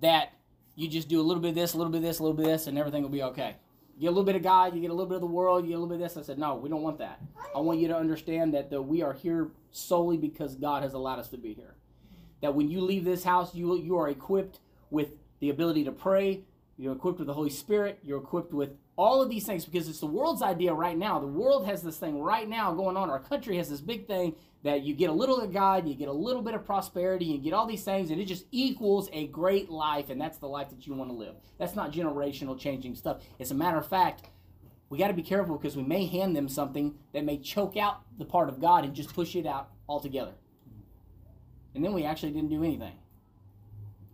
that 0.00 0.32
you 0.74 0.88
just 0.88 1.08
do 1.08 1.20
a 1.20 1.22
little 1.22 1.40
bit 1.40 1.50
of 1.50 1.54
this, 1.54 1.74
a 1.74 1.76
little 1.76 1.92
bit 1.92 1.98
of 1.98 2.02
this, 2.02 2.18
a 2.18 2.22
little 2.22 2.36
bit 2.36 2.46
of 2.46 2.52
this, 2.52 2.66
and 2.66 2.78
everything 2.78 3.02
will 3.02 3.10
be 3.10 3.22
okay. 3.22 3.56
You 3.96 4.02
get 4.02 4.06
a 4.08 4.10
little 4.10 4.24
bit 4.24 4.36
of 4.36 4.42
God, 4.42 4.74
you 4.74 4.80
get 4.80 4.90
a 4.90 4.94
little 4.94 5.08
bit 5.08 5.16
of 5.16 5.20
the 5.20 5.26
world, 5.26 5.64
you 5.64 5.70
get 5.70 5.76
a 5.76 5.78
little 5.78 5.96
bit 5.96 6.02
of 6.02 6.12
this. 6.12 6.16
I 6.16 6.26
said, 6.26 6.38
no, 6.38 6.56
we 6.56 6.68
don't 6.68 6.82
want 6.82 6.98
that. 6.98 7.20
I 7.54 7.60
want 7.60 7.78
you 7.78 7.88
to 7.88 7.96
understand 7.96 8.54
that 8.54 8.70
the, 8.70 8.82
we 8.82 9.02
are 9.02 9.12
here 9.12 9.50
solely 9.70 10.16
because 10.16 10.56
God 10.56 10.82
has 10.82 10.94
allowed 10.94 11.20
us 11.20 11.28
to 11.28 11.38
be 11.38 11.54
here. 11.54 11.74
That 12.40 12.54
when 12.54 12.68
you 12.68 12.80
leave 12.80 13.04
this 13.04 13.24
house, 13.24 13.54
you, 13.54 13.78
you 13.78 13.96
are 13.98 14.08
equipped 14.08 14.58
with 14.90 15.10
the 15.40 15.50
ability 15.50 15.84
to 15.84 15.92
pray, 15.92 16.42
you're 16.76 16.94
equipped 16.94 17.18
with 17.18 17.28
the 17.28 17.34
Holy 17.34 17.50
Spirit, 17.50 18.00
you're 18.02 18.18
equipped 18.20 18.52
with 18.52 18.70
all 18.96 19.22
of 19.22 19.28
these 19.28 19.46
things 19.46 19.64
because 19.64 19.88
it's 19.88 20.00
the 20.00 20.06
world's 20.06 20.42
idea 20.42 20.72
right 20.72 20.96
now. 20.98 21.18
The 21.20 21.26
world 21.26 21.66
has 21.66 21.82
this 21.82 21.96
thing 21.96 22.20
right 22.20 22.48
now 22.48 22.72
going 22.74 22.96
on. 22.96 23.10
Our 23.10 23.20
country 23.20 23.56
has 23.58 23.68
this 23.68 23.80
big 23.80 24.06
thing 24.06 24.34
that 24.64 24.82
you 24.82 24.94
get 24.94 25.10
a 25.10 25.12
little 25.12 25.40
of 25.40 25.52
God, 25.52 25.86
you 25.86 25.94
get 25.94 26.08
a 26.08 26.12
little 26.12 26.40
bit 26.40 26.54
of 26.54 26.64
prosperity, 26.64 27.26
you 27.26 27.38
get 27.38 27.52
all 27.52 27.66
these 27.66 27.84
things, 27.84 28.10
and 28.10 28.18
it 28.18 28.24
just 28.24 28.46
equals 28.50 29.10
a 29.12 29.26
great 29.26 29.68
life, 29.68 30.08
and 30.08 30.18
that's 30.18 30.38
the 30.38 30.48
life 30.48 30.70
that 30.70 30.86
you 30.86 30.94
want 30.94 31.10
to 31.10 31.16
live. 31.16 31.34
That's 31.58 31.76
not 31.76 31.92
generational 31.92 32.58
changing 32.58 32.94
stuff. 32.94 33.22
As 33.38 33.50
a 33.50 33.54
matter 33.54 33.76
of 33.76 33.86
fact, 33.86 34.30
we 34.88 34.96
got 34.96 35.08
to 35.08 35.14
be 35.14 35.22
careful 35.22 35.58
because 35.58 35.76
we 35.76 35.82
may 35.82 36.06
hand 36.06 36.34
them 36.34 36.48
something 36.48 36.94
that 37.12 37.24
may 37.24 37.38
choke 37.38 37.76
out 37.76 38.00
the 38.18 38.24
part 38.24 38.48
of 38.48 38.58
God 38.58 38.84
and 38.84 38.94
just 38.94 39.12
push 39.12 39.36
it 39.36 39.46
out 39.46 39.68
altogether. 39.86 40.32
And 41.74 41.84
then 41.84 41.92
we 41.92 42.04
actually 42.04 42.32
didn't 42.32 42.50
do 42.50 42.64
anything. 42.64 42.94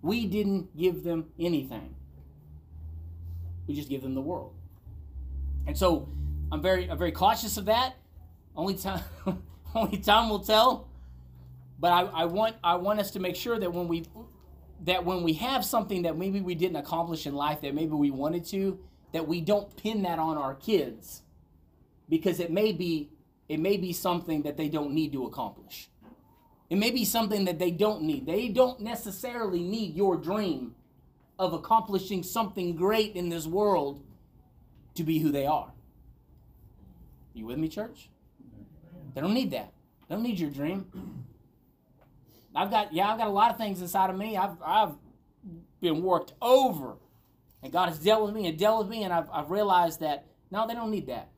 We 0.02 0.26
didn't 0.26 0.76
give 0.76 1.04
them 1.04 1.26
anything. 1.38 1.94
We 3.68 3.74
just 3.74 3.88
give 3.88 4.02
them 4.02 4.14
the 4.14 4.20
world. 4.20 4.54
And 5.66 5.78
so 5.78 6.08
I'm 6.50 6.62
very 6.62 6.90
I'm 6.90 6.98
very 6.98 7.12
cautious 7.12 7.56
of 7.56 7.66
that. 7.66 7.94
Only 8.56 8.74
time 8.74 9.02
only 9.74 9.98
time 9.98 10.28
will 10.28 10.40
tell. 10.40 10.88
But 11.78 11.92
I, 11.92 12.00
I 12.02 12.24
want 12.26 12.56
I 12.62 12.76
want 12.76 13.00
us 13.00 13.10
to 13.12 13.20
make 13.20 13.36
sure 13.36 13.58
that 13.58 13.72
when 13.72 13.88
we 13.88 14.04
that 14.84 15.04
when 15.04 15.22
we 15.22 15.34
have 15.34 15.64
something 15.64 16.02
that 16.02 16.16
maybe 16.16 16.40
we 16.40 16.54
didn't 16.54 16.76
accomplish 16.76 17.26
in 17.26 17.34
life 17.34 17.60
that 17.62 17.74
maybe 17.74 17.92
we 17.92 18.10
wanted 18.10 18.44
to, 18.46 18.78
that 19.12 19.26
we 19.26 19.40
don't 19.40 19.74
pin 19.76 20.02
that 20.02 20.18
on 20.18 20.36
our 20.36 20.54
kids. 20.54 21.22
Because 22.08 22.40
it 22.40 22.50
may 22.50 22.72
be 22.72 23.10
it 23.48 23.58
may 23.58 23.76
be 23.76 23.92
something 23.92 24.42
that 24.42 24.56
they 24.56 24.68
don't 24.68 24.92
need 24.92 25.12
to 25.12 25.24
accomplish. 25.26 25.88
It 26.68 26.76
may 26.76 26.90
be 26.90 27.04
something 27.04 27.46
that 27.46 27.58
they 27.58 27.70
don't 27.70 28.02
need. 28.02 28.26
They 28.26 28.48
don't 28.48 28.80
necessarily 28.80 29.62
need 29.62 29.96
your 29.96 30.16
dream 30.16 30.74
of 31.38 31.52
accomplishing 31.52 32.22
something 32.22 32.76
great 32.76 33.16
in 33.16 33.28
this 33.28 33.46
world 33.46 34.04
to 34.94 35.02
be 35.02 35.18
who 35.18 35.32
they 35.32 35.46
are. 35.46 35.72
You 37.34 37.46
with 37.46 37.58
me, 37.58 37.68
church? 37.68 38.10
They 39.14 39.20
don't 39.20 39.34
need 39.34 39.50
that. 39.52 39.72
They 40.08 40.14
don't 40.14 40.22
need 40.22 40.38
your 40.38 40.50
dream. 40.50 40.86
I've 42.54 42.70
got 42.70 42.92
yeah, 42.92 43.10
I've 43.10 43.18
got 43.18 43.28
a 43.28 43.32
lot 43.32 43.50
of 43.50 43.56
things 43.56 43.80
inside 43.80 44.10
of 44.10 44.16
me. 44.16 44.36
I've 44.36 44.56
I've 44.64 44.94
been 45.80 46.02
worked 46.02 46.32
over. 46.40 46.96
And 47.62 47.72
God 47.72 47.90
has 47.90 47.98
dealt 47.98 48.24
with 48.24 48.34
me 48.34 48.46
and 48.46 48.58
dealt 48.58 48.78
with 48.78 48.88
me, 48.88 49.04
and 49.04 49.12
I've, 49.12 49.28
I've 49.30 49.50
realized 49.50 50.00
that 50.00 50.26
no, 50.50 50.66
they 50.66 50.74
don't 50.74 50.90
need 50.90 51.06
that. 51.06 51.28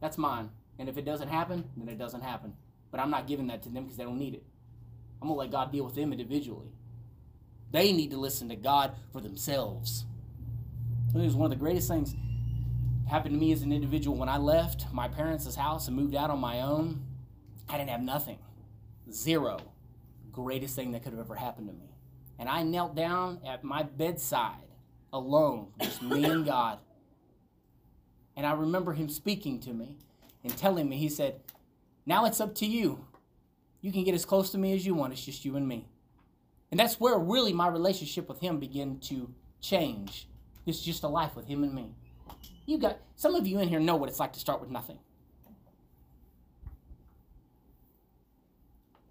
That's 0.00 0.18
mine. 0.18 0.50
And 0.78 0.88
if 0.88 0.98
it 0.98 1.04
doesn't 1.04 1.28
happen, 1.28 1.64
then 1.76 1.88
it 1.88 1.98
doesn't 1.98 2.22
happen. 2.22 2.54
But 2.90 3.00
I'm 3.00 3.10
not 3.10 3.26
giving 3.26 3.46
that 3.48 3.62
to 3.62 3.68
them 3.68 3.84
because 3.84 3.96
they 3.96 4.04
don't 4.04 4.18
need 4.18 4.34
it. 4.34 4.44
I'm 5.20 5.28
going 5.28 5.36
to 5.36 5.40
let 5.40 5.50
God 5.50 5.72
deal 5.72 5.84
with 5.84 5.94
them 5.94 6.12
individually. 6.12 6.68
They 7.72 7.92
need 7.92 8.10
to 8.10 8.16
listen 8.18 8.48
to 8.50 8.56
God 8.56 8.92
for 9.12 9.20
themselves. 9.20 10.04
It 11.14 11.18
was 11.18 11.34
one 11.34 11.50
of 11.50 11.58
the 11.58 11.62
greatest 11.62 11.88
things 11.88 12.14
happened 13.08 13.34
to 13.34 13.38
me 13.38 13.52
as 13.52 13.62
an 13.62 13.72
individual 13.72 14.16
when 14.16 14.28
I 14.28 14.38
left 14.38 14.86
my 14.92 15.08
parents' 15.08 15.54
house 15.54 15.88
and 15.88 15.96
moved 15.96 16.14
out 16.14 16.30
on 16.30 16.38
my 16.38 16.60
own. 16.60 17.04
I 17.68 17.78
didn't 17.78 17.90
have 17.90 18.02
nothing. 18.02 18.38
Zero. 19.10 19.58
Greatest 20.32 20.74
thing 20.74 20.92
that 20.92 21.02
could 21.02 21.12
have 21.12 21.20
ever 21.20 21.34
happened 21.34 21.68
to 21.68 21.74
me. 21.74 21.94
And 22.38 22.48
I 22.48 22.62
knelt 22.62 22.94
down 22.94 23.40
at 23.46 23.62
my 23.62 23.82
bedside 23.82 24.68
alone, 25.12 25.68
just 25.80 26.02
me 26.02 26.24
and 26.24 26.44
God. 26.46 26.78
And 28.36 28.44
I 28.44 28.52
remember 28.52 28.92
him 28.92 29.08
speaking 29.08 29.60
to 29.60 29.72
me 29.72 29.96
and 30.42 30.56
telling 30.56 30.88
me, 30.88 30.96
he 30.96 31.08
said, 31.08 31.40
Now 32.04 32.24
it's 32.24 32.40
up 32.40 32.54
to 32.56 32.66
you. 32.66 33.06
You 33.80 33.92
can 33.92 34.02
get 34.02 34.14
as 34.14 34.24
close 34.24 34.50
to 34.50 34.58
me 34.58 34.74
as 34.74 34.84
you 34.84 34.94
want, 34.94 35.12
it's 35.12 35.24
just 35.24 35.44
you 35.44 35.56
and 35.56 35.68
me. 35.68 35.86
And 36.70 36.80
that's 36.80 36.98
where 36.98 37.16
really 37.18 37.52
my 37.52 37.68
relationship 37.68 38.28
with 38.28 38.40
him 38.40 38.58
began 38.58 38.98
to 39.00 39.32
change. 39.60 40.26
It's 40.66 40.80
just 40.80 41.04
a 41.04 41.08
life 41.08 41.36
with 41.36 41.46
him 41.46 41.62
and 41.62 41.72
me. 41.72 41.94
You 42.66 42.78
got 42.78 42.98
some 43.16 43.34
of 43.34 43.46
you 43.46 43.58
in 43.60 43.68
here 43.68 43.80
know 43.80 43.96
what 43.96 44.08
it's 44.08 44.20
like 44.20 44.32
to 44.34 44.40
start 44.40 44.60
with 44.60 44.70
nothing. 44.70 44.98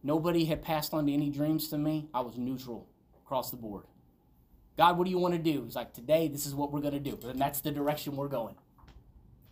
Nobody 0.02 0.46
had 0.46 0.62
passed 0.62 0.94
on 0.94 1.06
to 1.06 1.14
any 1.14 1.30
dreams 1.30 1.70
to 1.70 1.78
me. 1.78 2.10
I 2.14 2.22
was 2.22 2.38
neutral 2.38 2.88
across 3.26 3.52
the 3.52 3.58
board. 3.58 3.86
God, 4.78 4.98
what 4.98 5.06
do 5.06 5.12
you 5.12 5.20
want 5.20 5.34
to 5.34 5.40
do? 5.40 5.64
He's 5.64 5.76
like, 5.76 5.94
today, 5.94 6.28
this 6.28 6.46
is 6.46 6.54
what 6.54 6.72
we're 6.72 6.82
going 6.82 6.94
to 6.94 7.00
do. 7.00 7.18
And 7.28 7.40
that's 7.40 7.62
the 7.62 7.72
direction 7.72 8.16
we're 8.16 8.28
going. 8.28 8.56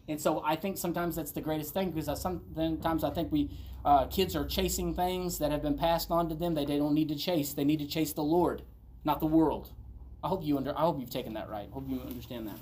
And 0.07 0.19
so 0.19 0.41
I 0.43 0.55
think 0.55 0.77
sometimes 0.77 1.15
that's 1.15 1.31
the 1.31 1.41
greatest 1.41 1.73
thing 1.73 1.91
because 1.91 2.09
I, 2.09 2.15
sometimes 2.15 3.03
I 3.03 3.11
think 3.11 3.31
we 3.31 3.49
uh, 3.85 4.07
kids 4.07 4.35
are 4.35 4.45
chasing 4.45 4.93
things 4.93 5.39
that 5.39 5.51
have 5.51 5.61
been 5.61 5.77
passed 5.77 6.11
on 6.11 6.27
to 6.29 6.35
them 6.35 6.55
that 6.55 6.67
they 6.67 6.77
don't 6.77 6.93
need 6.93 7.09
to 7.09 7.15
chase. 7.15 7.53
They 7.53 7.63
need 7.63 7.79
to 7.79 7.87
chase 7.87 8.13
the 8.13 8.23
Lord, 8.23 8.63
not 9.05 9.19
the 9.19 9.25
world. 9.25 9.69
I 10.23 10.27
hope 10.27 10.43
you 10.43 10.57
under. 10.57 10.77
I 10.77 10.81
hope 10.81 10.99
you've 10.99 11.09
taken 11.09 11.33
that 11.35 11.49
right. 11.49 11.67
I 11.69 11.73
hope 11.73 11.85
you 11.87 11.99
understand 12.01 12.47
that. 12.47 12.57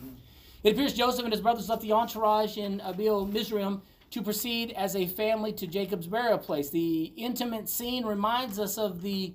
It 0.63 0.73
appears 0.73 0.93
Joseph 0.93 1.23
and 1.23 1.33
his 1.33 1.41
brothers 1.41 1.69
left 1.69 1.81
the 1.81 1.93
entourage 1.93 2.57
in 2.57 2.81
Abel 2.85 3.25
Mizraim 3.25 3.81
to 4.11 4.21
proceed 4.21 4.71
as 4.71 4.95
a 4.95 5.07
family 5.07 5.53
to 5.53 5.67
Jacob's 5.67 6.07
burial 6.07 6.37
place. 6.37 6.69
The 6.69 7.13
intimate 7.15 7.69
scene 7.69 8.05
reminds 8.05 8.59
us 8.59 8.77
of 8.77 9.01
the 9.01 9.33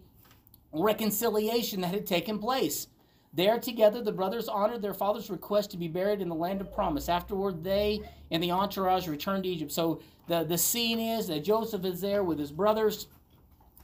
reconciliation 0.73 1.81
that 1.81 1.95
had 1.95 2.07
taken 2.07 2.39
place. 2.39 2.89
There 3.33 3.59
together, 3.59 4.03
the 4.03 4.13
brothers 4.13 4.49
honored 4.49 4.83
their 4.83 4.95
father's 4.95 5.31
request 5.31 5.71
to 5.71 5.77
be 5.77 5.89
buried 5.89 6.21
in 6.21 6.29
the 6.29 6.35
land 6.35 6.61
of 6.61 6.73
promise. 6.73 7.09
Afterward, 7.09 7.65
they 7.65 8.01
and 8.31 8.43
the 8.43 8.51
entourage 8.51 9.09
returned 9.09 9.45
to 9.45 9.49
Egypt. 9.49 9.73
So 9.73 10.03
the, 10.29 10.45
the 10.45 10.59
scene 10.59 11.01
is 11.01 11.29
that 11.29 11.43
Joseph 11.43 11.85
is 11.85 12.01
there 12.01 12.23
with 12.23 12.39
his 12.39 12.53
brothers. 12.53 13.07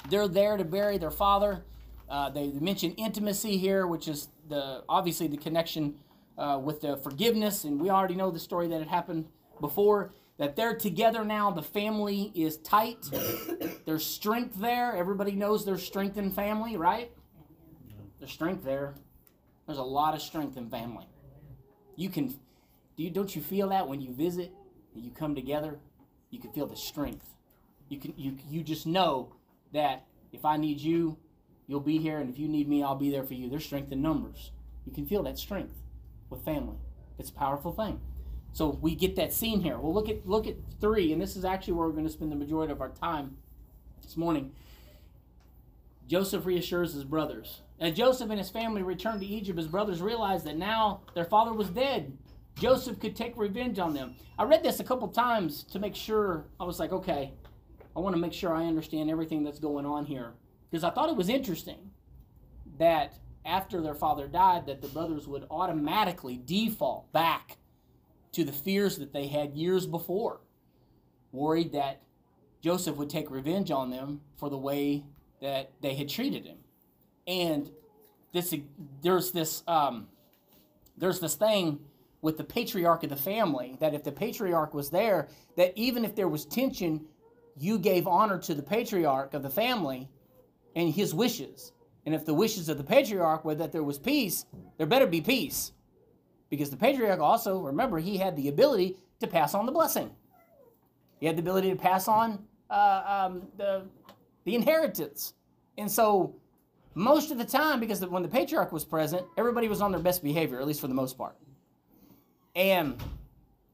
They're 0.09 0.29
there 0.29 0.57
to 0.57 0.65
bury 0.65 0.99
their 0.99 1.11
father. 1.11 1.65
Uh, 2.09 2.29
they, 2.31 2.49
mention 2.49 2.93
intimacy 2.93 3.57
here, 3.57 3.87
which 3.87 4.09
is 4.09 4.29
the 4.49 4.83
obviously 4.89 5.27
the 5.27 5.37
connection 5.37 5.95
uh, 6.41 6.59
with 6.59 6.81
the 6.81 6.97
forgiveness, 6.97 7.65
and 7.65 7.79
we 7.79 7.91
already 7.91 8.15
know 8.15 8.31
the 8.31 8.39
story 8.39 8.67
that 8.69 8.79
had 8.79 8.89
happened 8.89 9.27
before. 9.61 10.13
That 10.39 10.57
they're 10.57 10.75
together 10.75 11.23
now. 11.23 11.51
The 11.51 11.63
family 11.63 12.33
is 12.35 12.57
tight. 12.57 13.05
there's 13.85 14.07
strength 14.07 14.57
there. 14.59 14.97
Everybody 14.97 15.33
knows 15.33 15.67
there's 15.67 15.87
strength 15.87 16.17
in 16.17 16.31
family, 16.31 16.79
right? 16.79 17.13
There's 18.19 18.33
strength 18.33 18.65
there. 18.65 18.95
There's 19.67 19.79
a 19.79 19.83
lot 19.83 20.15
of 20.15 20.23
strength 20.23 20.57
in 20.57 20.71
family. 20.71 21.05
You 21.95 22.09
can, 22.09 22.29
do 22.29 23.03
you 23.03 23.11
don't 23.11 23.37
you 23.37 23.43
feel 23.43 23.69
that 23.69 23.87
when 23.87 24.01
you 24.01 24.15
visit 24.15 24.51
and 24.95 25.05
you 25.05 25.11
come 25.11 25.35
together? 25.35 25.79
You 26.31 26.39
can 26.39 26.53
feel 26.53 26.67
the 26.67 26.77
strength. 26.77 27.35
You 27.91 27.99
can 27.99 28.15
you 28.17 28.39
you 28.49 28.63
just 28.63 28.87
know 28.87 29.35
that 29.75 30.07
if 30.33 30.47
I 30.47 30.57
need 30.57 30.81
you, 30.81 31.19
you'll 31.67 31.81
be 31.81 31.99
here, 31.99 32.19
and 32.19 32.31
if 32.31 32.39
you 32.39 32.49
need 32.49 32.67
me, 32.67 32.83
I'll 32.83 32.95
be 32.95 33.11
there 33.11 33.25
for 33.25 33.35
you. 33.35 33.51
There's 33.51 33.67
strength 33.67 33.93
in 33.93 34.01
numbers. 34.01 34.53
You 34.87 34.93
can 34.93 35.05
feel 35.05 35.23
that 35.25 35.39
strength 35.39 35.80
with 36.31 36.45
family. 36.45 36.77
It's 37.19 37.31
a 37.31 37.35
powerful 37.35 37.73
thing. 37.73 38.01
So 38.53 38.79
we 38.81 38.95
get 38.95 39.17
that 39.17 39.33
scene 39.33 39.61
here. 39.61 39.79
Well, 39.79 39.93
look 39.93 40.09
at 40.09 40.27
look 40.27 40.47
at 40.47 40.57
three, 40.81 41.13
and 41.13 41.21
this 41.21 41.37
is 41.37 41.45
actually 41.45 41.75
where 41.75 41.87
we're 41.87 41.93
going 41.93 42.07
to 42.07 42.13
spend 42.13 42.33
the 42.33 42.37
majority 42.37 42.73
of 42.73 42.81
our 42.81 42.89
time 42.89 43.37
this 44.03 44.17
morning. 44.17 44.53
Joseph 46.09 46.47
reassures 46.47 46.95
his 46.95 47.05
brothers. 47.05 47.61
As 47.79 47.95
Joseph 47.95 48.31
and 48.31 48.39
his 48.39 48.51
family 48.51 48.83
returned 48.83 49.21
to 49.21 49.27
Egypt, 49.27 49.57
his 49.57 49.69
brothers 49.69 50.03
realized 50.03 50.45
that 50.47 50.57
now 50.57 51.03
their 51.15 51.25
father 51.25 51.53
was 51.53 51.71
dead. 51.71 52.17
Joseph 52.57 52.99
could 52.99 53.15
take 53.15 53.37
revenge 53.37 53.79
on 53.79 53.95
them. 53.95 54.17
I 54.37 54.43
read 54.43 54.63
this 54.63 54.81
a 54.81 54.85
couple 54.85 55.07
times 55.09 55.63
to 55.65 55.79
make 55.79 55.95
sure. 55.95 56.47
I 56.59 56.65
was 56.65 56.81
like, 56.81 56.93
okay, 56.93 57.33
I 57.97 58.01
want 58.01 58.15
to 58.15 58.21
make 58.21 58.33
sure 58.33 58.53
I 58.53 58.67
understand 58.67 59.09
everything 59.09 59.45
that's 59.45 59.61
going 59.61 59.87
on 59.87 60.05
here. 60.05 60.33
Because 60.71 60.85
I 60.85 60.91
thought 60.91 61.09
it 61.09 61.17
was 61.17 61.29
interesting 61.29 61.91
that 62.79 63.15
after 63.45 63.81
their 63.81 63.95
father 63.95 64.27
died, 64.27 64.67
that 64.67 64.83
the 64.83 64.89
brothers 64.89 65.27
would 65.27 65.47
automatically 65.51 66.41
default 66.45 67.11
back 67.13 67.59
to 68.33 68.45
the 68.45 68.53
fears 68.53 68.99
that 68.99 69.13
they 69.13 69.27
had 69.27 69.55
years 69.55 69.87
before, 69.87 70.41
worried 71.33 71.73
that 71.73 72.03
Joseph 72.61 72.97
would 72.97 73.11
take 73.11 73.31
revenge 73.31 73.71
on 73.71 73.91
them 73.91 74.21
for 74.37 74.51
the 74.51 74.59
way 74.59 75.05
that 75.41 75.71
they 75.81 75.95
had 75.95 76.09
treated 76.09 76.45
him. 76.45 76.59
And 77.27 77.71
this 78.33 78.55
there's 79.03 79.33
this 79.33 79.63
um, 79.67 80.09
there's 80.97 81.21
this 81.21 81.35
thing 81.35 81.81
with 82.23 82.37
the 82.37 82.45
patriarch 82.45 83.03
of 83.03 83.11
the 83.11 83.17
family 83.17 83.77
that 83.81 83.95
if 83.95 84.05
the 84.05 84.13
patriarch 84.13 84.75
was 84.75 84.91
there, 84.91 85.29
that 85.57 85.73
even 85.75 86.05
if 86.05 86.15
there 86.15 86.29
was 86.29 86.45
tension, 86.45 87.01
you 87.57 87.79
gave 87.79 88.07
honor 88.07 88.39
to 88.39 88.55
the 88.55 88.63
patriarch 88.63 89.33
of 89.35 89.43
the 89.43 89.51
family 89.51 90.09
and 90.77 90.93
his 90.93 91.15
wishes. 91.15 91.73
And 92.07 92.15
if 92.15 92.25
the 92.25 92.35
wishes 92.35 92.69
of 92.69 92.79
the 92.79 92.85
patriarch 92.85 93.45
were 93.45 93.55
that 93.55 93.73
there 93.73 93.83
was 93.83 93.99
peace, 93.99 94.47
there 94.79 94.87
better 94.87 95.07
be 95.07 95.21
peace. 95.21 95.73
Because 96.49 96.71
the 96.71 96.77
patriarch 96.77 97.21
also, 97.21 97.61
remember, 97.61 97.99
he 97.99 98.17
had 98.17 98.37
the 98.37 98.49
ability 98.49 98.97
to 99.21 99.27
pass 99.27 99.55
on 99.55 99.67
the 99.67 99.73
blessing. 99.73 100.11
He 101.21 101.27
had 101.27 101.37
the 101.37 101.41
ability 101.41 101.71
to 101.71 101.77
pass 101.77 102.09
on 102.09 102.45
uh, 102.71 103.03
um, 103.07 103.43
the, 103.57 103.83
the 104.45 104.55
inheritance. 104.55 105.35
And 105.77 105.91
so, 105.91 106.35
most 106.95 107.31
of 107.31 107.39
the 107.39 107.45
time, 107.45 107.79
because 107.79 108.05
when 108.05 108.23
the 108.23 108.29
patriarch 108.29 108.73
was 108.73 108.85
present, 108.85 109.25
everybody 109.37 109.69
was 109.69 109.81
on 109.81 109.93
their 109.93 110.01
best 110.01 110.25
behavior, 110.25 110.61
at 110.61 110.67
least 110.67 110.81
for 110.81 110.89
the 110.89 110.95
most 110.95 111.17
part. 111.17 111.37
And 112.57 113.01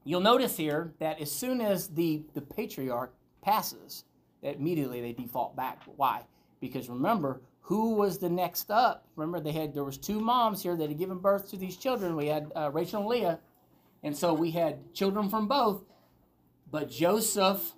you'll 0.05 0.21
notice 0.21 0.57
here 0.57 0.93
that 0.99 1.21
as 1.21 1.33
soon 1.33 1.61
as 1.61 1.89
the, 1.89 2.23
the 2.35 2.43
patriarch 2.43 3.15
passes, 3.43 4.05
immediately 4.43 5.01
they 5.01 5.13
default 5.13 5.57
back. 5.57 5.83
Why? 5.97 6.23
Because 6.61 6.89
remember, 6.89 7.41
who 7.67 7.95
was 7.95 8.19
the 8.19 8.31
next 8.31 8.71
up? 8.71 9.09
Remember, 9.17 9.41
they 9.41 9.51
had 9.51 9.75
there 9.75 9.83
was 9.83 9.99
two 9.99 10.21
moms 10.21 10.63
here 10.63 10.77
that 10.77 10.89
had 10.89 10.99
given 10.99 11.19
birth 11.19 11.51
to 11.51 11.57
these 11.57 11.77
children. 11.77 12.15
We 12.15 12.29
had 12.29 12.53
uh, 12.55 12.71
Rachel 12.73 13.01
and 13.01 13.09
Leah, 13.09 13.41
and 14.05 14.17
so 14.17 14.33
we 14.35 14.53
had 14.53 14.95
children 14.95 15.29
from 15.29 15.49
both. 15.49 15.83
But 16.71 16.89
Joseph 16.89 17.75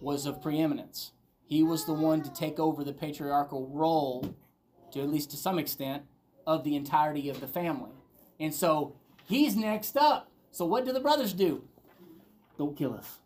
was 0.00 0.24
of 0.24 0.40
preeminence. 0.40 1.12
He 1.44 1.62
was 1.62 1.84
the 1.84 1.92
one 1.92 2.22
to 2.22 2.32
take 2.32 2.58
over 2.58 2.82
the 2.82 2.94
patriarchal 2.94 3.68
role, 3.68 4.34
to 4.92 5.02
at 5.02 5.10
least 5.10 5.30
to 5.32 5.36
some 5.36 5.58
extent, 5.58 6.04
of 6.46 6.64
the 6.64 6.74
entirety 6.74 7.28
of 7.28 7.42
the 7.42 7.46
family. 7.46 7.92
And 8.40 8.54
so 8.54 8.96
he's 9.26 9.54
next 9.54 9.98
up. 9.98 10.30
So 10.50 10.64
what 10.64 10.86
do 10.86 10.94
the 10.94 11.00
brothers 11.00 11.34
do? 11.34 11.64
Don't 12.56 12.74
kill 12.74 12.94
us. 12.94 13.18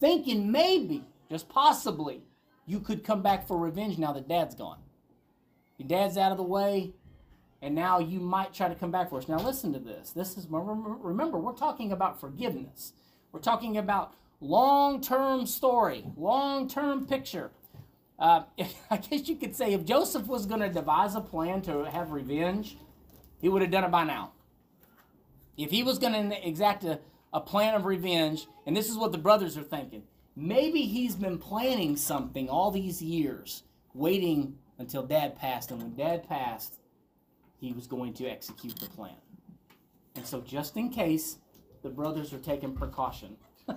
Thinking 0.00 0.50
maybe, 0.50 1.04
just 1.30 1.50
possibly, 1.50 2.22
you 2.66 2.80
could 2.80 3.04
come 3.04 3.22
back 3.22 3.46
for 3.46 3.58
revenge 3.58 3.98
now 3.98 4.12
that 4.12 4.28
dad's 4.28 4.54
gone. 4.54 4.78
Your 5.78 5.88
dad's 5.88 6.16
out 6.16 6.32
of 6.32 6.38
the 6.38 6.44
way, 6.44 6.92
and 7.60 7.74
now 7.74 7.98
you 7.98 8.20
might 8.20 8.52
try 8.52 8.68
to 8.68 8.74
come 8.74 8.90
back 8.90 9.10
for 9.10 9.18
us. 9.18 9.28
Now 9.28 9.38
listen 9.38 9.72
to 9.72 9.78
this. 9.78 10.10
This 10.10 10.36
is 10.36 10.46
remember 10.48 11.38
we're 11.38 11.52
talking 11.52 11.92
about 11.92 12.20
forgiveness. 12.20 12.92
We're 13.32 13.40
talking 13.40 13.76
about 13.76 14.14
long-term 14.40 15.46
story, 15.46 16.04
long-term 16.16 17.06
picture. 17.06 17.50
Uh, 18.18 18.42
I 18.90 18.96
guess 18.98 19.28
you 19.28 19.36
could 19.36 19.56
say 19.56 19.72
if 19.72 19.84
Joseph 19.84 20.26
was 20.26 20.46
going 20.46 20.60
to 20.60 20.68
devise 20.68 21.14
a 21.14 21.20
plan 21.20 21.62
to 21.62 21.84
have 21.90 22.12
revenge, 22.12 22.76
he 23.40 23.48
would 23.48 23.62
have 23.62 23.70
done 23.70 23.84
it 23.84 23.90
by 23.90 24.04
now. 24.04 24.32
If 25.56 25.70
he 25.70 25.82
was 25.82 25.98
going 25.98 26.30
to 26.30 26.48
exact 26.48 26.84
a, 26.84 27.00
a 27.32 27.40
plan 27.40 27.74
of 27.74 27.84
revenge, 27.84 28.46
and 28.66 28.76
this 28.76 28.88
is 28.88 28.96
what 28.96 29.12
the 29.12 29.18
brothers 29.18 29.56
are 29.56 29.62
thinking, 29.62 30.04
maybe 30.36 30.82
he's 30.82 31.14
been 31.16 31.38
planning 31.38 31.96
something 31.96 32.48
all 32.48 32.70
these 32.70 33.02
years, 33.02 33.62
waiting 33.94 34.56
until 34.78 35.02
dad 35.02 35.36
passed, 35.38 35.70
and 35.70 35.80
when 35.80 35.94
dad 35.94 36.28
passed, 36.28 36.78
he 37.58 37.72
was 37.72 37.86
going 37.86 38.12
to 38.14 38.26
execute 38.26 38.76
the 38.76 38.86
plan. 38.86 39.14
And 40.16 40.26
so, 40.26 40.40
just 40.40 40.76
in 40.76 40.90
case, 40.90 41.36
the 41.82 41.88
brothers 41.88 42.32
are 42.32 42.38
taking 42.38 42.74
precaution. 42.74 43.36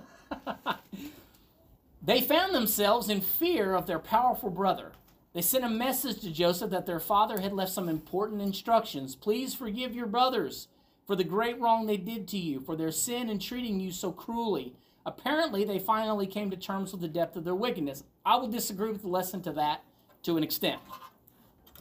they 2.02 2.20
found 2.20 2.54
themselves 2.54 3.08
in 3.08 3.20
fear 3.20 3.74
of 3.74 3.86
their 3.86 3.98
powerful 3.98 4.50
brother. 4.50 4.92
They 5.32 5.42
sent 5.42 5.64
a 5.64 5.70
message 5.70 6.20
to 6.20 6.30
Joseph 6.30 6.70
that 6.70 6.86
their 6.86 7.00
father 7.00 7.40
had 7.40 7.52
left 7.52 7.72
some 7.72 7.88
important 7.88 8.40
instructions. 8.40 9.14
Please 9.14 9.54
forgive 9.54 9.94
your 9.94 10.06
brothers 10.06 10.68
for 11.06 11.14
the 11.14 11.24
great 11.24 11.60
wrong 11.60 11.86
they 11.86 11.96
did 11.96 12.26
to 12.28 12.38
you, 12.38 12.60
for 12.60 12.74
their 12.74 12.90
sin 12.90 13.28
in 13.28 13.38
treating 13.38 13.78
you 13.78 13.92
so 13.92 14.12
cruelly. 14.12 14.74
Apparently, 15.06 15.64
they 15.64 15.78
finally 15.78 16.26
came 16.26 16.50
to 16.50 16.56
terms 16.56 16.90
with 16.90 17.00
the 17.00 17.08
depth 17.08 17.36
of 17.36 17.44
their 17.44 17.54
wickedness. 17.54 18.02
I 18.24 18.36
will 18.36 18.48
disagree 18.48 18.90
with 18.90 19.02
the 19.02 19.08
lesson 19.08 19.40
to 19.42 19.52
that 19.52 19.84
to 20.24 20.36
an 20.36 20.42
extent. 20.42 20.80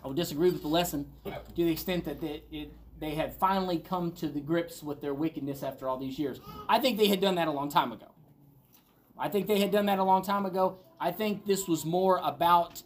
I 0.03 0.07
will 0.07 0.13
disagree 0.13 0.51
with 0.51 0.61
the 0.61 0.67
lesson 0.67 1.07
to 1.25 1.33
the 1.55 1.71
extent 1.71 2.05
that 2.05 2.21
it, 2.21 2.45
it, 2.51 2.71
they 2.99 3.15
had 3.15 3.35
finally 3.35 3.79
come 3.79 4.11
to 4.13 4.27
the 4.27 4.39
grips 4.39 4.83
with 4.83 5.01
their 5.01 5.15
wickedness 5.15 5.63
after 5.63 5.89
all 5.89 5.97
these 5.97 6.19
years. 6.19 6.39
I 6.69 6.77
think 6.77 6.99
they 6.99 7.07
had 7.07 7.19
done 7.19 7.33
that 7.35 7.47
a 7.47 7.51
long 7.51 7.69
time 7.69 7.91
ago. 7.91 8.05
I 9.17 9.29
think 9.29 9.47
they 9.47 9.59
had 9.59 9.71
done 9.71 9.87
that 9.87 9.97
a 9.97 10.03
long 10.03 10.21
time 10.21 10.45
ago. 10.45 10.77
I 10.99 11.11
think 11.11 11.47
this 11.47 11.67
was 11.67 11.83
more 11.83 12.21
about 12.23 12.83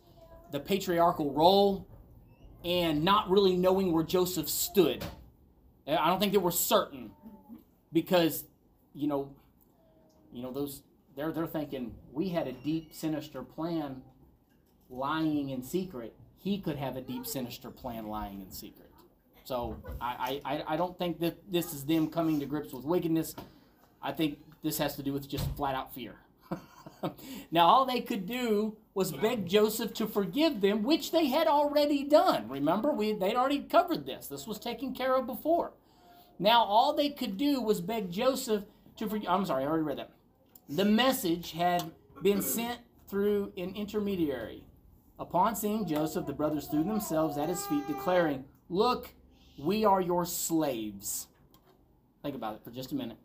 the 0.51 0.59
patriarchal 0.61 1.33
role 1.33 1.85
and 2.63 3.03
not 3.03 3.29
really 3.29 3.57
knowing 3.57 3.91
where 3.91 4.03
Joseph 4.03 4.47
stood. 4.47 5.03
I 5.85 6.07
don't 6.07 6.19
think 6.19 6.31
they 6.31 6.37
were 6.37 6.51
certain 6.51 7.11
because, 7.91 8.45
you 8.93 9.07
know, 9.07 9.33
you 10.31 10.43
know 10.43 10.51
those 10.51 10.81
they're 11.15 11.31
they're 11.31 11.47
thinking 11.47 11.93
we 12.11 12.29
had 12.29 12.47
a 12.47 12.51
deep 12.51 12.93
sinister 12.93 13.43
plan 13.43 14.01
lying 14.89 15.49
in 15.49 15.63
secret. 15.63 16.15
He 16.37 16.59
could 16.59 16.77
have 16.77 16.95
a 16.95 17.01
deep 17.01 17.27
sinister 17.27 17.69
plan 17.69 18.07
lying 18.07 18.41
in 18.41 18.51
secret. 18.51 18.89
So 19.43 19.77
I, 19.99 20.41
I, 20.45 20.63
I 20.67 20.77
don't 20.77 20.95
think 20.97 21.19
that 21.21 21.51
this 21.51 21.73
is 21.73 21.83
them 21.83 22.09
coming 22.09 22.39
to 22.39 22.45
grips 22.45 22.71
with 22.71 22.85
wickedness. 22.85 23.35
I 23.99 24.11
think 24.11 24.37
this 24.61 24.77
has 24.77 24.95
to 24.97 25.03
do 25.03 25.11
with 25.11 25.27
just 25.27 25.49
flat 25.55 25.73
out 25.73 25.93
fear. 25.93 26.13
now, 27.51 27.65
all 27.65 27.85
they 27.85 28.01
could 28.01 28.27
do 28.27 28.77
was 28.93 29.11
beg 29.11 29.47
Joseph 29.47 29.93
to 29.95 30.05
forgive 30.05 30.61
them, 30.61 30.83
which 30.83 31.11
they 31.11 31.25
had 31.27 31.47
already 31.47 32.03
done. 32.03 32.47
Remember, 32.47 32.91
we 32.91 33.13
they'd 33.13 33.35
already 33.35 33.61
covered 33.61 34.05
this. 34.05 34.27
This 34.27 34.45
was 34.45 34.59
taken 34.59 34.93
care 34.93 35.15
of 35.15 35.25
before. 35.25 35.71
Now, 36.37 36.63
all 36.63 36.93
they 36.93 37.09
could 37.09 37.37
do 37.37 37.59
was 37.59 37.81
beg 37.81 38.11
Joseph 38.11 38.65
to 38.97 39.09
forgive. 39.09 39.29
I'm 39.29 39.45
sorry, 39.45 39.63
I 39.63 39.67
already 39.67 39.83
read 39.83 39.97
that. 39.97 40.11
The 40.69 40.85
message 40.85 41.53
had 41.53 41.91
been 42.21 42.43
sent 42.43 42.79
through 43.07 43.51
an 43.57 43.73
intermediary. 43.75 44.63
Upon 45.17 45.55
seeing 45.55 45.87
Joseph, 45.87 46.27
the 46.27 46.33
brothers 46.33 46.67
threw 46.67 46.83
themselves 46.83 47.39
at 47.39 47.49
his 47.49 47.65
feet, 47.65 47.87
declaring, 47.87 48.45
Look, 48.69 49.09
we 49.57 49.83
are 49.83 49.99
your 49.99 50.25
slaves. 50.25 51.27
Think 52.21 52.35
about 52.35 52.53
it 52.53 52.63
for 52.63 52.69
just 52.69 52.91
a 52.91 52.95
minute. 52.95 53.17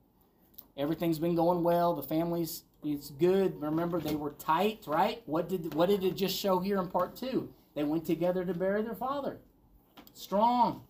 Everything's 0.77 1.19
been 1.19 1.35
going 1.35 1.63
well. 1.63 1.95
The 1.95 2.03
family's 2.03 2.65
it's 2.83 3.11
good. 3.11 3.61
Remember, 3.61 4.01
they 4.01 4.15
were 4.15 4.33
tight, 4.33 4.85
right? 4.87 5.23
What 5.27 5.49
did 5.49 5.75
what 5.75 5.91
did 5.91 6.03
it 6.03 6.17
just 6.17 6.37
show 6.37 6.59
here 6.61 6.79
in 6.81 6.89
part 6.89 7.15
two? 7.15 7.51
They 7.75 7.85
went 7.85 8.07
together 8.07 8.45
to 8.45 8.55
bury 8.55 8.83
their 8.83 8.95
father. 8.95 9.39
Strong. 10.15 10.83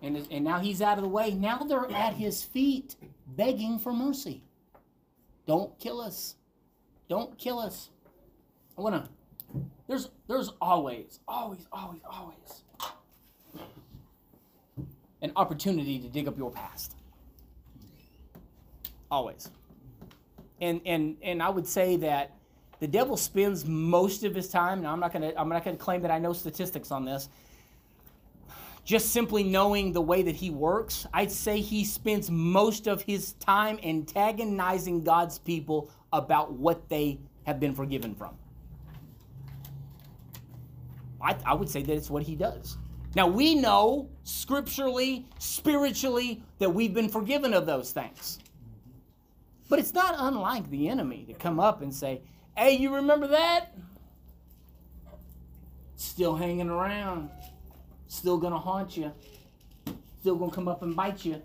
And, 0.00 0.28
and 0.30 0.44
now 0.44 0.60
he's 0.60 0.80
out 0.80 0.98
of 0.98 1.02
the 1.02 1.08
way. 1.08 1.32
Now 1.32 1.58
they're 1.58 1.90
at 1.90 2.14
his 2.14 2.44
feet, 2.44 2.94
begging 3.26 3.80
for 3.80 3.92
mercy. 3.92 4.44
Don't 5.48 5.76
kill 5.80 6.00
us. 6.00 6.36
Don't 7.08 7.36
kill 7.38 7.58
us. 7.58 7.88
I 8.76 8.82
wanna. 8.82 9.08
There's 9.88 10.10
there's 10.28 10.52
always, 10.60 11.20
always, 11.26 11.66
always, 11.72 12.02
always 12.08 12.62
an 15.22 15.32
opportunity 15.36 15.98
to 15.98 16.08
dig 16.08 16.28
up 16.28 16.36
your 16.38 16.50
past. 16.50 16.94
Always. 19.10 19.50
And 20.60 20.82
and 20.84 21.16
and 21.22 21.42
I 21.42 21.48
would 21.48 21.66
say 21.66 21.96
that 21.96 22.34
the 22.80 22.86
devil 22.86 23.16
spends 23.16 23.64
most 23.64 24.24
of 24.24 24.34
his 24.34 24.48
time, 24.50 24.78
and 24.78 24.86
I'm 24.86 25.00
not 25.00 25.12
gonna 25.12 25.32
I'm 25.36 25.48
not 25.48 25.64
gonna 25.64 25.78
claim 25.78 26.02
that 26.02 26.10
I 26.10 26.18
know 26.18 26.34
statistics 26.34 26.90
on 26.90 27.06
this. 27.06 27.30
Just 28.88 29.10
simply 29.10 29.44
knowing 29.44 29.92
the 29.92 30.00
way 30.00 30.22
that 30.22 30.34
he 30.34 30.48
works, 30.48 31.06
I'd 31.12 31.30
say 31.30 31.60
he 31.60 31.84
spends 31.84 32.30
most 32.30 32.86
of 32.86 33.02
his 33.02 33.34
time 33.34 33.78
antagonizing 33.82 35.04
God's 35.04 35.38
people 35.38 35.90
about 36.10 36.54
what 36.54 36.88
they 36.88 37.18
have 37.44 37.60
been 37.60 37.74
forgiven 37.74 38.14
from. 38.14 38.34
I, 41.20 41.36
I 41.44 41.52
would 41.52 41.68
say 41.68 41.82
that 41.82 41.92
it's 41.92 42.08
what 42.08 42.22
he 42.22 42.34
does. 42.34 42.78
Now 43.14 43.26
we 43.26 43.54
know 43.54 44.08
scripturally, 44.22 45.26
spiritually, 45.38 46.42
that 46.58 46.70
we've 46.70 46.94
been 46.94 47.10
forgiven 47.10 47.52
of 47.52 47.66
those 47.66 47.92
things. 47.92 48.38
But 49.68 49.80
it's 49.80 49.92
not 49.92 50.14
unlike 50.16 50.70
the 50.70 50.88
enemy 50.88 51.26
to 51.28 51.34
come 51.34 51.60
up 51.60 51.82
and 51.82 51.94
say, 51.94 52.22
Hey, 52.56 52.78
you 52.78 52.94
remember 52.94 53.26
that? 53.26 53.76
Still 55.96 56.34
hanging 56.34 56.70
around. 56.70 57.28
Still 58.08 58.38
gonna 58.38 58.58
haunt 58.58 58.96
you. 58.96 59.12
Still 60.20 60.36
gonna 60.36 60.50
come 60.50 60.66
up 60.66 60.82
and 60.82 60.96
bite 60.96 61.24
you. 61.24 61.40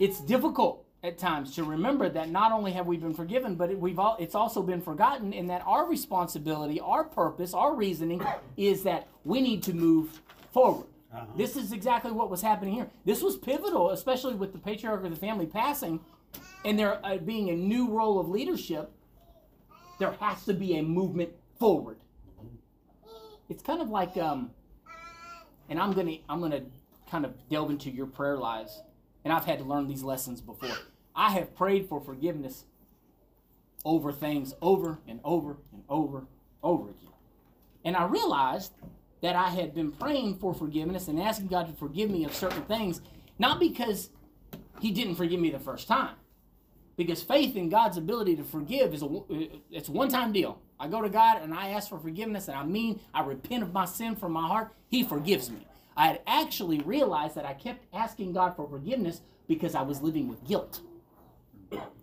It's 0.00 0.20
difficult 0.20 0.84
at 1.04 1.18
times 1.18 1.54
to 1.54 1.64
remember 1.64 2.08
that 2.08 2.30
not 2.30 2.50
only 2.50 2.72
have 2.72 2.86
we 2.86 2.96
been 2.96 3.14
forgiven, 3.14 3.54
but 3.54 3.70
it, 3.70 3.78
we've 3.78 3.98
all, 3.98 4.16
it's 4.18 4.34
also 4.34 4.62
been 4.62 4.80
forgotten, 4.80 5.32
and 5.32 5.48
that 5.50 5.62
our 5.64 5.86
responsibility, 5.86 6.80
our 6.80 7.04
purpose, 7.04 7.54
our 7.54 7.74
reasoning 7.74 8.20
is 8.56 8.82
that 8.82 9.06
we 9.24 9.40
need 9.40 9.62
to 9.62 9.72
move 9.72 10.20
forward. 10.52 10.86
Uh-huh. 11.12 11.24
This 11.36 11.56
is 11.56 11.72
exactly 11.72 12.10
what 12.10 12.30
was 12.30 12.42
happening 12.42 12.74
here. 12.74 12.88
This 13.04 13.22
was 13.22 13.36
pivotal, 13.36 13.90
especially 13.90 14.34
with 14.34 14.52
the 14.52 14.58
patriarch 14.58 15.04
of 15.04 15.10
the 15.10 15.16
family 15.16 15.46
passing, 15.46 16.00
and 16.64 16.78
there 16.78 17.04
uh, 17.04 17.18
being 17.18 17.50
a 17.50 17.56
new 17.56 17.88
role 17.88 18.18
of 18.18 18.28
leadership. 18.28 18.90
There 19.98 20.12
has 20.20 20.44
to 20.44 20.54
be 20.54 20.78
a 20.78 20.82
movement 20.82 21.30
forward. 21.58 21.98
It's 23.48 23.62
kind 23.62 23.80
of 23.80 23.88
like, 23.88 24.16
um, 24.16 24.50
and 25.68 25.78
I'm 25.78 25.92
gonna 25.92 26.16
I'm 26.28 26.40
gonna 26.40 26.62
kind 27.10 27.24
of 27.24 27.34
delve 27.48 27.70
into 27.70 27.90
your 27.90 28.06
prayer 28.06 28.36
lives, 28.36 28.82
and 29.24 29.32
I've 29.32 29.44
had 29.44 29.58
to 29.58 29.64
learn 29.64 29.88
these 29.88 30.02
lessons 30.02 30.40
before. 30.40 30.76
I 31.16 31.30
have 31.30 31.56
prayed 31.56 31.88
for 31.88 32.00
forgiveness 32.00 32.64
over 33.84 34.12
things 34.12 34.54
over 34.60 34.98
and 35.08 35.20
over 35.24 35.56
and 35.72 35.82
over 35.88 36.26
over 36.62 36.90
again, 36.90 37.12
and 37.84 37.96
I 37.96 38.04
realized 38.04 38.72
that 39.22 39.34
I 39.34 39.48
had 39.48 39.74
been 39.74 39.92
praying 39.92 40.36
for 40.36 40.54
forgiveness 40.54 41.08
and 41.08 41.18
asking 41.18 41.48
God 41.48 41.66
to 41.68 41.72
forgive 41.72 42.10
me 42.10 42.24
of 42.24 42.34
certain 42.34 42.62
things, 42.62 43.00
not 43.38 43.58
because 43.58 44.10
He 44.80 44.92
didn't 44.92 45.16
forgive 45.16 45.40
me 45.40 45.50
the 45.50 45.58
first 45.58 45.88
time, 45.88 46.14
because 46.98 47.22
faith 47.22 47.56
in 47.56 47.68
God's 47.70 47.96
ability 47.96 48.36
to 48.36 48.44
forgive 48.44 48.92
is 48.92 49.02
a 49.02 49.06
uh, 49.06 49.20
it's 49.70 49.88
a 49.88 49.92
one 49.92 50.08
time 50.08 50.32
deal. 50.32 50.60
I 50.78 50.88
go 50.88 51.00
to 51.00 51.08
God 51.08 51.40
and 51.40 51.54
I 51.54 51.70
ask 51.70 51.88
for 51.88 51.98
forgiveness, 51.98 52.48
and 52.48 52.56
I 52.58 52.64
mean 52.64 53.00
I 53.14 53.22
repent 53.22 53.62
of 53.62 53.72
my 53.72 53.86
sin 53.86 54.16
from 54.16 54.32
my 54.32 54.46
heart. 54.46 54.74
He 54.88 55.04
forgives 55.04 55.48
me. 55.48 55.66
I 55.96 56.08
had 56.08 56.20
actually 56.26 56.80
realized 56.80 57.36
that 57.36 57.46
I 57.46 57.54
kept 57.54 57.86
asking 57.94 58.32
God 58.32 58.56
for 58.56 58.68
forgiveness 58.68 59.22
because 59.46 59.74
I 59.74 59.82
was 59.82 60.02
living 60.02 60.28
with 60.28 60.44
guilt, 60.46 60.80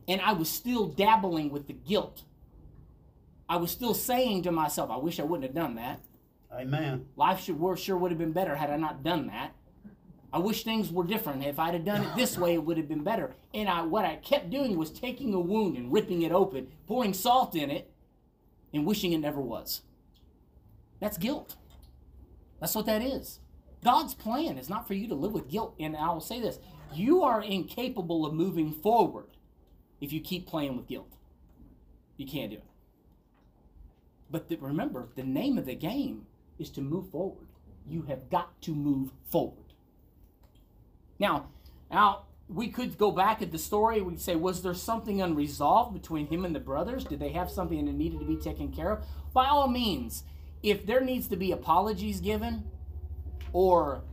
and 0.07 0.21
I 0.21 0.31
was 0.31 0.49
still 0.49 0.87
dabbling 0.87 1.51
with 1.51 1.67
the 1.67 1.73
guilt. 1.73 2.23
I 3.47 3.57
was 3.57 3.69
still 3.71 3.93
saying 3.93 4.43
to 4.43 4.51
myself, 4.51 4.89
"I 4.89 4.97
wish 4.97 5.19
I 5.19 5.23
wouldn't 5.23 5.43
have 5.43 5.55
done 5.55 5.75
that." 5.75 5.99
Amen. 6.53 7.07
Life 7.17 7.41
should 7.41 7.59
sure 7.77 7.97
would 7.97 8.11
have 8.11 8.17
been 8.17 8.31
better 8.31 8.55
had 8.55 8.69
I 8.69 8.77
not 8.77 9.03
done 9.03 9.27
that. 9.27 9.53
I 10.35 10.39
wish 10.39 10.65
things 10.65 10.91
were 10.91 11.05
different. 11.05 11.45
If 11.45 11.59
I'd 11.59 11.75
have 11.75 11.85
done 11.85 12.03
it 12.03 12.13
this 12.17 12.37
way, 12.37 12.55
it 12.55 12.63
would 12.65 12.75
have 12.75 12.89
been 12.89 13.05
better. 13.05 13.33
And 13.53 13.69
I, 13.69 13.83
what 13.83 14.03
I 14.03 14.17
kept 14.17 14.49
doing 14.49 14.75
was 14.75 14.91
taking 14.91 15.33
a 15.33 15.39
wound 15.39 15.77
and 15.77 15.93
ripping 15.93 16.23
it 16.23 16.33
open, 16.33 16.67
pouring 16.87 17.13
salt 17.13 17.55
in 17.55 17.71
it, 17.71 17.89
and 18.73 18.85
wishing 18.85 19.13
it 19.13 19.19
never 19.19 19.39
was. 19.39 19.83
That's 20.99 21.17
guilt. 21.17 21.55
That's 22.59 22.75
what 22.75 22.85
that 22.85 23.01
is. 23.01 23.39
God's 23.81 24.13
plan 24.13 24.57
is 24.57 24.69
not 24.69 24.85
for 24.85 24.93
you 24.93 25.07
to 25.07 25.15
live 25.15 25.31
with 25.31 25.47
guilt. 25.47 25.73
And 25.79 25.95
I 25.95 26.11
will 26.11 26.19
say 26.19 26.41
this 26.41 26.59
you 26.93 27.23
are 27.23 27.41
incapable 27.41 28.25
of 28.25 28.33
moving 28.33 28.73
forward 28.73 29.37
if 30.01 30.11
you 30.11 30.19
keep 30.19 30.47
playing 30.47 30.75
with 30.75 30.87
guilt. 30.87 31.13
You 32.17 32.27
can't 32.27 32.51
do 32.51 32.57
it. 32.57 32.63
But 34.29 34.49
the, 34.49 34.57
remember, 34.57 35.07
the 35.15 35.23
name 35.23 35.57
of 35.57 35.65
the 35.65 35.75
game 35.75 36.25
is 36.59 36.69
to 36.71 36.81
move 36.81 37.09
forward. 37.09 37.47
You 37.87 38.01
have 38.09 38.29
got 38.29 38.61
to 38.63 38.75
move 38.75 39.11
forward. 39.29 39.64
Now, 41.19 41.47
now 41.91 42.23
we 42.47 42.67
could 42.67 42.97
go 42.97 43.11
back 43.11 43.41
at 43.41 43.51
the 43.51 43.57
story. 43.57 44.01
We'd 44.01 44.21
say, 44.21 44.35
was 44.35 44.61
there 44.61 44.73
something 44.73 45.21
unresolved 45.21 45.93
between 45.93 46.27
him 46.27 46.45
and 46.45 46.55
the 46.55 46.59
brothers? 46.59 47.03
Did 47.03 47.19
they 47.19 47.29
have 47.29 47.49
something 47.49 47.85
that 47.85 47.93
needed 47.93 48.19
to 48.19 48.25
be 48.25 48.37
taken 48.37 48.71
care 48.71 48.91
of? 48.91 49.05
By 49.33 49.47
all 49.47 49.67
means, 49.67 50.23
if 50.61 50.85
there 50.85 51.01
needs 51.01 51.27
to 51.29 51.35
be 51.35 51.51
apologies 51.51 52.19
given 52.21 52.63
or 53.53 54.03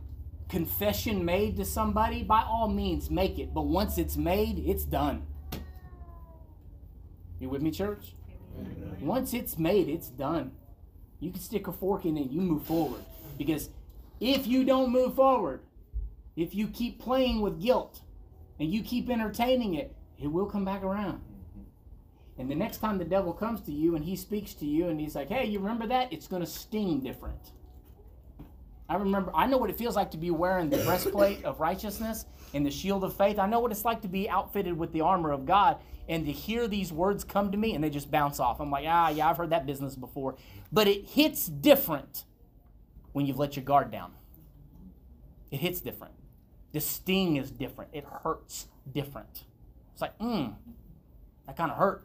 confession 0.49 1.25
made 1.25 1.57
to 1.57 1.65
somebody, 1.65 2.23
by 2.23 2.43
all 2.43 2.67
means, 2.67 3.09
make 3.09 3.39
it. 3.39 3.53
But 3.53 3.65
once 3.65 3.97
it's 3.97 4.17
made, 4.17 4.59
it's 4.59 4.83
done. 4.83 5.25
You 7.39 7.49
with 7.49 7.61
me, 7.61 7.71
church? 7.71 8.13
Once 8.99 9.33
it's 9.33 9.57
made, 9.57 9.89
it's 9.89 10.07
done. 10.07 10.51
You 11.19 11.31
can 11.31 11.41
stick 11.41 11.67
a 11.67 11.71
fork 11.71 12.05
in 12.05 12.17
it, 12.17 12.29
you 12.29 12.41
move 12.41 12.63
forward. 12.63 13.01
Because 13.37 13.69
if 14.19 14.45
you 14.45 14.63
don't 14.63 14.91
move 14.91 15.15
forward, 15.15 15.61
if 16.35 16.55
you 16.55 16.67
keep 16.67 16.99
playing 16.99 17.41
with 17.41 17.61
guilt 17.61 18.01
and 18.59 18.71
you 18.71 18.83
keep 18.83 19.09
entertaining 19.09 19.75
it, 19.75 19.95
it 20.21 20.27
will 20.27 20.45
come 20.45 20.65
back 20.65 20.83
around. 20.83 21.21
And 22.37 22.49
the 22.49 22.55
next 22.55 22.77
time 22.77 22.97
the 22.97 23.05
devil 23.05 23.33
comes 23.33 23.61
to 23.61 23.71
you 23.71 23.95
and 23.95 24.03
he 24.03 24.15
speaks 24.15 24.53
to 24.55 24.65
you 24.65 24.87
and 24.87 24.99
he's 24.99 25.15
like, 25.15 25.29
hey, 25.29 25.45
you 25.45 25.59
remember 25.59 25.87
that? 25.87 26.11
It's 26.11 26.27
going 26.27 26.41
to 26.41 26.49
sting 26.49 27.01
different. 27.01 27.51
I 28.89 28.95
remember, 28.95 29.31
I 29.33 29.45
know 29.47 29.57
what 29.57 29.69
it 29.69 29.77
feels 29.77 29.95
like 29.95 30.11
to 30.11 30.17
be 30.17 30.31
wearing 30.31 30.69
the 30.69 30.77
breastplate 30.77 31.43
of 31.45 31.59
righteousness 31.59 32.25
and 32.53 32.65
the 32.65 32.71
shield 32.71 33.03
of 33.03 33.15
faith. 33.15 33.39
I 33.39 33.47
know 33.47 33.59
what 33.59 33.71
it's 33.71 33.85
like 33.85 34.01
to 34.01 34.07
be 34.07 34.29
outfitted 34.29 34.77
with 34.77 34.91
the 34.91 35.01
armor 35.01 35.31
of 35.31 35.45
God 35.45 35.77
and 36.09 36.25
to 36.25 36.31
hear 36.31 36.67
these 36.67 36.91
words 36.91 37.23
come 37.23 37.51
to 37.51 37.57
me 37.57 37.75
and 37.75 37.83
they 37.83 37.89
just 37.89 38.11
bounce 38.11 38.39
off. 38.39 38.59
I'm 38.59 38.71
like, 38.71 38.85
ah, 38.87 39.09
yeah, 39.09 39.29
I've 39.29 39.37
heard 39.37 39.51
that 39.51 39.65
business 39.65 39.95
before. 39.95 40.35
But 40.71 40.87
it 40.87 41.05
hits 41.05 41.47
different 41.47 42.25
when 43.13 43.25
you've 43.25 43.39
let 43.39 43.55
your 43.55 43.63
guard 43.63 43.91
down. 43.91 44.11
It 45.49 45.59
hits 45.59 45.79
different. 45.79 46.13
The 46.73 46.81
sting 46.81 47.37
is 47.37 47.51
different. 47.51 47.91
It 47.93 48.03
hurts 48.23 48.67
different. 48.91 49.43
It's 49.93 50.01
like, 50.01 50.17
mm, 50.17 50.55
that 51.45 51.55
kind 51.55 51.71
of 51.71 51.77
hurt. 51.77 52.03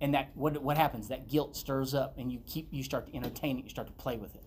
And 0.00 0.12
that 0.12 0.30
what 0.34 0.62
what 0.62 0.76
happens? 0.76 1.08
That 1.08 1.26
guilt 1.26 1.56
stirs 1.56 1.94
up, 1.94 2.18
and 2.18 2.30
you 2.30 2.40
keep 2.46 2.68
you 2.70 2.82
start 2.82 3.06
to 3.06 3.16
entertain 3.16 3.58
it. 3.58 3.64
You 3.64 3.70
start 3.70 3.86
to 3.86 3.94
play 3.94 4.18
with 4.18 4.34
it. 4.34 4.44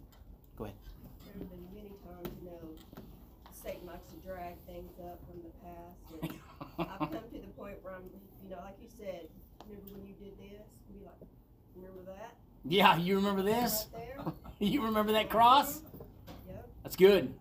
Go 0.56 0.66
ahead. 0.66 0.78
There 1.26 1.34
have 1.40 1.50
been 1.50 1.66
many 1.74 1.90
times, 2.06 2.30
you 2.40 2.50
know, 2.52 3.02
Satan 3.52 3.88
likes 3.88 4.06
to 4.12 4.28
drag 4.28 4.54
things 4.68 4.92
up 5.00 5.20
from 5.26 5.42
the 5.42 5.50
past. 5.66 6.32
And 6.78 6.88
I've 6.88 7.00
come 7.00 7.24
to 7.34 7.40
the 7.42 7.48
point 7.58 7.78
where 7.82 7.96
I'm, 7.96 8.04
you 8.44 8.52
know, 8.52 8.62
like 8.64 8.76
you 8.80 8.88
said, 8.96 9.28
remember 9.68 9.90
when 9.94 10.06
you 10.06 10.14
did 10.20 10.38
this? 10.38 10.68
Be 10.94 11.04
like, 11.04 11.16
remember 11.76 12.04
that? 12.12 12.36
Yeah, 12.64 12.98
you 12.98 13.16
remember 13.16 13.42
this? 13.42 13.88
Right? 13.94 14.34
You 14.62 14.84
remember 14.84 15.14
that 15.14 15.30
cross? 15.30 15.82
Yep, 16.46 16.68
That's 16.84 16.98
good. 16.98 17.34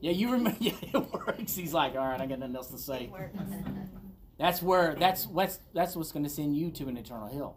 Yeah, 0.00 0.12
you 0.12 0.30
remember. 0.32 0.58
Yeah, 0.60 0.72
it 0.82 1.12
works. 1.12 1.54
He's 1.54 1.72
like, 1.72 1.92
all 1.92 2.06
right, 2.06 2.20
I 2.20 2.26
got 2.26 2.38
nothing 2.38 2.56
else 2.56 2.68
to 2.68 2.78
say. 2.78 3.10
That's 4.38 4.62
where 4.62 4.94
that's 4.94 5.26
what's 5.26 5.58
that's 5.74 5.96
what's 5.96 6.12
going 6.12 6.22
to 6.22 6.30
send 6.30 6.56
you 6.56 6.70
to 6.70 6.86
an 6.86 6.96
eternal 6.96 7.26
hell. 7.26 7.56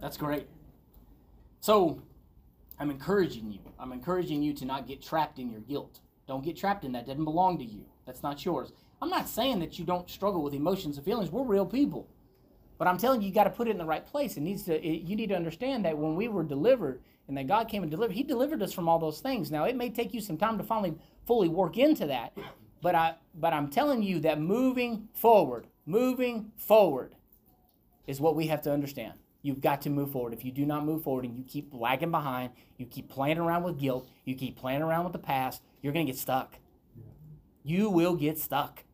That's 0.00 0.16
great. 0.16 0.48
So, 1.60 2.02
I'm 2.80 2.90
encouraging 2.90 3.52
you. 3.52 3.60
I'm 3.78 3.92
encouraging 3.92 4.42
you 4.42 4.52
to 4.54 4.64
not 4.64 4.88
get 4.88 5.00
trapped 5.00 5.38
in 5.38 5.52
your 5.52 5.60
guilt. 5.60 6.00
Don't 6.26 6.44
get 6.44 6.56
trapped 6.56 6.84
in 6.84 6.90
that. 6.92 7.06
Doesn't 7.06 7.22
belong 7.22 7.58
to 7.58 7.64
you. 7.64 7.84
That's 8.06 8.24
not 8.24 8.44
yours. 8.44 8.72
I'm 9.00 9.08
not 9.08 9.28
saying 9.28 9.60
that 9.60 9.78
you 9.78 9.84
don't 9.84 10.10
struggle 10.10 10.42
with 10.42 10.52
emotions 10.52 10.96
and 10.96 11.04
feelings. 11.04 11.30
We're 11.30 11.44
real 11.44 11.64
people. 11.64 12.08
But 12.76 12.88
I'm 12.88 12.98
telling 12.98 13.22
you, 13.22 13.28
you 13.28 13.34
got 13.34 13.44
to 13.44 13.50
put 13.50 13.68
it 13.68 13.70
in 13.70 13.78
the 13.78 13.84
right 13.84 14.04
place. 14.04 14.36
It 14.36 14.40
needs 14.40 14.64
to. 14.64 14.74
It, 14.84 15.02
you 15.02 15.14
need 15.14 15.28
to 15.28 15.36
understand 15.36 15.84
that 15.84 15.96
when 15.96 16.16
we 16.16 16.26
were 16.26 16.42
delivered, 16.42 17.02
and 17.28 17.36
that 17.36 17.46
God 17.46 17.68
came 17.68 17.82
and 17.82 17.90
delivered, 17.90 18.14
He 18.14 18.22
delivered 18.22 18.62
us 18.62 18.72
from 18.72 18.88
all 18.88 18.98
those 18.98 19.20
things. 19.20 19.50
Now 19.50 19.64
it 19.64 19.76
may 19.76 19.90
take 19.90 20.14
you 20.14 20.20
some 20.20 20.36
time 20.36 20.58
to 20.58 20.64
finally 20.64 20.94
fully 21.26 21.48
work 21.48 21.76
into 21.76 22.06
that, 22.06 22.36
but 22.80 22.94
I. 22.94 23.16
But 23.34 23.52
I'm 23.52 23.68
telling 23.68 24.02
you 24.02 24.20
that 24.20 24.40
moving 24.40 25.08
forward, 25.12 25.66
moving 25.84 26.52
forward, 26.56 27.14
is 28.06 28.20
what 28.20 28.34
we 28.34 28.46
have 28.46 28.62
to 28.62 28.72
understand. 28.72 29.14
You've 29.42 29.60
got 29.60 29.82
to 29.82 29.90
move 29.90 30.10
forward. 30.10 30.32
If 30.32 30.44
you 30.44 30.50
do 30.50 30.64
not 30.64 30.84
move 30.84 31.02
forward 31.04 31.24
and 31.24 31.36
you 31.36 31.44
keep 31.44 31.72
lagging 31.72 32.10
behind, 32.10 32.50
you 32.78 32.86
keep 32.86 33.08
playing 33.08 33.38
around 33.38 33.62
with 33.62 33.78
guilt, 33.78 34.08
you 34.24 34.34
keep 34.34 34.56
playing 34.56 34.82
around 34.82 35.04
with 35.04 35.12
the 35.12 35.18
past, 35.18 35.62
you're 35.82 35.92
gonna 35.92 36.04
get 36.04 36.18
stuck. 36.18 36.58
You 37.62 37.90
will 37.90 38.16
get 38.16 38.38
stuck. 38.38 38.84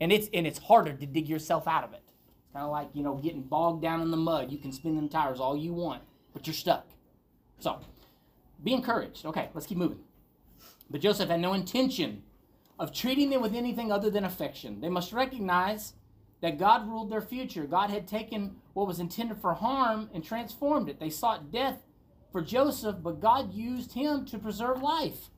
And 0.00 0.12
it's 0.12 0.28
and 0.32 0.46
it's 0.46 0.58
harder 0.58 0.92
to 0.92 1.06
dig 1.06 1.28
yourself 1.28 1.68
out 1.68 1.84
of 1.84 1.92
it. 1.92 2.02
It's 2.38 2.52
kind 2.52 2.64
of 2.64 2.70
like, 2.70 2.88
you 2.92 3.02
know, 3.02 3.14
getting 3.16 3.42
bogged 3.42 3.82
down 3.82 4.00
in 4.00 4.10
the 4.10 4.16
mud. 4.16 4.50
You 4.50 4.58
can 4.58 4.72
spin 4.72 4.96
them 4.96 5.08
tires 5.08 5.40
all 5.40 5.56
you 5.56 5.72
want, 5.72 6.02
but 6.32 6.46
you're 6.46 6.54
stuck. 6.54 6.86
So, 7.58 7.80
be 8.62 8.72
encouraged. 8.72 9.26
Okay, 9.26 9.50
let's 9.54 9.66
keep 9.66 9.78
moving. 9.78 10.00
But 10.90 11.00
Joseph 11.00 11.28
had 11.28 11.40
no 11.40 11.52
intention 11.52 12.22
of 12.78 12.92
treating 12.92 13.30
them 13.30 13.42
with 13.42 13.54
anything 13.54 13.90
other 13.90 14.10
than 14.10 14.24
affection. 14.24 14.80
They 14.80 14.88
must 14.88 15.12
recognize 15.12 15.94
that 16.42 16.58
God 16.58 16.86
ruled 16.86 17.10
their 17.10 17.22
future. 17.22 17.64
God 17.64 17.90
had 17.90 18.06
taken 18.06 18.56
what 18.74 18.86
was 18.86 19.00
intended 19.00 19.38
for 19.38 19.54
harm 19.54 20.10
and 20.12 20.22
transformed 20.22 20.88
it. 20.88 21.00
They 21.00 21.10
sought 21.10 21.50
death 21.50 21.82
for 22.30 22.42
Joseph, 22.42 22.96
but 23.02 23.20
God 23.20 23.54
used 23.54 23.94
him 23.94 24.26
to 24.26 24.38
preserve 24.38 24.82
life. 24.82 25.30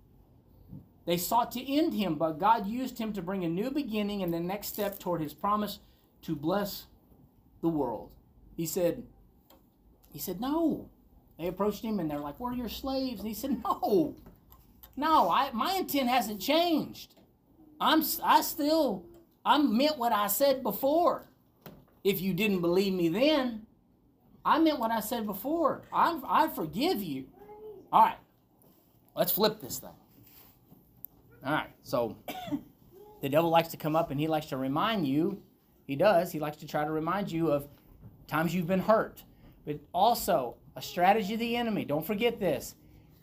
They 1.07 1.17
sought 1.17 1.53
to 1.53 1.73
end 1.73 1.95
him, 1.95 2.17
but 2.17 2.39
God 2.39 2.67
used 2.67 2.99
him 2.99 3.13
to 3.15 3.23
bring 3.23 3.45
a 3.45 3.49
new 3.49 3.71
beginning 3.71 4.23
and 4.23 4.35
the 4.35 4.41
next 4.41 4.69
step 4.69 4.99
toward 4.99 5.23
his 5.23 5.33
promise 5.33 5.79
to 6.23 6.35
bless 6.37 6.87
the 7.63 7.69
world. 7.69 8.11
He 8.57 8.67
said, 8.67 9.05
he 10.13 10.19
said, 10.19 10.41
no. 10.41 10.91
They 11.39 11.47
approached 11.47 11.83
him 11.83 12.01
and 12.01 12.11
they're 12.11 12.19
like, 12.19 12.41
we're 12.41 12.53
your 12.53 12.69
slaves. 12.69 13.21
And 13.21 13.29
he 13.29 13.35
said, 13.35 13.63
no, 13.65 14.17
no, 14.99 15.31
I, 15.31 15.53
my 15.53 15.75
intent 15.75 16.09
hasn't 16.09 16.41
changed. 16.41 17.15
I'm, 17.81 18.03
I 18.25 18.41
still, 18.41 19.05
I 19.45 19.57
meant 19.59 19.97
what 19.97 20.13
I 20.13 20.27
said 20.27 20.65
before. 20.65 21.31
If 22.03 22.21
you 22.21 22.35
didn't 22.35 22.61
believe 22.61 22.93
me 22.93 23.09
then, 23.09 23.65
I 24.45 24.59
meant 24.59 24.81
what 24.81 24.91
I 24.91 24.99
said 24.99 25.25
before. 25.25 25.83
I, 25.93 26.21
I 26.27 26.49
forgive 26.49 27.01
you. 27.01 27.27
All 27.93 28.03
right, 28.03 28.19
let's 29.15 29.31
flip 29.31 29.61
this 29.61 29.79
thing. 29.79 29.91
All 31.47 31.53
right, 31.53 31.71
so 31.85 32.17
the 33.23 33.29
devil 33.29 33.51
likes 33.51 33.69
to 33.69 33.77
come 33.77 33.95
up 33.95 34.11
and 34.11 34.19
he 34.19 34.27
likes 34.27 34.47
to 34.47 34.57
remind 34.57 35.07
you, 35.07 35.41
he 35.87 35.95
does, 35.95 36.33
he 36.33 36.41
likes 36.41 36.57
to 36.57 36.67
try 36.67 36.85
to 36.85 36.91
remind 36.91 37.31
you 37.31 37.53
of 37.53 37.69
times 38.27 38.53
you've 38.53 38.67
been 38.67 38.81
hurt. 38.81 39.23
But 39.65 39.79
also, 39.95 40.57
a 40.75 40.83
strategy 40.83 41.35
of 41.35 41.41
the 41.41 41.55
enemy, 41.55 41.85
don't 41.85 42.05
forget 42.05 42.41
this, 42.41 42.75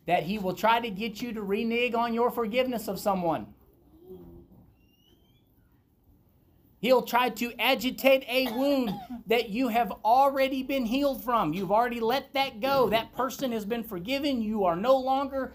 that 0.06 0.24
he 0.24 0.38
will 0.38 0.54
try 0.54 0.80
to 0.80 0.90
get 0.90 1.22
you 1.22 1.34
to 1.34 1.42
renege 1.42 1.94
on 1.94 2.14
your 2.14 2.30
forgiveness 2.32 2.88
of 2.88 3.00
someone. 3.00 3.48
He'll 6.80 7.02
try 7.02 7.30
to 7.30 7.52
agitate 7.60 8.24
a 8.30 8.52
wound 8.54 8.94
that 9.26 9.50
you 9.50 9.70
have 9.70 9.92
already 10.04 10.62
been 10.62 10.86
healed 10.86 11.24
from. 11.24 11.52
You've 11.52 11.72
already 11.72 12.00
let 12.00 12.34
that 12.34 12.62
go. 12.62 12.90
That 12.90 13.12
person 13.16 13.52
has 13.54 13.66
been 13.66 13.84
forgiven. 13.84 14.44
You 14.44 14.66
are 14.66 14.76
no 14.76 14.96
longer 14.96 15.54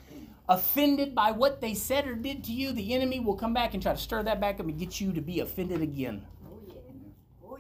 offended 0.49 1.15
by 1.15 1.31
what 1.31 1.61
they 1.61 1.75
said 1.75 2.09
or 2.09 2.17
did 2.17 2.43
to 2.45 2.53
you. 2.53 2.73
The 2.73 2.95
enemy 2.95 3.21
will 3.21 3.37
come 3.37 3.55
back 3.55 3.75
and 3.75 3.83
try 3.83 3.93
to 3.93 3.99
stir 3.99 4.25
that 4.25 4.41
back 4.41 4.59
up 4.59 4.67
and 4.67 4.77
get 4.77 5.01
you 5.01 5.13
to 5.13 5.21
be 5.21 5.39
offended 5.39 5.81
again. 5.81 6.27
Oh, 6.51 6.59
yeah. 6.67 6.75
Oh. 7.45 7.59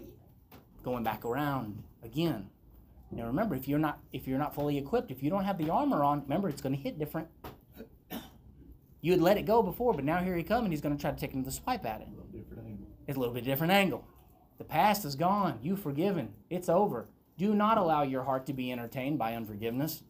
Going 0.82 1.04
back 1.04 1.24
around 1.24 1.84
again. 2.02 2.50
Now 3.10 3.26
remember, 3.26 3.54
if 3.54 3.66
you're 3.66 3.78
not 3.78 3.98
if 4.12 4.26
you're 4.26 4.38
not 4.38 4.54
fully 4.54 4.78
equipped, 4.78 5.10
if 5.10 5.22
you 5.22 5.30
don't 5.30 5.44
have 5.44 5.58
the 5.58 5.70
armor 5.70 6.04
on, 6.04 6.22
remember 6.22 6.48
it's 6.48 6.62
going 6.62 6.76
to 6.76 6.80
hit 6.80 6.98
different. 6.98 7.28
You 9.02 9.12
had 9.12 9.22
let 9.22 9.38
it 9.38 9.46
go 9.46 9.62
before, 9.62 9.94
but 9.94 10.04
now 10.04 10.18
here 10.18 10.36
he 10.36 10.42
comes 10.42 10.64
and 10.64 10.72
he's 10.74 10.82
going 10.82 10.94
to 10.94 11.00
try 11.00 11.10
to 11.10 11.16
take 11.16 11.32
another 11.32 11.50
swipe 11.50 11.86
at 11.86 12.02
it. 12.02 12.08
A 12.08 12.10
little 12.10 12.26
different 12.30 12.66
angle. 12.66 12.86
It's 13.06 13.16
a 13.16 13.18
little 13.18 13.34
bit 13.34 13.44
different 13.44 13.72
angle. 13.72 14.04
The 14.58 14.64
past 14.64 15.06
is 15.06 15.14
gone. 15.14 15.58
You've 15.62 15.80
forgiven. 15.80 16.34
It's 16.50 16.68
over. 16.68 17.08
Do 17.38 17.54
not 17.54 17.78
allow 17.78 18.02
your 18.02 18.24
heart 18.24 18.44
to 18.44 18.52
be 18.52 18.70
entertained 18.70 19.18
by 19.18 19.32
unforgiveness. 19.34 20.02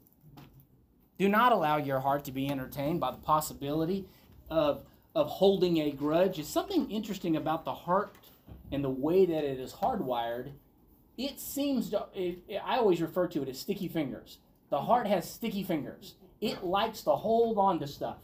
Do 1.18 1.28
not 1.28 1.52
allow 1.52 1.76
your 1.76 2.00
heart 2.00 2.24
to 2.24 2.32
be 2.32 2.50
entertained 2.50 2.98
by 2.98 3.12
the 3.12 3.18
possibility 3.18 4.08
of, 4.50 4.82
of 5.14 5.28
holding 5.28 5.78
a 5.78 5.92
grudge. 5.92 6.40
It's 6.40 6.48
something 6.48 6.90
interesting 6.90 7.36
about 7.36 7.64
the 7.64 7.72
heart 7.72 8.16
and 8.72 8.82
the 8.82 8.90
way 8.90 9.24
that 9.24 9.44
it 9.44 9.60
is 9.60 9.74
hardwired. 9.74 10.50
It 11.22 11.38
seems 11.38 11.90
to, 11.90 12.06
it, 12.14 12.38
it- 12.48 12.62
I 12.64 12.78
always 12.78 13.02
refer 13.02 13.28
to 13.28 13.42
it 13.42 13.48
as 13.50 13.58
sticky 13.58 13.88
fingers. 13.88 14.38
The 14.70 14.80
heart 14.80 15.06
has 15.06 15.30
sticky 15.30 15.64
fingers. 15.64 16.14
It 16.40 16.64
likes 16.64 17.02
to 17.02 17.10
hold 17.10 17.58
on 17.58 17.78
to 17.80 17.86
stuff. 17.86 18.16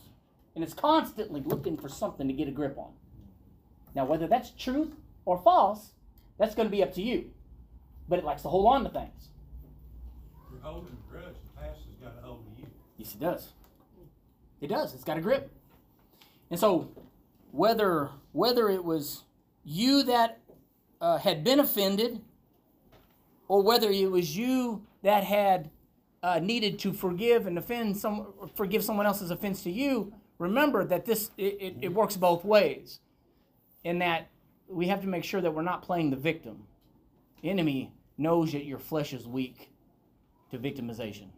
And 0.54 0.64
it's 0.64 0.72
constantly 0.72 1.42
looking 1.42 1.76
for 1.76 1.90
something 1.90 2.26
to 2.26 2.32
get 2.32 2.48
a 2.48 2.50
grip 2.50 2.78
on. 2.78 2.92
Now, 3.94 4.06
whether 4.06 4.26
that's 4.26 4.50
truth 4.52 4.94
or 5.26 5.36
false, 5.36 5.90
that's 6.38 6.54
going 6.54 6.68
to 6.68 6.70
be 6.70 6.82
up 6.82 6.94
to 6.94 7.02
you. 7.02 7.30
But 8.08 8.18
it 8.18 8.24
likes 8.24 8.40
to 8.42 8.48
hold 8.48 8.66
on 8.66 8.84
to 8.84 8.88
things. 8.90 9.28
You're 10.50 10.62
holding 10.62 10.96
a 10.96 11.12
grudge, 11.12 11.34
the 11.54 11.60
past 11.60 11.80
has 11.84 11.96
got 12.00 12.22
a 12.22 12.26
hold 12.26 12.46
of 12.50 12.58
you. 12.58 12.66
Yes, 12.96 13.12
it 13.12 13.20
does. 13.20 13.52
It 14.62 14.68
does. 14.68 14.94
It's 14.94 15.04
got 15.04 15.18
a 15.18 15.20
grip. 15.20 15.52
And 16.50 16.58
so, 16.58 16.90
whether 17.50 18.08
whether 18.32 18.70
it 18.70 18.84
was 18.84 19.24
you 19.64 20.02
that 20.04 20.38
uh, 21.02 21.18
had 21.18 21.44
been 21.44 21.60
offended, 21.60 22.22
or 23.48 23.62
whether 23.62 23.90
it 23.90 24.10
was 24.10 24.36
you 24.36 24.84
that 25.02 25.24
had 25.24 25.70
uh, 26.22 26.40
needed 26.40 26.78
to 26.80 26.92
forgive 26.92 27.46
and 27.46 27.58
offend 27.58 27.96
some, 27.96 28.26
forgive 28.54 28.82
someone 28.82 29.06
else's 29.06 29.30
offense 29.30 29.62
to 29.62 29.70
you, 29.70 30.12
remember 30.38 30.84
that 30.84 31.04
this 31.04 31.30
it, 31.36 31.56
it, 31.60 31.76
it 31.82 31.94
works 31.94 32.16
both 32.16 32.44
ways. 32.44 33.00
In 33.84 34.00
that 34.00 34.28
we 34.68 34.88
have 34.88 35.00
to 35.02 35.06
make 35.06 35.22
sure 35.22 35.40
that 35.40 35.52
we're 35.52 35.62
not 35.62 35.82
playing 35.82 36.10
the 36.10 36.16
victim. 36.16 36.64
The 37.42 37.50
enemy 37.50 37.92
knows 38.18 38.52
that 38.52 38.64
your 38.64 38.78
flesh 38.78 39.12
is 39.12 39.26
weak 39.26 39.70
to 40.50 40.58
victimization. 40.58 41.28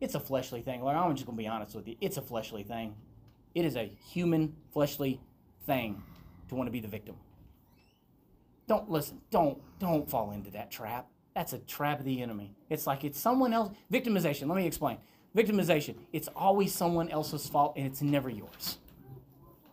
It's 0.00 0.14
a 0.14 0.20
fleshly 0.20 0.62
thing. 0.62 0.82
Like 0.82 0.96
I'm 0.96 1.14
just 1.14 1.26
gonna 1.26 1.38
be 1.38 1.46
honest 1.46 1.74
with 1.74 1.86
you. 1.86 1.96
It's 2.00 2.16
a 2.16 2.22
fleshly 2.22 2.62
thing. 2.62 2.94
It 3.54 3.64
is 3.64 3.76
a 3.76 3.90
human 4.12 4.54
fleshly 4.72 5.20
thing 5.66 6.02
to 6.48 6.54
want 6.54 6.66
to 6.66 6.72
be 6.72 6.80
the 6.80 6.88
victim. 6.88 7.16
Don't 8.66 8.90
listen. 8.90 9.20
Don't 9.30 9.58
don't 9.78 10.08
fall 10.08 10.32
into 10.32 10.50
that 10.52 10.70
trap. 10.70 11.08
That's 11.34 11.52
a 11.52 11.58
trap 11.58 12.00
of 12.00 12.04
the 12.04 12.20
enemy. 12.22 12.54
It's 12.68 12.86
like 12.86 13.04
it's 13.04 13.18
someone 13.18 13.52
else. 13.52 13.72
Victimization. 13.92 14.48
Let 14.48 14.56
me 14.56 14.66
explain. 14.66 14.98
Victimization. 15.36 15.96
It's 16.12 16.28
always 16.34 16.74
someone 16.74 17.08
else's 17.10 17.48
fault, 17.48 17.74
and 17.76 17.86
it's 17.86 18.02
never 18.02 18.28
yours. 18.28 18.78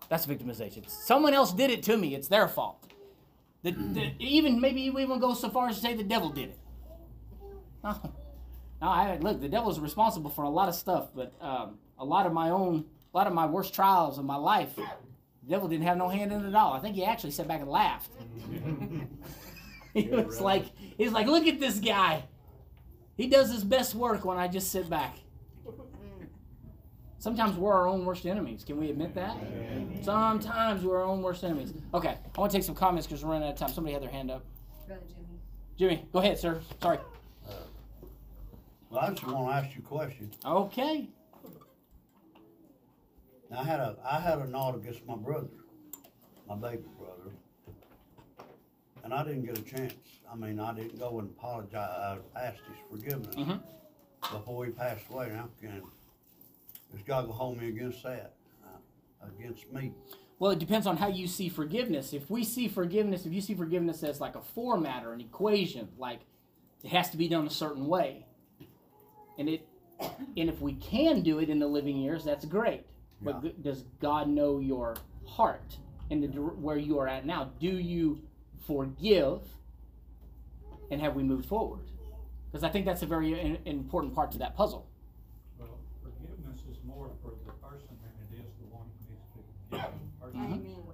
That's 0.10 0.26
victimization. 0.26 0.88
Someone 0.90 1.34
else 1.34 1.52
did 1.52 1.72
it 1.72 1.82
to 1.84 1.98
me. 1.98 2.14
It's 2.14 2.28
their 2.28 2.48
fault. 2.48 2.86
The, 3.64 3.72
the, 3.72 4.14
even 4.20 4.62
maybe 4.62 4.82
you 4.82 5.00
even 5.00 5.20
go 5.20 5.34
so 5.34 5.50
far 5.50 5.70
as 5.70 5.78
to 5.78 5.82
say 5.82 5.96
the 5.96 6.04
devil 6.04 6.30
did 6.30 6.50
it. 6.50 6.60
No, 7.84 8.00
no. 8.82 8.88
I 8.88 9.18
look. 9.18 9.42
The 9.42 9.50
devil's 9.50 9.80
responsible 9.80 10.30
for 10.30 10.44
a 10.44 10.50
lot 10.50 10.70
of 10.70 10.76
stuff, 10.76 11.10
but 11.16 11.34
um, 11.42 11.80
a 11.98 12.06
lot 12.06 12.28
of 12.28 12.34
my 12.34 12.52
own, 12.52 12.86
a 13.14 13.18
lot 13.18 13.26
of 13.26 13.34
my 13.34 13.48
worst 13.48 13.74
trials 13.74 14.20
of 14.20 14.26
my 14.26 14.36
life, 14.36 14.76
the 14.76 14.86
devil 15.50 15.68
didn't 15.68 15.86
have 15.88 15.98
no 15.98 16.10
hand 16.10 16.32
in 16.32 16.46
it 16.46 16.50
at 16.50 16.56
all. 16.56 16.74
I 16.74 16.80
think 16.80 16.96
he 16.96 17.04
actually 17.04 17.32
sat 17.32 17.48
back 17.48 17.62
and 17.62 17.70
laughed. 17.70 18.12
he 20.02 20.02
Yeah, 20.10 20.22
was 20.22 20.36
right. 20.36 20.44
like, 20.44 20.66
he's 20.98 21.12
like, 21.12 21.26
look 21.28 21.48
at 21.48 21.60
this 21.60 21.80
guy. 21.80 22.24
He 23.18 23.28
does 23.28 23.52
his 23.52 23.64
best 23.64 23.96
work 23.96 24.26
when 24.26 24.38
I 24.38 24.48
just 24.48 24.72
sit 24.72 24.90
back. 24.90 25.18
Sometimes 27.18 27.58
we're 27.58 27.74
our 27.74 27.88
own 27.88 28.06
worst 28.06 28.26
enemies. 28.28 28.64
Can 28.64 28.78
we 28.80 28.92
admit 28.92 29.16
that? 29.16 29.36
Sometimes 30.04 30.84
we're 30.84 30.98
our 31.00 31.06
own 31.06 31.24
worst 31.24 31.44
enemies. 31.44 31.74
Okay, 31.94 32.10
I 32.36 32.40
want 32.40 32.52
to 32.52 32.58
take 32.58 32.64
some 32.66 32.76
comments 32.76 33.08
because 33.08 33.24
we're 33.24 33.32
running 33.32 33.48
out 33.48 33.54
of 33.54 33.60
time. 33.60 33.70
Somebody 33.70 33.94
had 33.94 34.04
their 34.04 34.12
hand 34.12 34.30
up. 34.30 34.44
Brother 34.86 35.02
Jimmy. 35.08 35.40
Jimmy, 35.96 36.08
go 36.14 36.20
ahead, 36.20 36.38
sir. 36.38 36.62
Sorry. 36.82 37.00
Uh, 37.50 37.54
well, 38.92 39.00
I 39.02 39.10
just 39.10 39.26
want 39.26 39.50
to 39.50 39.56
ask 39.68 39.76
you 39.76 39.82
a 39.84 39.88
question. 39.88 40.30
Okay. 40.46 41.10
I 43.58 43.64
had 43.64 43.80
a, 43.80 43.96
I 44.08 44.20
had 44.20 44.38
a 44.40 44.48
knot 44.48 44.76
against 44.76 45.06
my 45.08 45.16
brother, 45.16 45.48
my 46.48 46.56
baby 46.56 46.84
brother. 47.00 47.32
And 49.06 49.14
I 49.14 49.24
didn't 49.24 49.46
get 49.46 49.58
a 49.58 49.62
chance. 49.62 49.94
I 50.30 50.36
mean, 50.36 50.60
I 50.60 50.74
didn't 50.74 50.98
go 50.98 51.20
and 51.20 51.30
apologize, 51.30 52.18
I 52.36 52.40
asked 52.44 52.62
his 52.68 52.78
forgiveness 52.90 53.36
Mhm. 53.36 53.62
before 54.20 54.66
he 54.66 54.72
passed 54.72 55.08
away. 55.12 55.30
Now, 55.30 55.48
can, 55.62 55.84
is 56.92 57.04
God 57.04 57.22
gonna 57.22 57.34
hold 57.34 57.62
me 57.62 57.68
against 57.70 58.02
that, 58.02 58.34
uh, 58.66 59.28
against 59.28 59.72
me? 59.72 59.94
Well, 60.40 60.52
it 60.52 60.58
depends 60.60 60.88
on 60.88 60.98
how 60.98 61.08
you 61.08 61.28
see 61.28 61.50
forgiveness. 61.50 62.14
If 62.14 62.32
we 62.32 62.44
see 62.44 62.68
forgiveness, 62.68 63.28
if 63.28 63.32
you 63.32 63.42
see 63.42 63.54
forgiveness 63.54 64.02
as 64.04 64.20
like 64.20 64.36
a 64.36 64.42
format 64.42 65.06
or 65.06 65.14
an 65.14 65.22
equation, 65.22 65.88
like 66.00 66.22
it 66.84 66.90
has 66.90 67.12
to 67.12 67.18
be 67.18 67.28
done 67.28 67.46
a 67.46 67.50
certain 67.52 67.86
way, 67.88 68.26
and 69.38 69.48
it, 69.48 69.68
and 70.36 70.50
if 70.50 70.60
we 70.62 70.74
can 70.74 71.22
do 71.22 71.38
it 71.38 71.50
in 71.50 71.60
the 71.60 71.68
living 71.68 71.98
years, 71.98 72.26
that's 72.26 72.44
great. 72.46 72.88
But 73.22 73.44
Yeah. 73.44 73.52
g- 73.52 73.56
does 73.62 73.84
God 74.00 74.28
know 74.30 74.58
your 74.60 74.96
heart 75.28 75.78
and 76.10 76.24
the, 76.24 76.28
dir- 76.28 76.42
where 76.56 76.78
you 76.78 76.98
are 76.98 77.08
at 77.08 77.26
now? 77.28 77.52
Do 77.60 77.78
you 77.78 78.20
forgive, 78.68 79.42
and 80.92 81.02
have 81.02 81.16
we 81.16 81.24
moved 81.24 81.46
forward? 81.48 81.82
Because 82.52 82.64
I 82.64 82.70
think 82.70 82.86
that's 82.86 83.02
a 83.02 83.06
very 83.06 83.40
in, 83.40 83.58
important 83.66 84.14
part 84.16 84.32
to 84.34 84.38
that 84.40 84.56
puzzle. 84.56 84.88
Well, 85.60 85.78
forgiveness 86.04 86.62
is 86.72 86.78
more 86.86 87.10
for 87.22 87.32
the 87.46 87.52
person 87.60 87.94
than 88.02 88.14
it 88.32 88.40
is 88.42 88.48
the 88.62 88.68
one 88.74 88.86
who 88.88 89.12
needs 89.12 89.26
to 89.34 89.40
be 89.40 89.44
forgiven. 89.70 90.00
The 90.22 90.26
person 90.26 90.40
Mhm. 90.40 90.86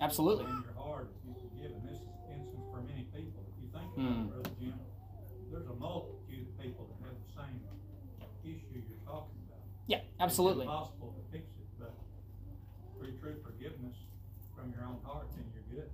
Absolutely. 0.00 0.44
In 0.46 0.62
your 0.62 0.74
heart, 0.78 1.10
if 1.10 1.26
you 1.26 1.34
forgive, 1.42 1.72
and 1.74 1.82
this 1.88 1.98
is 1.98 2.08
instance 2.30 2.64
for 2.70 2.80
many 2.82 3.02
people, 3.10 3.42
if 3.50 3.54
you 3.62 3.68
think 3.74 3.90
Mm. 3.98 4.06
about 4.06 4.38
it, 4.38 4.42
Brother 4.44 4.50
Jim, 4.60 4.78
there's 5.50 5.66
a 5.66 5.74
multitude 5.74 6.46
of 6.46 6.58
people 6.62 6.86
that 6.86 6.98
have 7.08 7.18
the 7.18 7.32
same 7.34 7.58
issue 8.44 8.78
you're 8.88 8.98
talking 9.04 9.42
about. 9.48 9.58
Yeah, 9.88 10.02
absolutely. 10.20 10.66
It's 10.66 10.70
impossible 10.70 11.14
to 11.18 11.22
fix 11.32 11.50
it, 11.58 11.66
but 11.80 11.92
through 12.98 13.18
true 13.18 13.36
forgiveness 13.42 13.96
from 14.54 14.70
your 14.72 14.84
own 14.86 15.00
heart, 15.02 15.26
then 15.34 15.44
you're 15.52 15.82
good. 15.82 15.90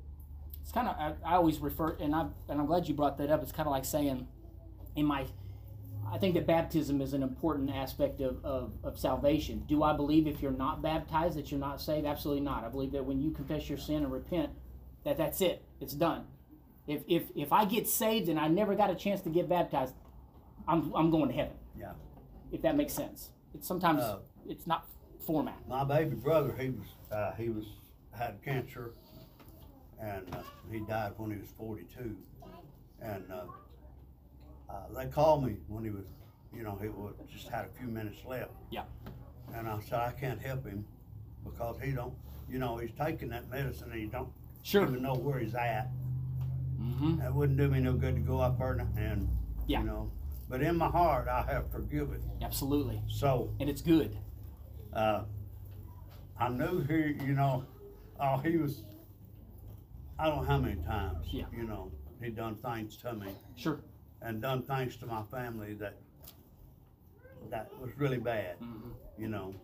It's 0.60 0.63
kind 0.74 0.88
of 0.88 0.96
I, 0.98 1.14
I 1.24 1.34
always 1.36 1.58
refer, 1.60 1.96
and 2.00 2.14
I 2.14 2.26
and 2.48 2.60
I'm 2.60 2.66
glad 2.66 2.88
you 2.88 2.94
brought 2.94 3.16
that 3.18 3.30
up. 3.30 3.42
It's 3.42 3.52
kind 3.52 3.66
of 3.66 3.72
like 3.72 3.84
saying, 3.84 4.26
in 4.96 5.06
my, 5.06 5.24
I 6.12 6.18
think 6.18 6.34
that 6.34 6.46
baptism 6.46 7.00
is 7.00 7.12
an 7.14 7.22
important 7.22 7.70
aspect 7.70 8.20
of, 8.20 8.44
of, 8.44 8.72
of 8.82 8.98
salvation. 8.98 9.64
Do 9.68 9.82
I 9.82 9.96
believe 9.96 10.26
if 10.26 10.42
you're 10.42 10.50
not 10.50 10.82
baptized 10.82 11.38
that 11.38 11.50
you're 11.50 11.60
not 11.60 11.80
saved? 11.80 12.06
Absolutely 12.06 12.42
not. 12.42 12.64
I 12.64 12.68
believe 12.68 12.92
that 12.92 13.04
when 13.04 13.20
you 13.22 13.30
confess 13.30 13.68
your 13.68 13.78
sin 13.78 14.02
and 14.02 14.12
repent, 14.12 14.50
that 15.04 15.16
that's 15.16 15.40
it. 15.40 15.64
It's 15.80 15.94
done. 15.94 16.24
If 16.86 17.02
if 17.08 17.22
if 17.34 17.52
I 17.52 17.64
get 17.64 17.88
saved 17.88 18.28
and 18.28 18.38
I 18.38 18.48
never 18.48 18.74
got 18.74 18.90
a 18.90 18.94
chance 18.94 19.22
to 19.22 19.30
get 19.30 19.48
baptized, 19.48 19.94
I'm 20.68 20.92
I'm 20.94 21.10
going 21.10 21.28
to 21.28 21.34
heaven. 21.34 21.54
Yeah. 21.78 21.92
If 22.52 22.62
that 22.62 22.76
makes 22.76 22.92
sense. 22.92 23.30
It's 23.54 23.66
sometimes 23.66 24.00
Uh, 24.02 24.18
it's 24.48 24.66
not 24.66 24.86
format. 25.26 25.56
My 25.68 25.84
baby 25.84 26.16
brother, 26.16 26.54
he 26.58 26.68
was, 26.70 26.86
uh, 27.10 27.32
he 27.32 27.48
was, 27.48 27.64
had 28.10 28.42
cancer, 28.42 28.92
and, 30.00 30.34
uh, 30.34 30.38
he 30.70 30.80
died 30.80 31.12
when 31.16 31.30
he 31.30 31.38
was 31.38 31.48
forty-two. 31.58 32.16
And, 33.00 33.24
uh, 33.30 33.44
uh, 34.70 34.74
they 34.96 35.06
called 35.06 35.44
me 35.44 35.56
when 35.68 35.84
he 35.84 35.90
was, 35.90 36.04
you 36.54 36.62
know, 36.62 36.78
he 36.80 36.88
was, 36.88 37.14
just 37.32 37.48
had 37.48 37.66
a 37.66 37.78
few 37.78 37.86
minutes 37.88 38.18
left. 38.26 38.52
Yeah. 38.70 38.84
And 39.54 39.68
I 39.68 39.78
said, 39.80 40.00
I 40.00 40.12
can't 40.12 40.40
help 40.40 40.64
him, 40.66 40.84
because 41.44 41.76
he 41.82 41.92
don't, 41.92 42.14
you 42.48 42.58
know, 42.58 42.78
he's 42.78 42.92
taking 42.98 43.28
that 43.30 43.50
medicine 43.50 43.90
and 43.92 44.00
he 44.00 44.06
don't 44.06 44.30
Sure. 44.62 44.82
even 44.86 45.02
know 45.02 45.14
where 45.14 45.38
he's 45.38 45.54
at. 45.54 45.90
Mm-hmm. 46.80 47.20
It 47.20 47.32
wouldn't 47.34 47.58
do 47.58 47.68
me 47.68 47.80
no 47.80 47.92
good 47.92 48.14
to 48.14 48.20
go 48.22 48.40
up 48.40 48.58
there 48.58 48.72
and, 48.72 48.98
and, 48.98 49.28
Yeah. 49.66 49.80
you 49.80 49.86
know, 49.86 50.10
but 50.48 50.62
in 50.62 50.76
my 50.76 50.88
heart, 50.88 51.28
I 51.28 51.42
have 51.42 51.70
forgiven. 51.70 52.22
Absolutely. 52.42 53.02
So, 53.08 53.54
And 53.60 53.68
it's 53.68 53.82
good. 53.82 54.16
uh, 54.92 55.24
I 56.38 56.48
knew 56.48 56.82
he, 56.84 57.24
you 57.24 57.34
know, 57.34 57.64
oh, 58.20 58.38
he 58.38 58.56
was, 58.56 58.82
I 60.18 60.26
don't 60.28 60.36
know 60.38 60.42
how 60.44 60.58
many 60.58 60.76
times, 60.82 61.26
Yeah. 61.32 61.44
you 61.52 61.64
know, 61.64 61.90
he 62.22 62.30
done 62.30 62.56
things 62.56 62.96
to 62.98 63.12
me 63.14 63.28
Sure. 63.56 63.80
and 64.22 64.40
done 64.40 64.62
things 64.62 64.96
to 64.98 65.06
my 65.06 65.22
family 65.24 65.74
that, 65.74 65.94
that 67.50 67.70
was 67.80 67.90
really 67.98 68.18
bad, 68.18 68.58
Mm-hmm. 68.60 68.90
you 69.22 69.28
know. 69.28 69.54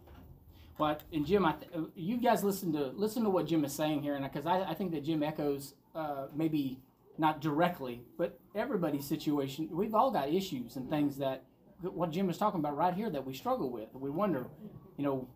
But 0.78 1.02
and 1.12 1.26
Jim, 1.26 1.44
I 1.44 1.52
th- 1.52 1.70
uh, 1.74 1.82
you 1.94 2.16
guys 2.16 2.42
listen 2.42 2.72
to 2.72 2.86
listen 2.96 3.22
to 3.24 3.30
what 3.30 3.46
Jim 3.46 3.64
is 3.66 3.72
saying 3.74 4.02
here, 4.02 4.14
and 4.14 4.24
because 4.24 4.46
I, 4.46 4.62
I 4.62 4.74
think 4.74 4.92
that 4.92 5.04
Jim 5.04 5.22
echoes 5.22 5.74
uh, 5.94 6.28
maybe 6.34 6.80
not 7.18 7.40
directly, 7.42 8.02
but 8.16 8.38
everybody's 8.54 9.04
situation. 9.06 9.68
We've 9.70 9.94
all 9.94 10.10
got 10.10 10.30
issues 10.30 10.76
and 10.76 10.88
things 10.88 11.18
that 11.18 11.44
what 11.82 12.10
Jim 12.12 12.30
is 12.30 12.38
talking 12.38 12.60
about 12.60 12.76
right 12.78 12.94
here 12.94 13.10
that 13.10 13.26
we 13.26 13.34
struggle 13.34 13.70
with. 13.70 13.88
We 13.92 14.08
wonder, 14.08 14.46
you 14.96 15.04
know, 15.04 15.28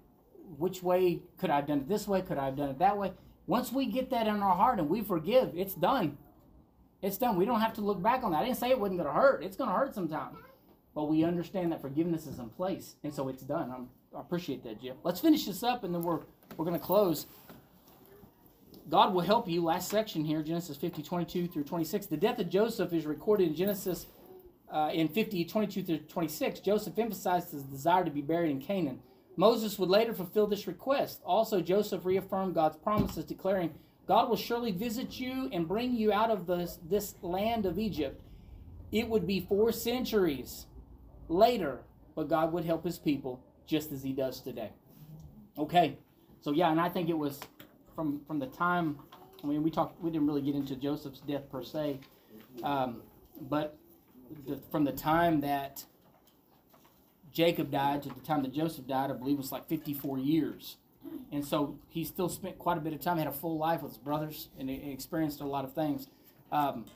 which 0.56 0.82
way 0.82 1.20
could 1.36 1.50
I 1.50 1.56
have 1.56 1.66
done 1.66 1.80
it 1.80 1.88
this 1.88 2.08
way? 2.08 2.22
Could 2.22 2.38
I 2.38 2.46
have 2.46 2.56
done 2.56 2.70
it 2.70 2.78
that 2.78 2.96
way? 2.96 3.12
Once 3.46 3.72
we 3.72 3.86
get 3.86 4.10
that 4.10 4.26
in 4.26 4.40
our 4.40 4.54
heart 4.54 4.78
and 4.78 4.88
we 4.88 5.02
forgive, 5.02 5.52
it's 5.54 5.74
done. 5.74 6.16
It's 7.02 7.18
done. 7.18 7.36
We 7.36 7.44
don't 7.44 7.60
have 7.60 7.74
to 7.74 7.82
look 7.82 8.02
back 8.02 8.24
on 8.24 8.32
that. 8.32 8.38
I 8.38 8.44
didn't 8.46 8.58
say 8.58 8.70
it 8.70 8.80
wasn't 8.80 8.98
going 9.00 9.12
to 9.12 9.20
hurt. 9.20 9.44
It's 9.44 9.56
going 9.56 9.68
to 9.68 9.76
hurt 9.76 9.94
sometimes. 9.94 10.36
But 10.94 11.04
we 11.04 11.24
understand 11.24 11.72
that 11.72 11.82
forgiveness 11.82 12.26
is 12.26 12.38
in 12.38 12.48
place, 12.50 12.94
and 13.02 13.12
so 13.12 13.28
it's 13.28 13.42
done. 13.42 13.70
I'm, 13.70 13.88
I 14.16 14.20
appreciate 14.20 14.62
that, 14.64 14.80
Jim. 14.80 14.96
Let's 15.02 15.20
finish 15.20 15.44
this 15.44 15.62
up, 15.62 15.84
and 15.84 15.94
then 15.94 16.02
we're 16.02 16.20
we're 16.56 16.64
going 16.64 16.78
to 16.78 16.84
close. 16.84 17.26
God 18.88 19.12
will 19.12 19.22
help 19.22 19.48
you. 19.48 19.62
Last 19.62 19.90
section 19.90 20.24
here, 20.24 20.42
Genesis 20.42 20.76
50, 20.76 21.02
22 21.02 21.48
through 21.48 21.64
26. 21.64 22.06
The 22.06 22.16
death 22.16 22.38
of 22.38 22.48
Joseph 22.48 22.92
is 22.92 23.06
recorded 23.06 23.48
in 23.48 23.54
Genesis 23.54 24.06
uh, 24.70 24.90
in 24.92 25.08
50, 25.08 25.44
22 25.46 25.82
through 25.82 25.98
26. 25.98 26.60
Joseph 26.60 26.98
emphasized 26.98 27.52
his 27.52 27.64
desire 27.64 28.04
to 28.04 28.10
be 28.10 28.20
buried 28.20 28.50
in 28.50 28.60
Canaan. 28.60 29.00
Moses 29.36 29.78
would 29.78 29.88
later 29.88 30.12
fulfill 30.12 30.46
this 30.46 30.66
request. 30.66 31.20
Also, 31.24 31.60
Joseph 31.60 32.04
reaffirmed 32.04 32.54
God's 32.54 32.76
promises, 32.76 33.24
declaring, 33.24 33.74
God 34.06 34.28
will 34.28 34.36
surely 34.36 34.70
visit 34.70 35.18
you 35.18 35.48
and 35.52 35.66
bring 35.66 35.94
you 35.94 36.12
out 36.12 36.30
of 36.30 36.46
this, 36.46 36.78
this 36.88 37.14
land 37.22 37.66
of 37.66 37.78
Egypt. 37.78 38.20
It 38.92 39.08
would 39.08 39.26
be 39.26 39.40
four 39.40 39.72
centuries 39.72 40.66
later, 41.28 41.80
but 42.14 42.28
God 42.28 42.52
would 42.52 42.64
help 42.64 42.84
his 42.84 42.98
people 42.98 43.40
just 43.66 43.92
as 43.92 44.02
he 44.02 44.12
does 44.12 44.40
today. 44.40 44.70
Okay, 45.58 45.96
so 46.40 46.52
yeah, 46.52 46.70
and 46.70 46.80
I 46.80 46.88
think 46.88 47.08
it 47.08 47.16
was 47.16 47.40
from 47.94 48.20
from 48.26 48.38
the 48.38 48.46
time. 48.46 48.98
I 49.42 49.46
mean, 49.46 49.62
we 49.62 49.70
talked. 49.70 50.00
We 50.02 50.10
didn't 50.10 50.26
really 50.26 50.42
get 50.42 50.54
into 50.54 50.76
Joseph's 50.76 51.20
death 51.20 51.48
per 51.50 51.62
se, 51.62 52.00
um, 52.62 53.02
but 53.42 53.78
the, 54.46 54.60
from 54.70 54.84
the 54.84 54.92
time 54.92 55.40
that 55.40 55.84
Jacob 57.34 57.70
died 57.70 58.02
to 58.04 58.08
the 58.08 58.20
time 58.20 58.42
that 58.42 58.54
Joseph 58.54 58.86
died, 58.86 59.10
I 59.10 59.14
believe 59.14 59.34
it 59.34 59.38
was 59.38 59.52
like 59.52 59.68
54 59.68 60.18
years. 60.18 60.76
And 61.30 61.44
so 61.44 61.76
he 61.88 62.04
still 62.04 62.28
spent 62.28 62.58
quite 62.58 62.78
a 62.78 62.80
bit 62.80 62.92
of 62.92 63.00
time, 63.00 63.18
had 63.18 63.26
a 63.26 63.32
full 63.32 63.58
life 63.58 63.82
with 63.82 63.92
his 63.92 63.98
brothers, 63.98 64.48
and 64.58 64.70
experienced 64.70 65.40
a 65.40 65.44
lot 65.44 65.64
of 65.64 65.74
things. 65.74 66.06
Um, 66.52 66.86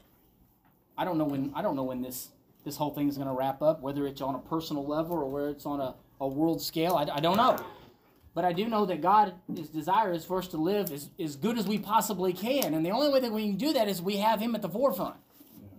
I 0.97 1.05
don't 1.05 1.19
know 1.19 1.25
when 1.25 1.53
I 1.55 1.63
don't 1.63 1.77
know 1.77 1.85
when 1.85 2.03
this 2.03 2.29
this 2.65 2.77
whole 2.77 2.95
thing 2.95 3.09
is 3.09 3.17
going 3.17 3.29
to 3.29 3.35
wrap 3.35 3.63
up, 3.63 3.83
whether 3.83 4.07
it's 4.07 4.21
on 4.21 4.35
a 4.35 4.39
personal 4.39 4.87
level 4.87 5.17
or 5.17 5.27
whether 5.27 5.49
it's 5.51 5.67
on 5.67 5.81
a, 5.81 5.95
a 6.21 6.29
world 6.29 6.63
scale. 6.63 6.95
I, 6.95 7.17
I 7.17 7.21
don't 7.21 7.37
know. 7.37 7.59
But 8.35 8.45
I 8.45 8.53
do 8.53 8.69
know 8.69 8.87
that 8.87 9.01
God, 9.01 9.35
His 9.53 9.69
desire 9.69 10.13
is 10.13 10.25
for 10.25 10.39
us 10.39 10.49
to 10.49 10.57
live 10.57 10.93
as, 10.93 11.11
as 11.19 11.35
good 11.35 11.59
as 11.59 11.67
we 11.67 11.79
possibly 11.79 12.33
can. 12.33 12.75
And 12.75 12.87
the 12.87 12.91
only 12.91 13.09
way 13.09 13.21
that 13.21 13.33
we 13.33 13.49
can 13.49 13.57
do 13.57 13.73
that 13.73 13.89
is 13.89 14.01
we 14.01 14.19
have 14.19 14.41
Him 14.41 14.55
at 14.55 14.63
the 14.63 14.69
forefront. 14.69 15.17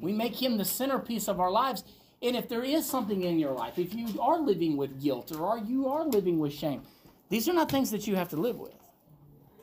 We 0.02 0.12
make 0.12 0.42
Him 0.42 0.58
the 0.58 0.66
centerpiece 0.66 1.28
of 1.28 1.40
our 1.40 1.52
lives. 1.52 1.84
And 2.22 2.36
if 2.36 2.50
there 2.50 2.64
is 2.64 2.86
something 2.86 3.24
in 3.24 3.40
your 3.40 3.54
life, 3.54 3.80
if 3.80 3.94
you 3.94 4.20
are 4.20 4.40
living 4.40 4.76
with 4.76 5.02
guilt 5.02 5.32
or 5.32 5.58
you 5.58 5.88
are 5.88 6.06
living 6.06 6.40
with 6.40 6.54
shame, 6.54 6.82
these 7.30 7.48
are 7.48 7.54
not 7.54 7.72
things 7.72 7.92
that 7.92 8.08
you 8.08 8.16
have 8.16 8.30
to 8.30 8.36
live 8.36 8.60
with. 8.60 8.74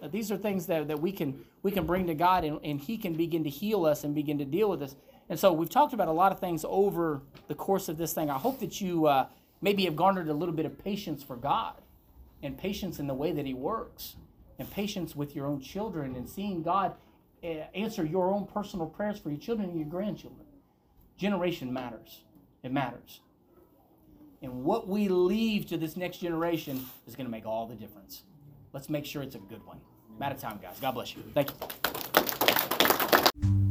Uh, 0.02 0.08
these 0.08 0.30
are 0.30 0.36
things 0.36 0.66
that, 0.66 0.88
that 0.88 1.00
we 1.00 1.12
can 1.12 1.44
we 1.62 1.72
can 1.72 1.84
bring 1.84 2.06
to 2.06 2.14
God 2.14 2.44
and, 2.44 2.60
and 2.62 2.80
He 2.80 2.96
can 2.96 3.14
begin 3.14 3.42
to 3.44 3.50
heal 3.50 3.86
us 3.86 4.04
and 4.04 4.14
begin 4.14 4.38
to 4.38 4.44
deal 4.44 4.70
with 4.70 4.82
us. 4.82 4.94
And 5.28 5.38
so 5.38 5.52
we've 5.52 5.68
talked 5.68 5.92
about 5.92 6.06
a 6.06 6.12
lot 6.12 6.30
of 6.30 6.38
things 6.38 6.64
over 6.68 7.22
the 7.48 7.54
course 7.54 7.88
of 7.88 7.98
this 7.98 8.12
thing. 8.12 8.30
I 8.30 8.38
hope 8.38 8.60
that 8.60 8.80
you 8.80 9.06
uh, 9.06 9.26
maybe 9.60 9.84
have 9.86 9.96
garnered 9.96 10.28
a 10.28 10.32
little 10.32 10.54
bit 10.54 10.64
of 10.64 10.78
patience 10.78 11.24
for 11.24 11.34
God 11.34 11.74
and 12.42 12.56
patience 12.56 13.00
in 13.00 13.08
the 13.08 13.14
way 13.14 13.32
that 13.32 13.46
He 13.46 13.54
works 13.54 14.16
and 14.58 14.70
patience 14.70 15.16
with 15.16 15.34
your 15.34 15.46
own 15.46 15.60
children 15.60 16.14
and 16.14 16.28
seeing 16.28 16.62
God 16.62 16.94
uh, 17.42 17.48
answer 17.74 18.04
your 18.04 18.32
own 18.32 18.46
personal 18.46 18.86
prayers 18.86 19.18
for 19.18 19.30
your 19.30 19.40
children 19.40 19.70
and 19.70 19.78
your 19.78 19.88
grandchildren. 19.88 20.46
Generation 21.18 21.72
matters. 21.72 22.20
It 22.66 22.72
matters. 22.72 23.20
And 24.42 24.64
what 24.64 24.88
we 24.88 25.06
leave 25.06 25.66
to 25.68 25.76
this 25.76 25.96
next 25.96 26.18
generation 26.18 26.84
is 27.06 27.14
going 27.14 27.26
to 27.26 27.30
make 27.30 27.46
all 27.46 27.64
the 27.64 27.76
difference. 27.76 28.24
Let's 28.72 28.90
make 28.90 29.06
sure 29.06 29.22
it's 29.22 29.36
a 29.36 29.38
good 29.38 29.64
one. 29.64 29.80
I'm 30.16 30.20
out 30.20 30.32
of 30.32 30.40
time, 30.40 30.58
guys. 30.60 30.76
God 30.80 30.90
bless 30.90 31.14
you. 31.14 31.22
Thank 31.32 31.50
you. 33.44 33.65